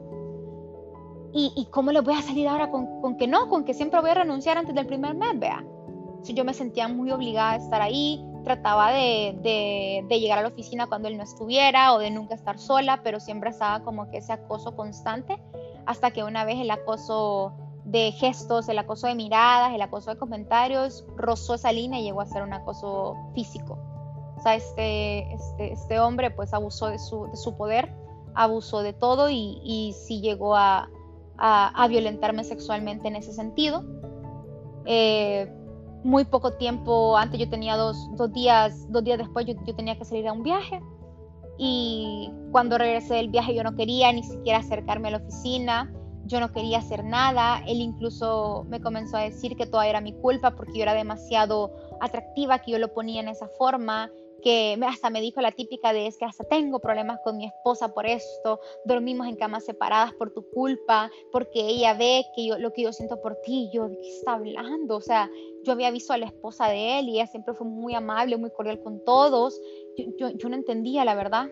Y, 1.31 1.67
cómo 1.69 1.91
les 1.91 2.03
voy 2.03 2.15
a 2.15 2.23
salir 2.23 2.47
ahora 2.47 2.71
con, 2.71 3.17
que 3.17 3.27
no, 3.27 3.49
con 3.49 3.65
que 3.65 3.75
siempre 3.75 4.01
voy 4.01 4.09
a 4.09 4.15
renunciar 4.15 4.57
antes 4.57 4.73
del 4.73 4.87
primer 4.87 5.13
mes, 5.13 5.39
vea. 5.39 5.63
Si 6.23 6.33
yo 6.33 6.43
me 6.43 6.55
sentía 6.55 6.87
muy 6.87 7.11
obligada 7.11 7.51
a 7.51 7.55
estar 7.57 7.83
ahí, 7.83 8.26
trataba 8.47 8.93
de, 8.93 10.05
llegar 10.09 10.39
a 10.39 10.41
la 10.41 10.47
oficina 10.47 10.87
cuando 10.87 11.09
él 11.09 11.17
no 11.17 11.23
estuviera 11.23 11.93
o 11.93 11.99
de 11.99 12.11
nunca 12.11 12.33
estar 12.33 12.57
sola, 12.57 13.01
pero 13.03 13.19
siempre 13.19 13.49
estaba 13.49 13.83
como 13.83 14.09
que 14.09 14.19
ese 14.19 14.31
acoso 14.31 14.73
constante, 14.73 15.37
hasta 15.85 16.11
que 16.11 16.23
una 16.23 16.45
vez 16.45 16.57
el 16.59 16.71
acoso 16.71 17.51
de 17.83 18.13
gestos, 18.13 18.69
el 18.69 18.79
acoso 18.79 19.07
de 19.07 19.15
miradas, 19.15 19.73
el 19.73 19.81
acoso 19.81 20.11
de 20.11 20.17
comentarios, 20.17 21.05
rozó 21.17 21.55
esa 21.55 21.73
línea 21.73 21.99
y 21.99 22.03
llegó 22.03 22.21
a 22.21 22.25
ser 22.25 22.41
un 22.41 22.53
acoso 22.53 23.17
físico. 23.35 23.77
O 24.37 24.41
sea, 24.41 24.55
este, 24.55 25.33
este, 25.33 25.73
este 25.73 25.99
hombre 25.99 26.31
pues 26.31 26.53
abusó 26.53 26.87
de 26.87 26.99
su, 26.99 27.27
de 27.27 27.35
su, 27.35 27.57
poder, 27.57 27.93
abusó 28.33 28.81
de 28.81 28.93
todo 28.93 29.29
y, 29.29 29.59
y 29.61 29.93
sí 29.93 30.21
llegó 30.21 30.55
a, 30.55 30.89
a, 31.37 31.87
violentarme 31.89 32.45
sexualmente 32.45 33.09
en 33.09 33.17
ese 33.17 33.33
sentido. 33.33 33.83
Eh, 34.85 35.51
muy 36.07 36.23
poco 36.23 36.53
tiempo 36.53 37.17
antes, 37.17 37.37
yo 37.37 37.49
tenía 37.49 37.75
dos, 37.75 38.09
dos 38.15 38.31
días, 38.31 38.89
dos 38.89 39.03
días 39.03 39.17
después 39.17 39.45
yo, 39.45 39.55
yo, 39.65 39.75
tenía 39.75 39.97
que 39.97 40.05
salir 40.05 40.27
a 40.27 40.33
un 40.33 40.41
viaje. 40.41 40.81
Y 41.57 42.31
cuando 42.51 42.77
regresé 42.77 43.15
del 43.15 43.29
viaje 43.29 43.53
yo 43.53 43.63
no 43.63 43.75
quería 43.75 44.11
ni 44.13 44.23
siquiera 44.23 44.59
acercarme 44.59 45.09
a 45.09 45.11
la 45.11 45.17
oficina, 45.17 45.91
yo 46.25 46.39
no 46.39 46.51
quería 46.51 46.79
hacer 46.79 47.03
nada, 47.03 47.61
él 47.67 47.81
incluso 47.81 48.65
me 48.69 48.79
comenzó 48.79 49.17
a 49.17 49.21
decir 49.21 49.57
que 49.57 49.65
todo 49.65 49.81
era 49.81 49.99
mi 49.99 50.13
culpa 50.13 50.51
porque 50.55 50.77
yo 50.77 50.83
era 50.83 50.93
demasiado 50.93 51.71
atractiva, 51.99 52.59
que 52.59 52.71
yo 52.71 52.79
lo 52.79 52.93
ponía 52.93 53.19
en 53.19 53.27
esa 53.27 53.47
forma, 53.57 54.09
que 54.41 54.77
hasta 54.85 55.09
me 55.09 55.21
dijo 55.21 55.41
la 55.41 55.51
típica 55.51 55.93
de 55.93 56.07
es 56.07 56.17
que 56.17 56.25
hasta 56.25 56.43
tengo 56.43 56.79
problemas 56.79 57.19
con 57.23 57.37
mi 57.37 57.45
esposa 57.45 57.93
por 57.93 58.05
esto, 58.05 58.59
dormimos 58.85 59.27
en 59.27 59.35
camas 59.35 59.65
separadas 59.65 60.13
por 60.13 60.33
tu 60.33 60.49
culpa, 60.51 61.09
porque 61.31 61.59
ella 61.59 61.93
ve 61.93 62.25
que 62.35 62.45
yo 62.45 62.57
lo 62.57 62.73
que 62.73 62.83
yo 62.83 62.93
siento 62.93 63.19
por 63.21 63.35
ti, 63.41 63.69
yo 63.73 63.89
de 63.89 63.99
qué 63.99 64.09
está 64.09 64.33
hablando, 64.33 64.97
o 64.97 65.01
sea, 65.01 65.29
yo 65.63 65.73
había 65.73 65.91
visto 65.91 66.13
a 66.13 66.17
la 66.17 66.27
esposa 66.27 66.69
de 66.69 66.99
él 66.99 67.09
y 67.09 67.15
ella 67.15 67.27
siempre 67.27 67.53
fue 67.53 67.67
muy 67.67 67.95
amable, 67.95 68.37
muy 68.37 68.51
cordial 68.51 68.81
con 68.81 69.03
todos, 69.03 69.59
yo, 69.97 70.29
yo, 70.29 70.49
no 70.49 70.55
entendía 70.55 71.03
la 71.05 71.15
verdad, 71.15 71.47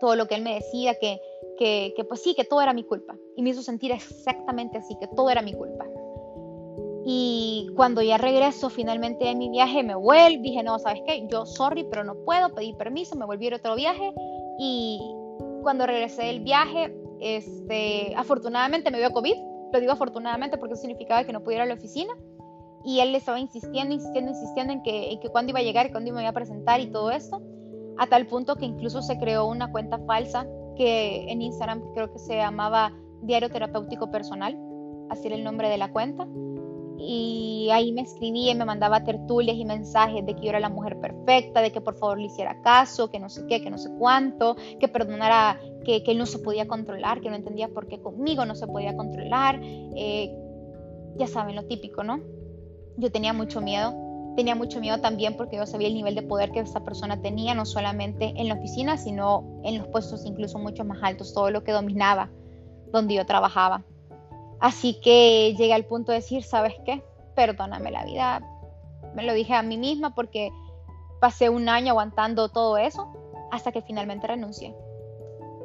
todo 0.00 0.16
lo 0.16 0.26
que 0.26 0.34
él 0.34 0.42
me 0.42 0.54
decía, 0.54 0.94
que, 0.96 1.20
que, 1.58 1.94
que 1.96 2.04
pues 2.04 2.22
sí, 2.22 2.34
que 2.34 2.44
todo 2.44 2.60
era 2.60 2.72
mi 2.72 2.84
culpa, 2.84 3.16
y 3.36 3.42
me 3.42 3.50
hizo 3.50 3.62
sentir 3.62 3.92
exactamente 3.92 4.78
así, 4.78 4.96
que 5.00 5.08
todo 5.08 5.30
era 5.30 5.42
mi 5.42 5.54
culpa. 5.54 5.86
Y 7.04 7.68
cuando 7.74 8.00
ya 8.02 8.16
regreso 8.16 8.70
finalmente 8.70 9.24
de 9.24 9.34
mi 9.34 9.50
viaje, 9.50 9.82
me 9.82 9.94
vuelvo, 9.94 10.42
dije, 10.42 10.62
no, 10.62 10.78
¿sabes 10.78 11.02
qué? 11.06 11.26
Yo, 11.28 11.46
sorry, 11.46 11.84
pero 11.90 12.04
no 12.04 12.14
puedo, 12.24 12.54
pedí 12.54 12.74
permiso, 12.74 13.16
me 13.16 13.26
volví 13.26 13.52
a 13.52 13.56
otro 13.56 13.74
viaje. 13.74 14.12
Y 14.58 15.00
cuando 15.62 15.86
regresé 15.86 16.24
del 16.24 16.40
viaje, 16.40 16.94
este, 17.20 18.14
afortunadamente 18.16 18.90
me 18.90 18.98
dio 18.98 19.10
COVID. 19.10 19.34
Lo 19.72 19.80
digo 19.80 19.92
afortunadamente 19.92 20.58
porque 20.58 20.74
eso 20.74 20.82
significaba 20.82 21.24
que 21.24 21.32
no 21.32 21.42
pudiera 21.42 21.64
ir 21.64 21.70
a 21.70 21.74
la 21.74 21.80
oficina. 21.80 22.12
Y 22.84 23.00
él 23.00 23.14
estaba 23.14 23.40
insistiendo, 23.40 23.94
insistiendo, 23.94 24.30
insistiendo 24.30 24.72
en 24.72 24.82
que, 24.82 25.12
en 25.12 25.20
que 25.20 25.28
cuándo 25.28 25.50
iba 25.50 25.60
a 25.60 25.62
llegar 25.62 25.90
cuándo 25.90 26.12
me 26.12 26.20
iba 26.20 26.30
a 26.30 26.34
presentar 26.34 26.80
y 26.80 26.90
todo 26.90 27.10
esto. 27.10 27.40
A 27.98 28.06
tal 28.06 28.26
punto 28.26 28.56
que 28.56 28.64
incluso 28.64 29.02
se 29.02 29.18
creó 29.18 29.46
una 29.46 29.70
cuenta 29.70 29.98
falsa 30.06 30.46
que 30.76 31.30
en 31.30 31.42
Instagram 31.42 31.82
creo 31.94 32.12
que 32.12 32.18
se 32.18 32.36
llamaba 32.36 32.92
Diario 33.22 33.50
Terapéutico 33.50 34.10
Personal, 34.10 34.58
así 35.10 35.26
era 35.26 35.36
el 35.36 35.44
nombre 35.44 35.68
de 35.68 35.76
la 35.76 35.92
cuenta 35.92 36.26
y 37.04 37.68
ahí 37.72 37.92
me 37.92 38.02
escribía 38.02 38.52
y 38.52 38.54
me 38.54 38.64
mandaba 38.64 39.02
tertulias 39.02 39.56
y 39.56 39.64
mensajes 39.64 40.24
de 40.24 40.34
que 40.34 40.42
yo 40.42 40.50
era 40.50 40.60
la 40.60 40.68
mujer 40.68 41.00
perfecta, 41.00 41.60
de 41.60 41.72
que 41.72 41.80
por 41.80 41.96
favor 41.96 42.18
le 42.18 42.26
hiciera 42.26 42.62
caso, 42.62 43.10
que 43.10 43.18
no 43.18 43.28
sé 43.28 43.44
qué, 43.46 43.60
que 43.60 43.70
no 43.70 43.78
sé 43.78 43.90
cuánto, 43.98 44.56
que 44.78 44.88
perdonara 44.88 45.58
que, 45.84 46.02
que 46.04 46.12
él 46.12 46.18
no 46.18 46.26
se 46.26 46.38
podía 46.38 46.68
controlar, 46.68 47.20
que 47.20 47.28
no 47.28 47.36
entendía 47.36 47.68
por 47.68 47.88
qué 47.88 48.00
conmigo 48.00 48.44
no 48.44 48.54
se 48.54 48.66
podía 48.66 48.96
controlar. 48.96 49.60
Eh, 49.62 50.32
ya 51.16 51.26
saben, 51.26 51.56
lo 51.56 51.64
típico, 51.64 52.04
¿no? 52.04 52.20
Yo 52.96 53.10
tenía 53.10 53.32
mucho 53.32 53.60
miedo, 53.60 53.94
tenía 54.36 54.54
mucho 54.54 54.80
miedo 54.80 55.00
también 55.00 55.36
porque 55.36 55.56
yo 55.56 55.66
sabía 55.66 55.88
el 55.88 55.94
nivel 55.94 56.14
de 56.14 56.22
poder 56.22 56.52
que 56.52 56.60
esta 56.60 56.84
persona 56.84 57.20
tenía, 57.20 57.54
no 57.54 57.66
solamente 57.66 58.32
en 58.36 58.48
la 58.48 58.54
oficina, 58.54 58.96
sino 58.96 59.60
en 59.64 59.78
los 59.78 59.88
puestos 59.88 60.24
incluso 60.24 60.58
mucho 60.58 60.84
más 60.84 60.98
altos, 61.02 61.34
todo 61.34 61.50
lo 61.50 61.64
que 61.64 61.72
dominaba 61.72 62.30
donde 62.92 63.14
yo 63.14 63.26
trabajaba. 63.26 63.84
Así 64.62 64.94
que 65.00 65.56
llegué 65.58 65.74
al 65.74 65.86
punto 65.86 66.12
de 66.12 66.18
decir, 66.18 66.44
¿sabes 66.44 66.74
qué? 66.84 67.02
Perdóname 67.34 67.90
la 67.90 68.04
vida. 68.04 68.40
Me 69.12 69.24
lo 69.24 69.34
dije 69.34 69.54
a 69.54 69.62
mí 69.64 69.76
misma 69.76 70.14
porque 70.14 70.52
pasé 71.20 71.50
un 71.50 71.68
año 71.68 71.90
aguantando 71.90 72.48
todo 72.48 72.78
eso 72.78 73.12
hasta 73.50 73.72
que 73.72 73.82
finalmente 73.82 74.28
renuncié. 74.28 74.72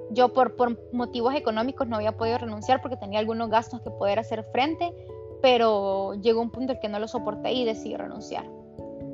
Yo 0.10 0.34
por, 0.34 0.56
por 0.56 0.94
motivos 0.94 1.36
económicos 1.36 1.88
no 1.88 1.98
había 1.98 2.18
podido 2.18 2.40
renunciar 2.40 2.82
porque 2.82 2.98
tenía 2.98 3.20
algunos 3.20 3.52
gastos 3.52 3.82
que 3.82 3.92
poder 3.92 4.18
hacer 4.18 4.44
frente, 4.52 4.92
pero 5.44 6.16
llegó 6.16 6.42
un 6.42 6.50
punto 6.50 6.74
en 6.74 6.80
que 6.80 6.90
no 6.90 6.98
lo 6.98 7.08
soporté 7.08 7.52
y 7.52 7.66
decidí 7.66 7.96
renunciar 7.96 8.50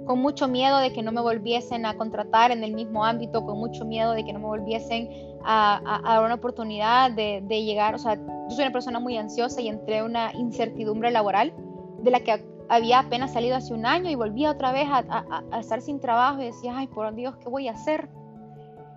con 0.05 0.19
mucho 0.19 0.47
miedo 0.47 0.79
de 0.79 0.91
que 0.91 1.01
no 1.01 1.11
me 1.11 1.21
volviesen 1.21 1.85
a 1.85 1.95
contratar 1.95 2.51
en 2.51 2.63
el 2.63 2.73
mismo 2.73 3.05
ámbito, 3.05 3.45
con 3.45 3.57
mucho 3.57 3.85
miedo 3.85 4.11
de 4.11 4.23
que 4.25 4.33
no 4.33 4.39
me 4.39 4.45
volviesen 4.45 5.09
a, 5.45 6.01
dar 6.03 6.23
una 6.23 6.35
oportunidad 6.35 7.11
de, 7.11 7.41
llegar, 7.63 7.95
o 7.95 7.97
sea, 7.97 8.15
yo 8.15 8.49
soy 8.49 8.63
una 8.65 8.71
persona 8.71 8.99
muy 8.99 9.17
ansiosa 9.17 9.61
y 9.61 9.67
entré 9.67 9.97
en 9.97 10.05
una 10.05 10.33
incertidumbre 10.33 11.11
laboral 11.11 11.53
de 11.99 12.11
la 12.11 12.19
que 12.19 12.45
había 12.69 12.99
apenas 12.99 13.33
salido 13.33 13.55
hace 13.55 13.73
un 13.73 13.85
año 13.85 14.09
y 14.09 14.15
volvía 14.15 14.51
otra 14.51 14.71
vez 14.71 14.87
a, 14.89 15.25
a 15.51 15.59
estar 15.59 15.81
sin 15.81 15.99
trabajo 15.99 16.41
y 16.41 16.45
decía, 16.45 16.77
ay, 16.77 16.87
por 16.87 17.13
Dios, 17.13 17.35
¿qué 17.37 17.49
voy 17.49 17.67
a 17.67 17.71
hacer? 17.73 18.09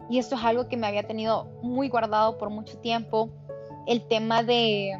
Y 0.08 0.18
esto 0.18 0.36
es 0.36 0.44
algo 0.44 0.68
que 0.68 0.76
me 0.76 0.86
había 0.86 1.06
tenido 1.06 1.46
muy 1.62 1.88
guardado 1.88 2.38
por 2.38 2.50
mucho 2.50 2.78
tiempo. 2.78 3.30
El 3.86 4.06
tema 4.06 4.42
de, 4.42 4.92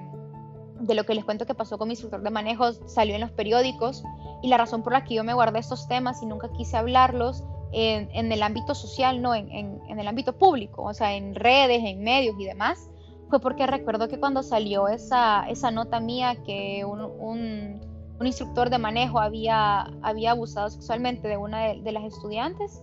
de 0.80 0.94
lo 0.94 1.04
que 1.04 1.14
les 1.14 1.24
cuento 1.24 1.46
que 1.46 1.54
pasó 1.54 1.78
con 1.78 1.88
mi 1.88 1.92
instructor 1.92 2.22
de 2.22 2.30
manejo 2.30 2.72
salió 2.87 3.14
en 3.14 3.20
los 3.20 3.30
periódicos 3.30 4.04
y 4.42 4.48
la 4.48 4.59
razón 4.59 4.82
por 4.82 4.92
la 4.92 5.04
que 5.04 5.14
yo 5.14 5.24
me 5.24 5.35
guardé 5.35 5.59
estos 5.59 5.88
temas 5.88 6.22
y 6.22 6.26
nunca 6.26 6.50
quise 6.52 6.76
hablarlos 6.76 7.44
en, 7.72 8.09
en 8.12 8.33
el 8.33 8.42
ámbito 8.42 8.74
social, 8.74 9.20
no 9.20 9.35
en, 9.35 9.50
en, 9.50 9.98
el 9.98 10.09
ámbito 10.09 10.37
público, 10.37 10.83
o 10.83 10.94
sea, 10.94 11.14
en 11.14 11.35
redes, 11.35 11.83
en 11.85 12.02
medios 12.02 12.37
y 12.38 12.44
demás, 12.44 12.90
fue 13.29 13.40
porque 13.40 13.66
recuerdo 13.66 14.09
que 14.09 14.18
cuando 14.18 14.42
salió 14.42 14.88
esa, 14.88 15.48
esa 15.48 15.70
nota 15.70 16.00
mía 16.00 16.37
que 16.44 16.85
un, 16.85 17.00
un, 17.00 17.81
un 18.18 18.26
instructor 18.26 18.70
de 18.70 18.79
manejo 18.79 19.18
había, 19.18 19.90
había 20.02 20.31
abusado 20.31 20.70
sexualmente 20.70 21.26
de 21.29 21.37
una 21.37 21.68
de, 21.68 21.83
de 21.83 21.92
las 21.92 22.05
estudiantes, 22.05 22.83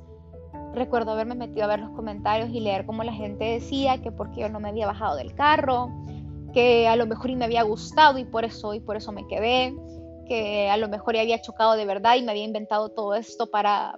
recuerdo 0.74 1.12
haberme 1.12 1.36
metido 1.36 1.63
a 1.65 1.67
ver 1.67 1.80
los 1.80 1.91
comentarios 1.91 2.50
y 2.50 2.60
leer 2.60 2.86
cómo 2.86 3.04
la 3.04 3.13
gente 3.13 3.46
decía 3.46 4.02
que 4.02 4.12
porque 4.12 4.41
yo 4.41 4.50
no 4.50 4.60
me 4.60 4.69
había 4.69 4.88
bajado 4.88 5.15
del 5.15 5.34
carro, 5.34 5.89
que 6.54 6.88
a 6.88 6.96
lo 6.96 7.08
mejor 7.08 7.30
y 7.30 7.36
me 7.36 7.46
había 7.46 7.63
gustado 7.63 8.17
y 8.17 8.26
por 8.26 8.46
eso 8.46 8.74
y 8.74 8.80
por 8.80 8.96
eso 8.96 9.12
me 9.12 9.28
quedé, 9.28 9.76
que 10.28 10.69
a 10.69 10.78
lo 10.78 10.88
mejor 10.88 11.15
ya 11.15 11.22
había 11.22 11.41
chocado 11.41 11.76
de 11.76 11.86
verdad 11.86 12.15
y 12.15 12.24
me 12.24 12.32
había 12.32 12.43
inventado 12.43 12.89
todo 12.89 13.15
esto 13.15 13.50
para 13.50 13.98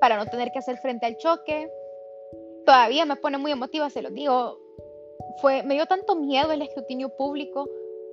para 0.00 0.16
no 0.16 0.26
tener 0.26 0.50
que 0.52 0.58
hacer 0.58 0.78
frente 0.78 1.06
al 1.06 1.16
choque. 1.16 1.68
Todavía 2.64 3.04
me 3.04 3.16
pone 3.16 3.38
muy 3.38 3.52
emotiva, 3.52 3.90
se 3.90 4.02
lo 4.02 4.10
digo. 4.10 4.58
Fue 5.40 5.62
me 5.62 5.74
dio 5.74 5.86
tanto 5.86 6.16
miedo 6.16 6.52
el 6.52 6.62
escrutinio 6.62 7.10
público. 7.16 7.68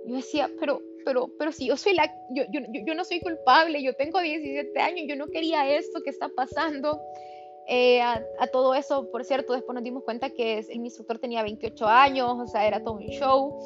Yo 0.06 0.16
decía, 0.16 0.50
pero 0.60 0.80
pero 1.06 1.30
pero 1.38 1.52
si 1.52 1.68
yo 1.68 1.78
soy 1.78 1.96
la 1.96 2.06
yo, 2.32 2.44
yo, 2.52 2.62
yo 2.86 2.96
no 2.96 3.04
soy 3.04 3.20
culpable, 3.22 3.82
yo 3.82 3.96
tengo 3.96 4.20
17 4.20 4.80
años, 4.80 5.06
yo 5.08 5.16
no 5.16 5.28
quería 5.28 5.70
esto 5.76 6.02
que 6.04 6.10
está 6.10 6.30
pasando. 6.30 7.02
Eh, 7.68 8.02
a, 8.02 8.22
todo 8.52 8.76
eso, 8.76 9.10
por 9.10 9.24
cierto, 9.24 9.54
después 9.54 9.74
nos 9.74 9.84
dimos 9.84 10.04
cuenta 10.04 10.30
que 10.30 10.60
el 10.60 10.84
instructor 10.84 11.20
tenía 11.20 11.44
28 11.44 11.88
años, 11.88 12.36
o 12.38 12.48
sea, 12.48 12.68
era 12.68 12.84
todo 12.84 12.96
un 12.96 13.08
show. 13.08 13.58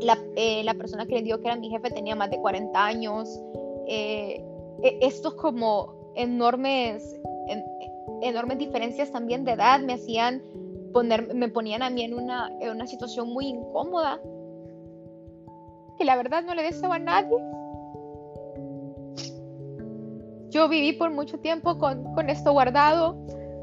La, 0.00 0.18
eh, 0.36 0.62
la 0.64 0.74
persona 0.74 1.06
que 1.06 1.14
le 1.14 1.22
dio 1.22 1.40
que 1.40 1.48
era 1.48 1.56
mi 1.56 1.70
jefe 1.70 1.90
tenía 1.90 2.14
más 2.14 2.30
de 2.30 2.38
40 2.38 2.84
años. 2.84 3.40
Eh, 3.86 4.44
e, 4.82 4.98
estos 5.00 5.34
como 5.34 5.95
enormes, 6.16 7.18
enormes 8.22 8.58
diferencias 8.58 9.12
también 9.12 9.44
de 9.44 9.52
edad. 9.52 9.80
Me 9.80 9.94
hacían 9.94 10.42
poner, 10.92 11.34
me 11.34 11.48
ponían 11.48 11.82
a 11.82 11.90
mí 11.90 12.02
en 12.02 12.14
una, 12.14 12.50
una 12.72 12.86
situación 12.86 13.32
muy 13.32 13.48
incómoda, 13.48 14.20
que 15.98 16.04
la 16.04 16.16
verdad 16.16 16.42
no 16.42 16.54
le 16.54 16.62
deseo 16.62 16.92
a 16.92 16.98
nadie. 16.98 17.36
Yo 20.50 20.68
viví 20.68 20.92
por 20.94 21.10
mucho 21.10 21.38
tiempo 21.38 21.78
con, 21.78 22.14
con 22.14 22.30
esto 22.30 22.52
guardado, 22.52 23.16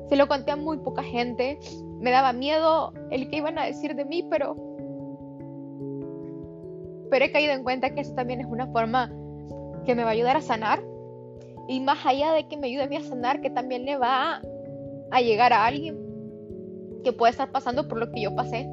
se 0.10 0.16
lo 0.16 0.28
conté 0.28 0.52
a 0.52 0.56
muy 0.56 0.78
poca 0.78 1.02
gente, 1.02 1.58
me 2.00 2.12
daba 2.12 2.34
miedo 2.34 2.94
el 3.10 3.30
que 3.30 3.38
iban 3.38 3.58
a 3.58 3.66
decir 3.66 3.96
de 3.96 4.06
mí, 4.06 4.28
pero, 4.30 4.56
pero 7.10 7.26
he 7.26 7.32
caído 7.32 7.54
en 7.54 7.64
cuenta 7.64 7.96
que 7.96 8.02
eso 8.02 8.14
también 8.14 8.42
es 8.42 8.48
una 8.48 8.68
forma 8.68 9.12
que 9.86 9.96
me 9.96 10.04
va 10.04 10.10
a 10.10 10.14
ayudar 10.14 10.38
a 10.38 10.42
sanar. 10.42 10.84
Y 11.68 11.80
más 11.80 12.06
allá 12.06 12.34
de 12.34 12.48
que 12.48 12.58
me 12.58 12.68
ayude 12.68 12.84
a 12.84 12.88
mí 12.88 12.98
a 12.98 13.04
sanar, 13.04 13.42
que 13.42 13.50
también 13.50 13.86
le 13.86 13.98
va 13.98 14.42
a, 15.12 15.22
llegar 15.22 15.54
a 15.54 15.66
alguien 15.66 15.98
que 17.04 17.14
puede 17.14 17.32
estar 17.32 17.52
pasando 17.52 17.88
por 17.88 18.00
lo 18.00 18.12
que 18.12 18.22
yo 18.22 18.36
pasé. 18.36 18.68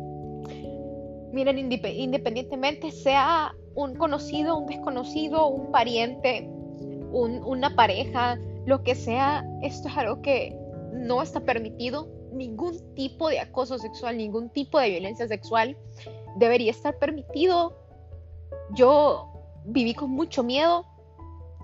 Miren, 1.32 1.58
independientemente 1.58 2.90
sea 2.90 3.54
un 3.74 3.94
conocido, 3.94 4.56
un 4.58 4.66
desconocido, 4.66 5.46
un 5.46 5.70
pariente, 5.70 6.50
una 7.12 7.74
pareja, 7.76 8.38
lo 8.66 8.82
que 8.82 8.94
sea, 8.94 9.44
esto 9.62 9.88
es 9.88 9.96
algo 9.96 10.22
que 10.22 10.56
no 10.92 11.22
está 11.22 11.40
permitido. 11.40 12.08
Ningún 12.32 12.78
tipo 12.94 13.28
de 13.28 13.40
acoso 13.40 13.78
sexual, 13.78 14.16
ningún 14.16 14.50
tipo 14.50 14.78
de 14.78 14.90
violencia 14.90 15.26
sexual 15.28 15.76
debería 16.36 16.70
estar 16.70 16.98
permitido. 16.98 17.76
Yo 18.74 19.30
viví 19.64 19.94
con 19.94 20.10
mucho 20.10 20.42
miedo, 20.42 20.86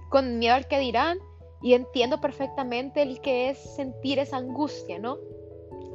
con 0.08 0.38
miedo 0.38 0.54
al 0.54 0.68
que 0.68 0.78
dirán, 0.78 1.18
y 1.62 1.74
entiendo 1.74 2.20
perfectamente 2.20 3.02
el 3.02 3.20
que 3.20 3.50
es 3.50 3.58
sentir 3.58 4.18
esa 4.18 4.36
angustia, 4.36 4.98
¿no? 4.98 5.18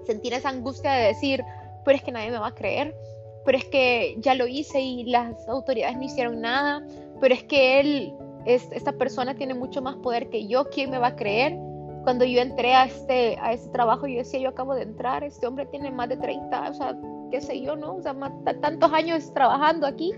Sentir 0.06 0.34
esa 0.34 0.50
angustia 0.50 0.92
de 0.94 1.08
decir, 1.08 1.44
pero 1.86 1.98
es 1.98 2.04
que 2.04 2.12
nadie 2.12 2.32
me 2.32 2.40
va 2.40 2.48
a 2.48 2.56
creer, 2.56 2.96
pero 3.46 3.58
es 3.58 3.66
que 3.66 4.16
ya 4.20 4.36
lo 4.36 4.48
hice 4.48 4.82
y 4.82 5.04
las 5.06 5.48
autoridades 5.48 5.96
no 5.98 6.04
hicieron 6.04 6.42
nada, 6.42 6.86
pero 7.20 7.34
es 7.34 7.44
que 7.44 7.80
él 7.80 8.14
esta 8.46 8.94
persona 8.94 9.36
tiene 9.36 9.54
mucho 9.54 9.82
más 9.82 9.96
poder 9.98 10.30
que 10.30 10.48
yo, 10.48 10.70
¿quién 10.70 10.90
me 10.90 10.98
va 10.98 11.08
a 11.08 11.16
creer? 11.16 11.58
Cuando 12.04 12.26
yo 12.26 12.42
entré 12.42 12.74
a 12.74 12.86
este, 12.86 13.38
a 13.40 13.54
este 13.54 13.70
trabajo, 13.70 14.08
yo 14.08 14.18
decía, 14.18 14.40
yo 14.40 14.50
acabo 14.50 14.74
de 14.74 14.82
entrar, 14.82 15.24
este 15.24 15.46
hombre 15.46 15.68
tiene 15.68 15.92
más 15.92 16.10
de 16.10 16.18
30, 16.18 16.70
o 16.70 16.74
sea, 16.74 16.98
qué 17.30 17.40
sé 17.40 17.62
yo, 17.62 17.76
¿no? 17.76 17.96
O 17.96 18.02
sea, 18.02 18.16
tantos 18.60 18.92
años 18.92 19.32
trabajando 19.34 19.86
aquí, 19.86 20.14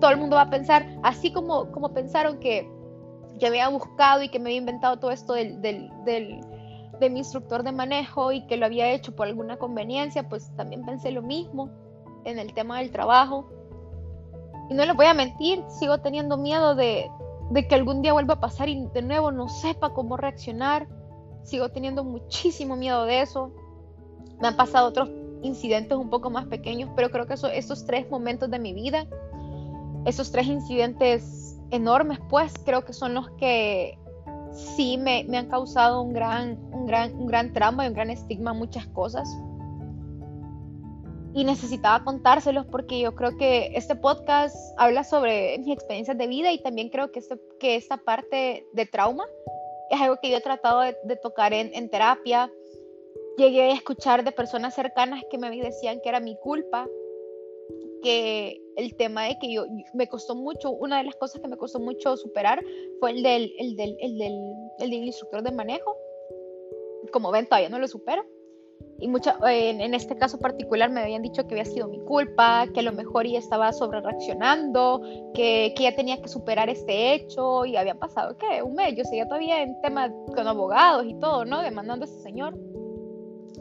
todo 0.00 0.12
el 0.12 0.18
mundo 0.18 0.36
va 0.36 0.42
a 0.42 0.50
pensar, 0.50 0.86
así 1.02 1.32
como, 1.32 1.70
como 1.72 1.92
pensaron 1.92 2.38
que 2.38 2.70
yo 3.42 3.48
había 3.48 3.68
buscado 3.68 4.22
y 4.22 4.28
que 4.28 4.38
me 4.38 4.50
había 4.50 4.58
inventado 4.58 4.98
todo 4.98 5.10
esto 5.10 5.32
del, 5.32 5.60
del, 5.60 5.90
del, 6.04 6.40
de 7.00 7.10
mi 7.10 7.18
instructor 7.18 7.64
de 7.64 7.72
manejo 7.72 8.30
y 8.30 8.46
que 8.46 8.56
lo 8.56 8.66
había 8.66 8.92
hecho 8.92 9.16
por 9.16 9.26
alguna 9.26 9.56
conveniencia, 9.56 10.28
pues 10.28 10.54
también 10.54 10.84
pensé 10.84 11.10
lo 11.10 11.22
mismo 11.22 11.68
en 12.24 12.38
el 12.38 12.54
tema 12.54 12.78
del 12.78 12.92
trabajo. 12.92 13.50
Y 14.70 14.74
no 14.74 14.84
les 14.84 14.94
voy 14.94 15.06
a 15.06 15.14
mentir, 15.14 15.64
sigo 15.68 15.98
teniendo 15.98 16.36
miedo 16.36 16.76
de, 16.76 17.10
de 17.50 17.66
que 17.66 17.74
algún 17.74 18.00
día 18.00 18.12
vuelva 18.12 18.34
a 18.34 18.40
pasar 18.40 18.68
y 18.68 18.86
de 18.94 19.02
nuevo 19.02 19.32
no 19.32 19.48
sepa 19.48 19.92
cómo 19.92 20.16
reaccionar. 20.16 20.86
sigo 21.42 21.68
teniendo 21.70 22.04
muchísimo 22.04 22.76
miedo 22.76 23.04
de 23.06 23.22
eso. 23.22 23.50
Me 24.40 24.46
han 24.46 24.56
pasado 24.56 24.86
otros 24.86 25.10
incidentes 25.42 25.98
un 25.98 26.10
poco 26.10 26.30
más 26.30 26.46
pequeños, 26.46 26.90
pero 26.94 27.10
creo 27.10 27.26
que 27.26 27.34
eso, 27.34 27.48
estos 27.48 27.86
tres 27.86 28.08
momentos 28.08 28.48
de 28.50 28.60
mi 28.60 28.72
vida, 28.72 29.04
esos 30.04 30.30
tres 30.30 30.46
incidentes 30.46 31.51
enormes, 31.72 32.18
pues 32.30 32.52
creo 32.64 32.84
que 32.84 32.92
son 32.92 33.14
los 33.14 33.28
que 33.32 33.98
sí 34.52 34.98
me, 34.98 35.24
me 35.24 35.38
han 35.38 35.48
causado 35.48 36.02
un 36.02 36.12
gran, 36.12 36.58
un, 36.72 36.86
gran, 36.86 37.14
un 37.14 37.26
gran 37.26 37.52
trauma 37.52 37.84
y 37.84 37.88
un 37.88 37.94
gran 37.94 38.10
estigma 38.10 38.52
muchas 38.52 38.86
cosas. 38.88 39.28
Y 41.34 41.44
necesitaba 41.44 42.04
contárselos 42.04 42.66
porque 42.66 43.00
yo 43.00 43.14
creo 43.14 43.36
que 43.38 43.72
este 43.74 43.96
podcast 43.96 44.54
habla 44.76 45.02
sobre 45.02 45.58
mis 45.58 45.74
experiencias 45.74 46.18
de 46.18 46.26
vida 46.26 46.52
y 46.52 46.62
también 46.62 46.90
creo 46.90 47.10
que, 47.10 47.20
este, 47.20 47.40
que 47.58 47.76
esta 47.76 47.96
parte 47.96 48.66
de 48.72 48.86
trauma 48.86 49.24
es 49.90 50.00
algo 50.00 50.18
que 50.22 50.30
yo 50.30 50.36
he 50.36 50.42
tratado 50.42 50.80
de, 50.80 51.16
tocar 51.16 51.54
en, 51.54 51.70
en 51.74 51.88
terapia 51.88 52.50
llegué 53.36 53.62
a 53.62 53.74
escuchar 53.74 54.24
de 54.24 54.32
personas 54.32 54.74
cercanas 54.74 55.22
que 55.30 55.38
me 55.38 55.50
decían 55.50 56.00
que 56.02 56.08
era 56.08 56.20
mi 56.20 56.36
culpa, 56.36 56.86
que 58.02 58.61
el 58.76 58.94
tema 58.96 59.24
de 59.24 59.38
que 59.38 59.52
yo 59.52 59.64
me 59.94 60.08
costó 60.08 60.34
mucho, 60.34 60.70
una 60.70 60.98
de 60.98 61.04
las 61.04 61.16
cosas 61.16 61.40
que 61.40 61.48
me 61.48 61.56
costó 61.56 61.80
mucho 61.80 62.16
superar 62.16 62.62
fue 63.00 63.12
el 63.12 63.22
del, 63.22 63.52
el 63.58 63.76
del, 63.76 63.96
el 64.00 64.18
del, 64.18 64.34
el 64.78 64.90
del 64.90 65.04
instructor 65.04 65.42
de 65.42 65.52
manejo. 65.52 65.96
Como 67.12 67.30
ven, 67.30 67.46
todavía 67.46 67.68
no 67.68 67.78
lo 67.78 67.88
supero. 67.88 68.24
Y 68.98 69.08
mucha, 69.08 69.36
en, 69.46 69.80
en, 69.80 69.94
este 69.94 70.16
caso 70.16 70.38
particular 70.38 70.90
me 70.90 71.00
habían 71.00 71.22
dicho 71.22 71.46
que 71.46 71.54
había 71.54 71.64
sido 71.64 71.88
mi 71.88 72.00
culpa, 72.00 72.66
que 72.72 72.80
a 72.80 72.82
lo 72.84 72.92
mejor 72.92 73.26
ya 73.26 73.38
estaba 73.38 73.72
sobre 73.72 74.00
reaccionando, 74.00 75.02
que, 75.34 75.72
que 75.76 75.84
ya 75.84 75.94
tenía 75.94 76.20
que 76.20 76.28
superar 76.28 76.68
este 76.68 77.14
hecho 77.14 77.64
y 77.64 77.76
había 77.76 77.96
pasado, 77.96 78.36
¿qué? 78.38 78.62
Un 78.62 78.74
mes, 78.74 78.94
yo 78.96 79.04
seguía 79.04 79.26
todavía 79.26 79.62
en 79.62 79.80
tema 79.82 80.12
con 80.34 80.46
abogados 80.46 81.04
y 81.06 81.14
todo, 81.14 81.44
¿no? 81.44 81.62
Demandando 81.62 82.04
a 82.04 82.08
ese 82.08 82.20
señor 82.20 82.56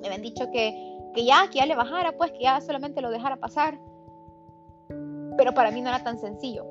me 0.01 0.07
habían 0.07 0.22
dicho 0.22 0.49
que, 0.51 0.74
que 1.14 1.26
ya, 1.26 1.47
que 1.49 1.59
ya 1.59 1.66
le 1.66 1.76
bajara, 1.76 2.18
pues 2.18 2.32
que 2.32 2.41
ya 2.41 2.59
solamente 2.62 3.01
lo 3.01 3.12
dejara 3.12 3.38
pasar. 3.38 3.80
Pero 5.41 5.55
para 5.55 5.71
mí 5.71 5.81
no 5.81 5.89
era 5.89 6.03
tan 6.03 6.19
sencillo. 6.19 6.67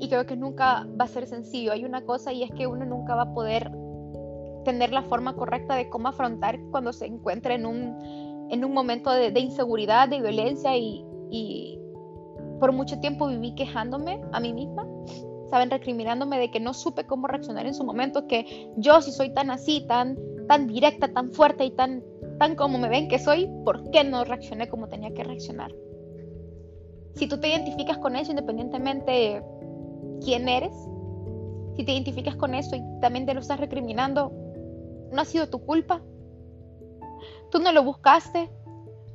Y 0.00 0.08
creo 0.08 0.24
que 0.24 0.34
nunca 0.34 0.86
va 0.98 1.04
a 1.04 1.08
ser 1.08 1.26
sencillo. 1.26 1.72
Hay 1.72 1.84
una 1.84 2.00
cosa 2.06 2.32
y 2.32 2.42
es 2.42 2.50
que 2.52 2.66
uno 2.66 2.86
nunca 2.86 3.14
va 3.14 3.24
a 3.24 3.34
poder 3.34 3.70
tener 4.64 4.94
la 4.94 5.02
forma 5.02 5.36
correcta 5.36 5.74
de 5.74 5.90
cómo 5.90 6.08
afrontar 6.08 6.58
cuando 6.70 6.94
se 6.94 7.04
encuentra 7.04 7.54
en 7.54 7.66
un, 7.66 8.48
en 8.48 8.64
un 8.64 8.72
momento 8.72 9.10
de, 9.10 9.38
inseguridad, 9.38 10.08
de 10.08 10.22
violencia 10.22 10.74
y, 10.74 11.04
y 11.30 11.78
por 12.58 12.72
mucho 12.72 12.98
tiempo 12.98 13.28
viví 13.28 13.54
quejándome 13.54 14.22
a 14.32 14.40
mí 14.40 14.54
misma 14.54 14.86
saben, 15.50 15.70
recriminándome 15.70 16.38
de 16.38 16.50
que 16.50 16.60
no 16.60 16.72
supe 16.72 17.04
cómo 17.04 17.26
reaccionar 17.26 17.66
en 17.66 17.74
su 17.74 17.84
momento, 17.84 18.26
que 18.26 18.70
yo 18.76 19.02
si 19.02 19.12
soy 19.12 19.34
tan 19.34 19.50
así, 19.50 19.86
tan, 19.86 20.16
tan 20.46 20.66
directa, 20.66 21.08
tan 21.08 21.30
fuerte 21.30 21.66
y 21.66 21.70
tan 21.70 22.02
tan 22.38 22.54
como 22.54 22.78
me 22.78 22.88
ven 22.88 23.08
que 23.08 23.18
soy, 23.18 23.50
¿por 23.64 23.90
qué 23.90 24.04
no 24.04 24.24
reaccioné 24.24 24.68
como 24.68 24.88
tenía 24.88 25.12
que 25.12 25.24
reaccionar? 25.24 25.72
Si 27.14 27.26
tú 27.26 27.38
te 27.40 27.48
identificas 27.48 27.98
con 27.98 28.16
eso, 28.16 28.30
independientemente 28.30 29.10
de 29.10 29.44
quién 30.24 30.48
eres, 30.48 30.72
si 31.76 31.84
te 31.84 31.92
identificas 31.92 32.36
con 32.36 32.54
eso 32.54 32.76
y 32.76 32.82
también 33.00 33.26
te 33.26 33.34
lo 33.34 33.40
estás 33.40 33.60
recriminando, 33.60 34.32
no 35.12 35.20
ha 35.20 35.24
sido 35.24 35.48
tu 35.48 35.64
culpa. 35.64 36.02
Tú 37.50 37.60
no 37.60 37.72
lo 37.72 37.82
buscaste, 37.82 38.50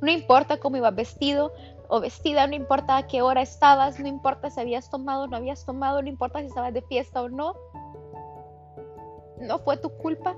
no 0.00 0.10
importa 0.10 0.58
cómo 0.58 0.76
ibas 0.76 0.94
vestido 0.94 1.52
o 1.88 2.00
vestida, 2.00 2.46
no 2.46 2.54
importa 2.54 2.96
a 2.96 3.06
qué 3.06 3.22
hora 3.22 3.42
estabas, 3.42 4.00
no 4.00 4.08
importa 4.08 4.50
si 4.50 4.60
habías 4.60 4.90
tomado 4.90 5.24
o 5.24 5.26
no 5.26 5.36
habías 5.36 5.64
tomado, 5.64 6.02
no 6.02 6.08
importa 6.08 6.40
si 6.40 6.46
estabas 6.46 6.74
de 6.74 6.82
fiesta 6.82 7.22
o 7.22 7.28
no. 7.28 7.54
No 9.38 9.58
fue 9.58 9.76
tu 9.76 9.90
culpa. 9.90 10.36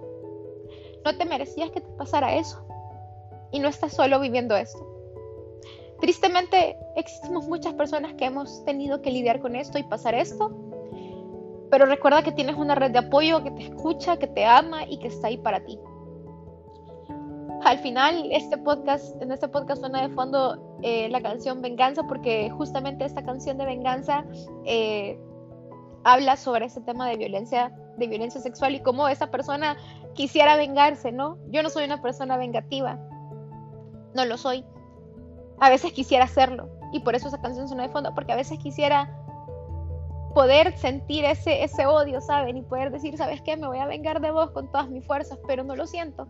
No 1.04 1.16
te 1.16 1.24
merecías 1.24 1.70
que 1.70 1.80
te 1.80 1.92
pasara 1.92 2.34
eso 2.34 2.66
y 3.52 3.61
no 3.61 3.68
estás 3.68 3.92
solo 3.92 4.18
viviendo 4.20 4.57
esto. 4.57 4.95
Tristemente, 6.01 6.76
existimos 6.97 7.49
muchas 7.49 7.74
personas 7.74 8.14
que 8.14 8.26
hemos 8.26 8.64
tenido 8.64 9.01
que 9.01 9.11
lidiar 9.11 9.40
con 9.40 9.57
esto 9.57 9.78
y 9.78 9.82
pasar 9.82 10.14
esto, 10.14 10.51
pero 11.70 11.86
recuerda 11.86 12.22
que 12.22 12.32
tienes 12.32 12.57
una 12.57 12.74
red 12.74 12.90
de 12.90 12.99
apoyo 12.99 13.42
que 13.42 13.51
te 13.51 13.62
escucha, 13.64 14.18
que 14.18 14.26
te 14.26 14.44
ama 14.44 14.84
y 14.84 14.99
que 14.99 15.09
está 15.09 15.28
ahí 15.28 15.38
para 15.38 15.64
ti. 15.64 15.78
Al 17.64 17.78
final, 17.78 18.28
este 18.30 18.59
podcast, 18.59 19.20
en 19.20 19.32
este 19.32 19.49
podcast 19.49 19.80
suena 19.80 20.07
de 20.07 20.14
fondo 20.14 20.78
eh, 20.82 21.09
la 21.09 21.20
canción 21.20 21.62
Venganza, 21.62 22.03
porque 22.07 22.51
justamente 22.51 23.05
esta 23.05 23.24
canción 23.24 23.59
de 23.59 23.64
Venganza 23.64 24.24
eh, 24.64 25.18
habla 26.05 26.36
sobre 26.36 26.66
ese 26.66 26.80
tema 26.82 27.09
de 27.09 27.16
violencia, 27.16 27.72
de 27.97 28.07
violencia 28.07 28.40
sexual 28.40 28.74
y 28.74 28.80
cómo 28.80 29.09
esa 29.09 29.30
persona 29.30 29.76
quisiera 30.14 30.57
vengarse, 30.57 31.11
¿no? 31.11 31.38
Yo 31.49 31.62
no 31.62 31.70
soy 31.70 31.84
una 31.86 32.01
persona 32.03 32.36
vengativa, 32.36 33.01
no 34.14 34.24
lo 34.26 34.36
soy. 34.36 34.64
A 35.61 35.70
veces 35.70 35.92
quisiera 35.92 36.24
hacerlo 36.24 36.68
y 36.92 37.00
por 37.00 37.14
eso 37.14 37.28
esa 37.28 37.40
canción 37.40 37.68
suena 37.68 37.84
de 37.84 37.88
fondo, 37.90 38.14
porque 38.14 38.32
a 38.32 38.36
veces 38.36 38.59
quisiera 38.59 39.11
poder 40.34 40.76
sentir 40.76 41.24
ese, 41.24 41.64
ese 41.64 41.86
odio, 41.86 42.20
¿saben? 42.20 42.59
Y 42.59 42.62
poder 42.62 42.90
decir, 42.90 43.16
¿sabes 43.16 43.40
qué? 43.40 43.57
Me 43.57 43.66
voy 43.66 43.78
a 43.78 43.86
vengar 43.86 44.20
de 44.20 44.30
vos 44.30 44.50
con 44.50 44.70
todas 44.70 44.90
mis 44.90 45.04
fuerzas, 45.07 45.38
pero 45.46 45.64
no 45.64 45.74
lo 45.74 45.86
siento. 45.86 46.28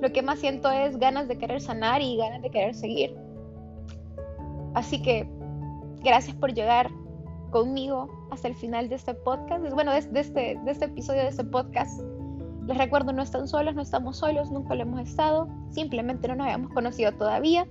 Lo 0.00 0.12
que 0.12 0.22
más 0.22 0.40
siento 0.40 0.70
es 0.70 0.98
ganas 0.98 1.28
de 1.28 1.38
querer 1.38 1.60
sanar 1.60 2.02
y 2.02 2.16
ganas 2.16 2.42
de 2.42 2.50
querer 2.50 2.74
seguir. 2.74 3.16
Así 4.74 5.00
que 5.00 5.28
gracias 6.02 6.36
por 6.36 6.52
llegar 6.52 6.90
conmigo 7.50 8.08
hasta 8.32 8.48
el 8.48 8.56
final 8.56 8.88
de 8.88 8.96
este 8.96 9.14
podcast, 9.14 9.64
bueno, 9.72 9.92
de, 9.92 9.98
este, 9.98 10.58
de 10.64 10.70
este 10.70 10.86
episodio 10.86 11.22
de 11.22 11.28
este 11.28 11.44
podcast. 11.44 12.00
Les 12.66 12.78
recuerdo, 12.78 13.12
no 13.12 13.22
están 13.22 13.46
solos, 13.46 13.74
no 13.74 13.82
estamos 13.82 14.18
solos, 14.18 14.50
nunca 14.50 14.74
lo 14.74 14.82
hemos 14.82 15.00
estado, 15.00 15.48
simplemente 15.70 16.28
no 16.28 16.36
nos 16.36 16.46
habíamos 16.46 16.72
conocido 16.72 17.12
todavía 17.12 17.66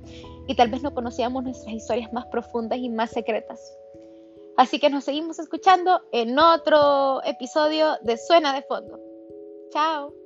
y 0.47 0.55
tal 0.55 0.69
vez 0.69 0.83
no 0.83 0.93
conocíamos 0.93 1.43
nuestras 1.43 1.73
historias 1.73 2.13
más 2.13 2.25
profundas 2.27 2.79
y 2.79 2.89
más 2.89 3.09
secretas. 3.09 3.59
Así 4.55 4.79
que 4.79 4.89
nos 4.89 5.03
seguimos 5.03 5.39
escuchando 5.39 6.01
en 6.11 6.37
otro 6.37 7.23
episodio 7.23 7.97
de 8.03 8.17
Suena 8.17 8.53
de 8.53 8.61
Fondo. 8.61 8.99
Chao. 9.71 10.22